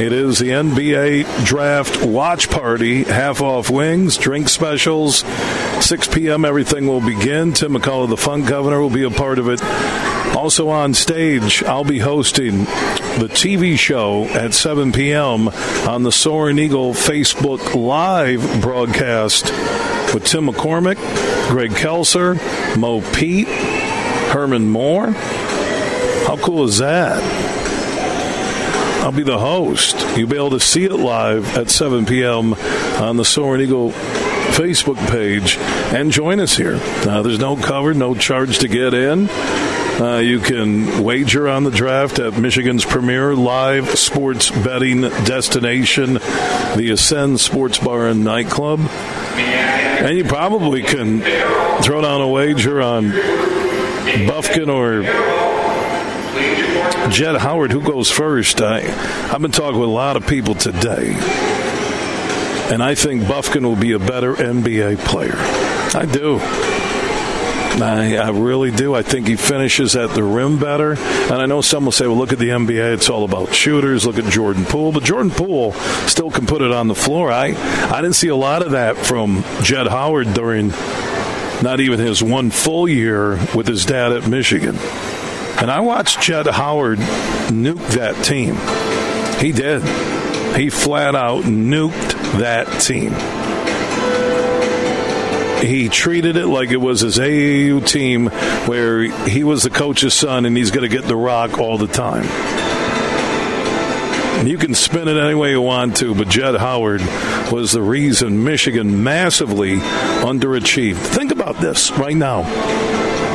It 0.00 0.12
is 0.12 0.38
the 0.38 0.50
NBA 0.50 1.44
Draft 1.44 2.04
Watch 2.04 2.48
Party. 2.48 3.02
Half 3.02 3.42
off 3.42 3.68
wings, 3.68 4.16
drink 4.16 4.48
specials. 4.48 5.24
6 5.84 6.06
p.m. 6.14 6.44
Everything 6.44 6.86
will 6.86 7.04
begin. 7.04 7.52
Tim 7.52 7.72
McCullough, 7.72 8.08
the 8.08 8.16
Fun 8.16 8.44
Governor, 8.44 8.80
will 8.80 8.90
be 8.90 9.02
a 9.02 9.10
part 9.10 9.40
of 9.40 9.48
it. 9.48 9.60
Also 10.34 10.68
on 10.68 10.94
stage, 10.94 11.62
I'll 11.62 11.84
be 11.84 11.98
hosting 11.98 12.64
the 13.18 13.28
TV 13.30 13.78
show 13.78 14.24
at 14.24 14.54
7 14.54 14.92
p.m. 14.92 15.48
on 15.88 16.02
the 16.02 16.12
Soaring 16.12 16.58
Eagle 16.58 16.92
Facebook 16.92 17.74
Live 17.74 18.60
broadcast 18.60 19.44
with 20.14 20.24
Tim 20.24 20.46
McCormick, 20.46 20.96
Greg 21.48 21.72
Kelser, 21.72 22.36
Mo 22.76 23.00
Pete, 23.12 23.48
Herman 23.48 24.68
Moore. 24.68 25.10
How 25.10 26.36
cool 26.36 26.64
is 26.64 26.78
that? 26.78 27.22
I'll 29.02 29.12
be 29.12 29.22
the 29.22 29.38
host. 29.38 29.96
You'll 30.16 30.28
be 30.28 30.36
able 30.36 30.50
to 30.50 30.58
see 30.58 30.84
it 30.84 30.92
live 30.92 31.56
at 31.56 31.70
7 31.70 32.06
p.m. 32.06 32.54
on 33.00 33.16
the 33.16 33.24
Soaring 33.24 33.60
Eagle 33.60 33.92
Facebook 34.56 34.96
page 35.08 35.58
and 35.94 36.10
join 36.10 36.40
us 36.40 36.56
here. 36.56 36.80
Uh, 36.82 37.22
there's 37.22 37.38
no 37.38 37.56
cover, 37.56 37.94
no 37.94 38.14
charge 38.14 38.58
to 38.58 38.68
get 38.68 38.94
in. 38.94 39.28
Uh, 39.98 40.18
you 40.18 40.40
can 40.40 41.02
wager 41.02 41.48
on 41.48 41.64
the 41.64 41.70
draft 41.70 42.18
at 42.18 42.38
Michigan's 42.38 42.84
premier 42.84 43.34
live 43.34 43.98
sports 43.98 44.50
betting 44.50 45.00
destination, 45.00 46.14
the 46.14 46.90
Ascend 46.92 47.40
Sports 47.40 47.78
Bar 47.78 48.08
and 48.08 48.22
Nightclub. 48.22 48.80
And 48.80 50.18
you 50.18 50.24
probably 50.24 50.82
can 50.82 51.22
throw 51.82 52.02
down 52.02 52.20
a 52.20 52.28
wager 52.28 52.82
on 52.82 53.10
Bufkin 54.26 54.68
or 54.68 55.02
Jett 57.10 57.36
Howard, 57.40 57.72
who 57.72 57.80
goes 57.80 58.10
first. 58.10 58.60
I, 58.60 58.80
I've 59.32 59.40
been 59.40 59.50
talking 59.50 59.80
with 59.80 59.88
a 59.88 59.92
lot 59.92 60.16
of 60.16 60.26
people 60.26 60.54
today, 60.54 61.14
and 62.70 62.82
I 62.82 62.94
think 62.94 63.22
Bufkin 63.22 63.62
will 63.62 63.76
be 63.76 63.92
a 63.92 63.98
better 63.98 64.34
NBA 64.34 64.98
player. 64.98 65.36
I 65.98 66.04
do. 66.04 66.38
I, 67.82 68.16
I, 68.16 68.30
really 68.30 68.70
do. 68.70 68.94
I 68.94 69.02
think 69.02 69.26
he 69.26 69.36
finishes 69.36 69.96
at 69.96 70.10
the 70.10 70.22
rim 70.22 70.58
better. 70.58 70.92
And 70.92 71.34
I 71.34 71.46
know 71.46 71.60
some 71.60 71.84
will 71.84 71.92
say, 71.92 72.06
well, 72.06 72.16
look 72.16 72.32
at 72.32 72.38
the 72.38 72.48
NBA. 72.48 72.94
It's 72.94 73.10
all 73.10 73.24
about 73.24 73.54
shooters. 73.54 74.06
Look 74.06 74.18
at 74.18 74.30
Jordan 74.30 74.64
Poole. 74.64 74.92
But 74.92 75.04
Jordan 75.04 75.30
Poole 75.30 75.72
still 76.08 76.30
can 76.30 76.46
put 76.46 76.62
it 76.62 76.72
on 76.72 76.88
the 76.88 76.94
floor. 76.94 77.30
I, 77.30 77.48
I 77.90 78.00
didn't 78.00 78.16
see 78.16 78.28
a 78.28 78.36
lot 78.36 78.62
of 78.62 78.72
that 78.72 78.96
from 78.96 79.44
Jett 79.62 79.86
Howard 79.88 80.32
during 80.34 80.68
not 81.62 81.80
even 81.80 81.98
his 81.98 82.22
one 82.22 82.50
full 82.50 82.88
year 82.88 83.38
with 83.54 83.66
his 83.66 83.84
dad 83.84 84.12
at 84.12 84.28
Michigan. 84.28 84.76
And 85.58 85.70
I 85.70 85.80
watched 85.80 86.20
Jett 86.20 86.46
Howard 86.46 86.98
nuke 86.98 87.86
that 87.94 88.24
team. 88.24 88.56
He 89.40 89.52
did. 89.52 89.82
He 90.56 90.70
flat 90.70 91.14
out 91.14 91.44
nuked 91.44 92.38
that 92.38 92.80
team 92.80 93.12
he 95.66 95.88
treated 95.88 96.36
it 96.36 96.46
like 96.46 96.70
it 96.70 96.76
was 96.76 97.00
his 97.00 97.18
AAU 97.18 97.86
team 97.86 98.26
where 98.66 99.02
he 99.02 99.44
was 99.44 99.62
the 99.62 99.70
coach's 99.70 100.14
son 100.14 100.46
and 100.46 100.56
he's 100.56 100.70
going 100.70 100.88
to 100.88 100.94
get 100.94 101.06
the 101.06 101.16
rock 101.16 101.58
all 101.58 101.78
the 101.78 101.86
time. 101.86 102.24
You 104.46 104.58
can 104.58 104.74
spin 104.74 105.08
it 105.08 105.16
any 105.16 105.34
way 105.34 105.50
you 105.50 105.60
want 105.60 105.96
to, 105.96 106.14
but 106.14 106.28
Jett 106.28 106.54
Howard 106.54 107.00
was 107.50 107.72
the 107.72 107.82
reason 107.82 108.44
Michigan 108.44 109.02
massively 109.02 109.78
underachieved. 109.78 110.98
Think 110.98 111.32
about 111.32 111.56
this 111.56 111.90
right 111.92 112.16
now. 112.16 112.42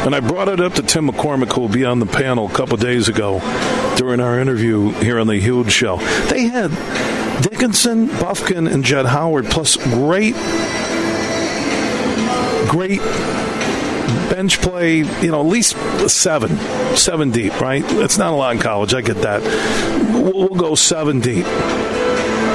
And 0.06 0.16
I 0.16 0.20
brought 0.20 0.48
it 0.48 0.60
up 0.60 0.74
to 0.76 0.84
Tim 0.84 1.10
McCormick, 1.10 1.54
who 1.54 1.62
will 1.62 1.70
be 1.70 1.86
on 1.86 2.00
the 2.00 2.06
panel 2.06 2.48
a 2.48 2.52
couple 2.54 2.78
days 2.78 3.10
ago 3.10 3.40
during 3.98 4.20
our 4.20 4.40
interview 4.40 4.92
here 4.94 5.20
on 5.20 5.28
the 5.28 5.38
Huge 5.38 5.72
Show. 5.72 5.98
They 6.30 6.46
had 6.46 6.72
Dickinson, 7.42 8.08
Bufkin, 8.08 8.72
and 8.72 8.84
Jett 8.84 9.06
Howard, 9.06 9.46
plus 9.46 9.78
great, 9.78 10.36
great 12.72 13.02
bench 14.30 14.62
play, 14.62 15.00
you 15.00 15.30
know, 15.30 15.42
at 15.42 15.46
least 15.46 15.76
seven, 16.10 16.56
seven 16.96 17.30
deep, 17.30 17.60
right? 17.60 17.84
It's 17.86 18.18
not 18.18 18.32
a 18.32 18.36
lot 18.38 18.56
in 18.56 18.62
college. 18.62 18.94
I 18.94 19.02
get 19.02 19.18
that. 19.18 19.42
We'll, 20.14 20.48
go 20.48 20.76
seven 20.76 21.20
deep, 21.20 21.46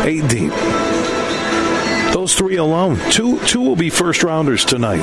eight 0.06 0.26
deep. 0.26 0.52
Those 2.14 2.34
three 2.34 2.56
alone. 2.56 2.98
Two 3.10 3.38
two 3.40 3.60
will 3.60 3.76
be 3.76 3.90
first 3.90 4.22
rounders 4.22 4.64
tonight. 4.64 5.00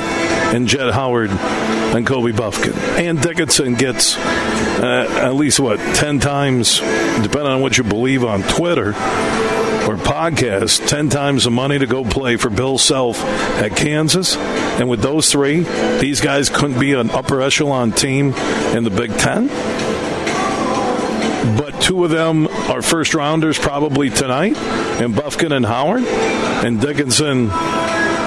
And 0.55 0.68
Jett 0.68 0.91
Howard 0.91 1.30
and 1.30 2.07
Kobe 2.07 2.32
Bufkin. 2.32 2.76
And 2.97 3.22
Dickinson 3.22 3.76
gets 3.76 4.18
uh, 4.18 5.07
at 5.22 5.36
least, 5.36 5.59
what, 5.59 5.78
10 5.78 6.22
times, 6.22 6.80
depending 6.80 7.51
on 7.53 7.61
what 7.61 7.78
you 7.78 7.84
believe 7.84 8.26
on 8.26 8.41
Twitter 8.41 8.93
or 9.88 9.98
podcast, 9.98 10.88
10 10.88 11.10
times 11.10 11.44
the 11.44 11.52
money 11.52 11.78
to 11.78 11.86
go 11.86 12.04
play 12.06 12.38
for 12.38 12.50
Bill 12.50 12.78
Self 12.78 13.22
at 13.24 13.76
Kansas. 13.76 14.38
And 14.38 14.90
with 14.90 15.02
those 15.02 15.30
three, 15.30 15.60
these 16.00 16.22
guys 16.22 16.50
couldn't 16.50 16.80
be 16.80 16.94
an 16.94 17.10
upper 17.12 17.42
echelon 17.42 17.92
team 17.92 18.34
in 18.74 18.84
the 18.86 18.90
Big 18.90 19.12
Ten. 19.18 19.48
But 21.58 21.82
two 21.82 22.06
of 22.06 22.12
them 22.12 22.48
are 22.48 22.82
first 22.82 23.14
rounders 23.14 23.60
probably 23.60 24.10
tonight, 24.10 24.56
and 24.58 25.14
Bufkin 25.14 25.52
and 25.52 25.66
Howard. 25.66 26.04
And 26.04 26.80
Dickinson 26.80 27.48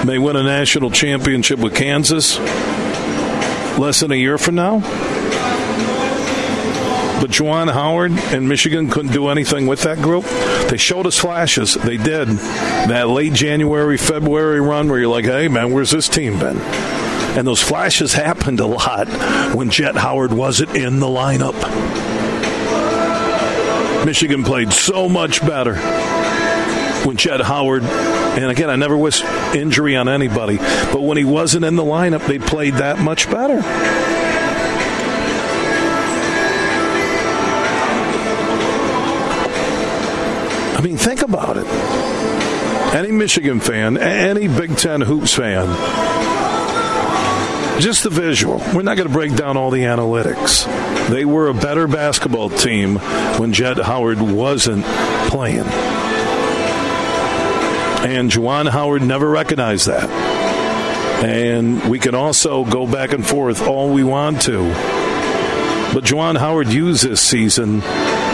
may 0.05 0.19
win 0.19 0.35
a 0.35 0.43
national 0.43 0.91
championship 0.91 1.57
with 1.59 1.73
Kansas 1.73 2.37
less 3.79 3.99
than 3.99 4.11
a 4.11 4.15
year 4.15 4.37
from 4.37 4.55
now. 4.55 4.81
But 7.19 7.31
Juwan 7.31 7.71
Howard 7.73 8.11
and 8.11 8.47
Michigan 8.47 8.89
couldn't 8.89 9.11
do 9.11 9.27
anything 9.29 9.65
with 9.65 9.81
that 9.81 9.97
group. 9.97 10.23
They 10.69 10.77
showed 10.77 11.07
us 11.07 11.17
flashes. 11.17 11.73
They 11.73 11.97
did. 11.97 12.27
That 12.27 13.09
late 13.09 13.33
January, 13.33 13.97
February 13.97 14.61
run 14.61 14.87
where 14.87 14.99
you're 14.99 15.09
like, 15.09 15.25
hey, 15.25 15.47
man, 15.47 15.71
where's 15.71 15.91
this 15.91 16.07
team 16.07 16.39
been? 16.39 16.57
And 17.37 17.47
those 17.47 17.61
flashes 17.61 18.13
happened 18.13 18.59
a 18.59 18.67
lot 18.67 19.07
when 19.55 19.69
Jett 19.69 19.95
Howard 19.95 20.31
wasn't 20.31 20.75
in 20.75 20.99
the 20.99 21.07
lineup. 21.07 21.55
Michigan 24.05 24.43
played 24.43 24.71
so 24.71 25.09
much 25.09 25.41
better 25.45 25.75
when 27.05 27.17
Jett 27.17 27.41
Howard, 27.41 27.83
and 27.83 28.51
again, 28.51 28.69
I 28.69 28.75
never 28.75 28.97
wish 28.97 29.23
injury 29.53 29.95
on 29.95 30.07
anybody, 30.07 30.57
but 30.57 31.01
when 31.01 31.17
he 31.17 31.23
wasn't 31.23 31.65
in 31.65 31.75
the 31.75 31.83
lineup, 31.83 32.25
they 32.27 32.39
played 32.39 32.75
that 32.75 32.99
much 32.99 33.29
better. 33.29 33.61
I 40.77 40.81
mean, 40.81 40.95
think 40.95 41.23
about 41.23 41.57
it. 41.57 41.65
Any 42.95 43.11
Michigan 43.11 43.59
fan, 43.59 43.97
any 43.97 44.47
Big 44.47 44.77
Ten 44.77 45.01
Hoops 45.01 45.33
fan, 45.33 45.65
just 47.81 48.03
the 48.03 48.11
visual. 48.11 48.59
We're 48.75 48.83
not 48.83 48.95
going 48.95 49.07
to 49.07 49.13
break 49.13 49.35
down 49.35 49.57
all 49.57 49.71
the 49.71 49.81
analytics. 49.81 50.67
They 51.09 51.25
were 51.25 51.47
a 51.47 51.53
better 51.55 51.87
basketball 51.87 52.51
team 52.51 52.97
when 53.39 53.53
Jett 53.53 53.77
Howard 53.77 54.21
wasn't 54.21 54.85
playing. 55.29 55.65
And 58.05 58.29
Juwan 58.29 58.69
Howard 58.69 59.01
never 59.01 59.27
recognized 59.27 59.87
that. 59.87 60.07
And 61.23 61.89
we 61.89 61.97
can 61.97 62.13
also 62.13 62.63
go 62.63 62.85
back 62.85 63.13
and 63.13 63.25
forth 63.25 63.63
all 63.65 63.91
we 63.91 64.03
want 64.03 64.43
to. 64.43 64.59
But 65.91 66.03
Juwan 66.03 66.37
Howard 66.37 66.67
used 66.67 67.03
this 67.03 67.19
season 67.19 67.81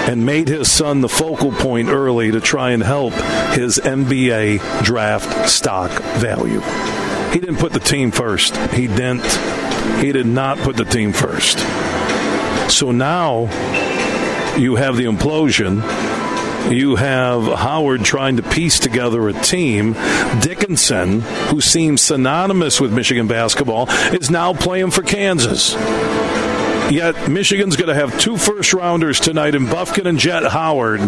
and 0.10 0.26
made 0.26 0.48
his 0.48 0.72
son 0.72 1.02
the 1.02 1.10
focal 1.10 1.52
point 1.52 1.90
early 1.90 2.32
to 2.32 2.42
try 2.42 2.72
and 2.72 2.84
help 2.84 3.14
his 3.54 3.80
NBA 3.84 4.84
draft 4.84 5.50
stock 5.50 5.92
value. 6.18 6.62
He 7.32 7.40
didn't 7.40 7.58
put 7.58 7.74
the 7.74 7.80
team 7.80 8.12
first. 8.12 8.56
He 8.74 8.88
didn't. 8.88 9.26
He 10.00 10.12
did 10.12 10.28
not 10.28 10.58
put 10.60 10.76
the 10.76 10.86
team 10.86 11.14
first. 11.14 11.58
So 12.70 12.92
now 12.92 13.44
you 14.58 14.76
have 14.76 14.98
the 14.98 15.06
implosion. 15.06 15.82
You 16.72 16.96
have 16.96 17.44
Howard 17.60 18.06
trying 18.06 18.38
to 18.38 18.44
piece 18.44 18.80
together 18.80 19.28
a 19.28 19.34
team. 19.34 19.94
Dickinson, 20.42 21.22
who 21.22 21.60
seems 21.60 22.02
synonymous 22.02 22.80
with 22.80 22.94
Michigan 22.94 23.28
basketball, 23.28 23.90
is 23.90 24.30
now 24.30 24.54
playing 24.54 24.92
for 24.92 25.02
Kansas. 25.02 25.76
Yet 26.92 27.30
Michigan's 27.30 27.76
going 27.76 27.90
to 27.90 27.96
have 27.96 28.20
two 28.20 28.38
first 28.38 28.74
rounders 28.74 29.20
tonight 29.20 29.56
in 29.56 29.66
Bufkin 29.66 30.06
and 30.06 30.20
Jett 30.20 30.44
Howard. 30.44 31.02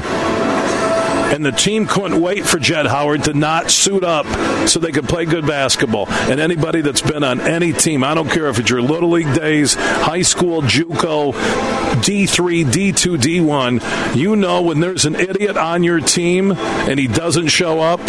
And 1.25 1.45
the 1.45 1.51
team 1.51 1.85
couldn't 1.85 2.21
wait 2.21 2.45
for 2.45 2.59
Jett 2.59 2.85
Howard 2.85 3.25
to 3.25 3.33
not 3.33 3.69
suit 3.69 4.03
up 4.03 4.25
so 4.69 4.79
they 4.79 4.91
could 4.91 5.09
play 5.09 5.25
good 5.25 5.45
basketball. 5.45 6.07
And 6.07 6.39
anybody 6.39 6.81
that's 6.81 7.01
been 7.01 7.23
on 7.23 7.41
any 7.41 7.73
team, 7.73 8.03
I 8.03 8.13
don't 8.13 8.29
care 8.29 8.47
if 8.47 8.57
it's 8.57 8.69
your 8.69 8.81
Little 8.81 9.09
League 9.09 9.33
days, 9.33 9.73
high 9.73 10.21
school, 10.21 10.61
JUCO, 10.61 11.33
D3, 11.33 12.65
D2, 12.65 13.17
D1, 13.17 14.15
you 14.15 14.35
know 14.35 14.61
when 14.61 14.79
there's 14.79 15.05
an 15.05 15.15
idiot 15.15 15.57
on 15.57 15.83
your 15.83 15.99
team 15.99 16.51
and 16.53 16.99
he 16.99 17.07
doesn't 17.07 17.47
show 17.47 17.81
up, 17.81 17.99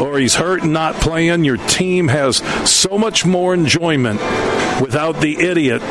or 0.00 0.18
he's 0.18 0.36
hurt 0.36 0.62
and 0.62 0.72
not 0.72 0.94
playing, 0.96 1.44
your 1.44 1.56
team 1.56 2.08
has 2.08 2.38
so 2.70 2.96
much 2.96 3.26
more 3.26 3.52
enjoyment 3.52 4.20
without 4.80 5.20
the 5.20 5.36
idiot 5.38 5.82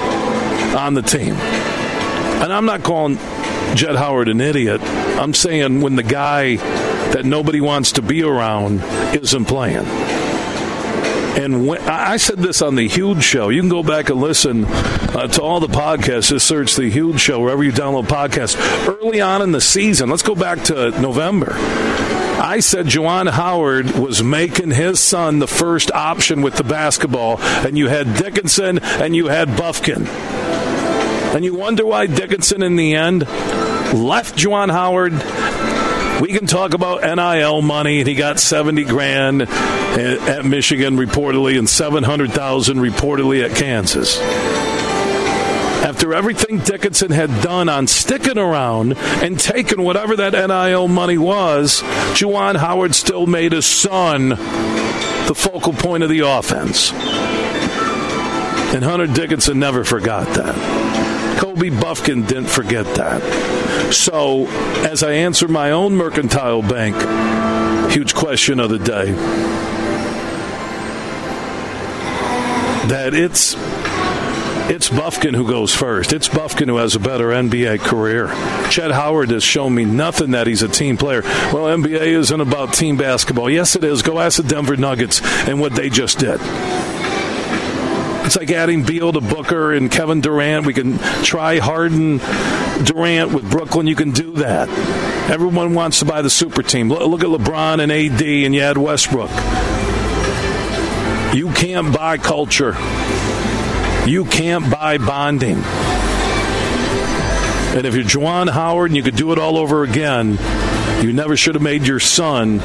on 0.76 0.93
the 0.93 1.01
team. 1.01 1.34
And 1.34 2.53
I'm 2.53 2.65
not 2.65 2.84
calling 2.84 3.17
Jett 3.76 3.95
Howard 3.95 4.28
an 4.28 4.41
idiot. 4.41 4.82
I'm 4.82 5.34
saying 5.34 5.82
when 5.82 5.95
the 5.95 6.03
guy 6.03 6.57
that 6.57 7.26
nobody 7.26 7.61
wants 7.61 7.93
to 7.93 8.01
be 8.01 8.23
around 8.23 8.82
isn't 9.15 9.45
playing. 9.45 9.86
And 11.38 11.67
when, 11.67 11.82
I 11.82 12.17
said 12.17 12.38
this 12.38 12.61
on 12.61 12.76
the 12.76 12.88
Huge 12.88 13.23
Show. 13.23 13.49
You 13.49 13.61
can 13.61 13.69
go 13.69 13.84
back 13.84 14.09
and 14.09 14.21
listen 14.21 14.63
uh, 14.65 15.28
to 15.28 15.41
all 15.41 15.59
the 15.59 15.67
podcasts. 15.67 16.30
Just 16.30 16.47
search 16.47 16.76
the 16.76 16.89
Huge 16.89 17.19
Show 17.19 17.41
wherever 17.41 17.61
you 17.61 17.73
download 17.73 18.05
podcasts. 18.05 18.55
Early 18.88 19.19
on 19.19 19.41
in 19.41 19.51
the 19.51 19.59
season, 19.59 20.09
let's 20.09 20.23
go 20.23 20.36
back 20.36 20.63
to 20.65 20.91
November. 21.01 21.51
I 21.51 22.59
said 22.61 22.86
Juwan 22.86 23.30
Howard 23.30 23.91
was 23.91 24.23
making 24.23 24.71
his 24.71 24.99
son 24.99 25.39
the 25.39 25.47
first 25.47 25.91
option 25.91 26.41
with 26.41 26.55
the 26.55 26.63
basketball, 26.63 27.39
and 27.39 27.78
you 27.78 27.89
had 27.89 28.15
Dickinson 28.15 28.80
and 28.80 29.15
you 29.15 29.28
had 29.28 29.49
Bufkin. 29.49 30.05
And 31.36 31.43
you 31.43 31.53
wonder 31.53 31.86
why 31.86 32.07
Dickinson, 32.07 32.63
in 32.63 32.77
the 32.77 32.95
end, 32.95 33.27
left 33.93 34.38
Juwan 34.38 34.71
Howard. 34.71 35.11
We 36.21 36.29
can 36.29 36.47
talk 36.47 36.73
about 36.73 37.01
NIL 37.01 37.61
money, 37.61 37.99
and 37.99 38.07
he 38.07 38.15
got 38.15 38.39
70 38.39 38.86
grand 38.86 39.41
at 39.41 40.45
Michigan 40.45 40.95
reportedly 40.95 41.59
and 41.59 41.69
700,000 41.69 42.77
reportedly 42.77 43.43
at 43.43 43.55
Kansas 43.57 44.17
after 45.86 46.15
everything 46.15 46.57
Dickinson 46.59 47.11
had 47.11 47.29
done 47.41 47.69
on 47.69 47.86
sticking 47.86 48.39
around 48.39 48.97
and 48.97 49.39
taking 49.39 49.81
whatever 49.83 50.15
that 50.15 50.33
NIL 50.33 50.88
money 50.88 51.17
was, 51.17 51.81
Juwan 52.15 52.55
Howard 52.55 52.95
still 52.95 53.27
made 53.27 53.51
his 53.51 53.67
son 53.67 54.29
the 54.29 55.33
focal 55.36 55.73
point 55.73 56.01
of 56.01 56.09
the 56.09 56.21
offense. 56.21 56.91
And 58.73 58.83
Hunter 58.83 59.07
Dickinson 59.07 59.59
never 59.59 59.83
forgot 59.83 60.27
that. 60.36 61.05
Kobe 61.38 61.69
Bufkin 61.69 62.27
didn't 62.27 62.49
forget 62.49 62.86
that. 62.95 63.93
So, 63.93 64.47
as 64.86 65.03
I 65.03 65.11
answer 65.11 65.47
my 65.47 65.71
own 65.71 65.95
mercantile 65.95 66.61
bank, 66.61 66.95
huge 67.91 68.13
question 68.13 68.59
of 68.59 68.69
the 68.69 68.79
day 68.79 69.11
that 72.88 73.13
it's 73.13 73.55
it's 74.67 74.89
Bufkin 74.89 75.36
who 75.36 75.47
goes 75.47 75.75
first. 75.75 76.11
It's 76.11 76.27
Bufkin 76.27 76.67
who 76.67 76.77
has 76.77 76.95
a 76.95 76.99
better 76.99 77.27
NBA 77.27 77.81
career. 77.81 78.27
Jett 78.69 78.91
Howard 78.91 79.29
has 79.29 79.43
shown 79.43 79.75
me 79.75 79.86
nothing 79.86 80.31
that 80.31 80.47
he's 80.47 80.63
a 80.63 80.67
team 80.67 80.97
player. 80.97 81.21
Well, 81.21 81.65
NBA 81.77 82.01
isn't 82.01 82.41
about 82.41 82.73
team 82.73 82.97
basketball. 82.97 83.49
Yes, 83.49 83.75
it 83.75 83.83
is. 83.83 84.01
Go 84.01 84.19
ask 84.19 84.41
the 84.41 84.47
Denver 84.47 84.75
Nuggets 84.75 85.21
and 85.47 85.59
what 85.59 85.73
they 85.75 85.89
just 85.89 86.17
did. 86.17 86.39
It's 88.26 88.36
like 88.36 88.49
adding 88.49 88.84
Beal 88.84 89.13
to 89.13 89.21
Booker 89.21 89.71
and 89.71 89.91
Kevin 89.91 90.19
Durant. 90.19 90.65
We 90.65 90.73
can 90.73 90.97
try 91.23 91.59
Harden 91.59 92.17
Durant 92.84 93.32
with 93.32 93.49
Brooklyn. 93.49 93.86
You 93.86 93.95
can 93.95 94.11
do 94.11 94.32
that. 94.34 94.67
Everyone 95.30 95.76
wants 95.76 95.99
to 95.99 96.05
buy 96.05 96.23
the 96.23 96.30
super 96.32 96.63
team. 96.63 96.89
Look 96.89 97.21
at 97.21 97.30
LeBron 97.30 97.82
and 97.82 97.91
AD, 97.91 98.21
and 98.21 98.55
you 98.55 98.61
add 98.61 98.78
Westbrook. 98.78 99.30
You 101.36 101.51
can't 101.51 101.95
buy 101.95 102.17
culture. 102.17 102.76
You 104.09 104.26
can't 104.26 104.71
buy 104.71 104.97
bonding. 104.97 105.57
And 107.76 107.86
if 107.86 107.93
you're 107.93 108.05
Juwan 108.05 108.49
Howard 108.49 108.89
and 108.89 108.97
you 108.97 109.03
could 109.03 109.17
do 109.17 109.34
it 109.34 109.38
all 109.38 109.57
over 109.57 109.84
again, 109.84 110.39
you 111.03 111.13
never 111.13 111.38
should 111.38 111.53
have 111.53 111.61
made 111.61 111.86
your 111.86 111.99
son 111.99 112.59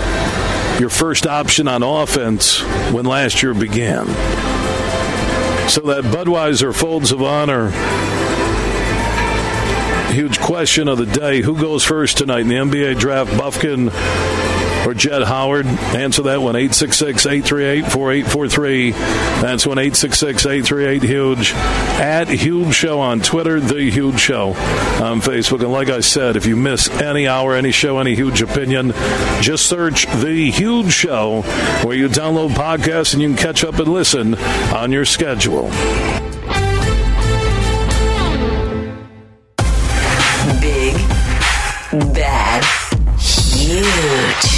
your 0.80 0.88
first 0.88 1.26
option 1.26 1.68
on 1.68 1.82
offense 1.82 2.60
when 2.92 3.04
last 3.04 3.42
year 3.42 3.52
began. 3.52 4.06
So 5.70 5.82
that 5.82 6.02
Budweiser 6.02 6.74
Folds 6.74 7.12
of 7.12 7.22
Honor 7.22 7.70
huge 10.12 10.40
question 10.40 10.88
of 10.88 10.98
the 10.98 11.06
day. 11.06 11.40
Who 11.40 11.56
goes 11.56 11.84
first 11.84 12.18
tonight 12.18 12.40
in 12.40 12.48
the 12.48 12.56
NBA 12.56 12.98
draft? 12.98 13.30
Bufkin 13.30 13.90
or 14.86 14.94
Jett 14.94 15.22
Howard? 15.22 15.66
Answer 15.66 16.22
that 16.22 16.40
one, 16.42 16.54
866-838-4843. 16.54 18.92
That's 19.40 19.66
one, 19.66 19.78
866-838-HUGE. 19.78 21.52
At 22.00 22.28
Huge 22.28 22.74
Show 22.74 23.00
on 23.00 23.20
Twitter, 23.20 23.60
The 23.60 23.90
Huge 23.90 24.18
Show 24.18 24.50
on 24.50 25.20
Facebook. 25.20 25.60
And 25.60 25.72
like 25.72 25.90
I 25.90 26.00
said, 26.00 26.36
if 26.36 26.46
you 26.46 26.56
miss 26.56 26.88
any 26.88 27.28
hour, 27.28 27.54
any 27.54 27.72
show, 27.72 27.98
any 27.98 28.14
huge 28.14 28.40
opinion, 28.42 28.92
just 29.40 29.66
search 29.66 30.06
The 30.06 30.50
Huge 30.50 30.92
Show 30.92 31.42
where 31.82 31.96
you 31.96 32.08
download 32.08 32.50
podcasts 32.50 33.12
and 33.12 33.22
you 33.22 33.28
can 33.28 33.36
catch 33.36 33.64
up 33.64 33.78
and 33.78 33.88
listen 33.88 34.34
on 34.34 34.92
your 34.92 35.04
schedule. 35.04 35.70
Big, 40.60 40.94
bad, 42.14 42.64
huge. 43.18 44.49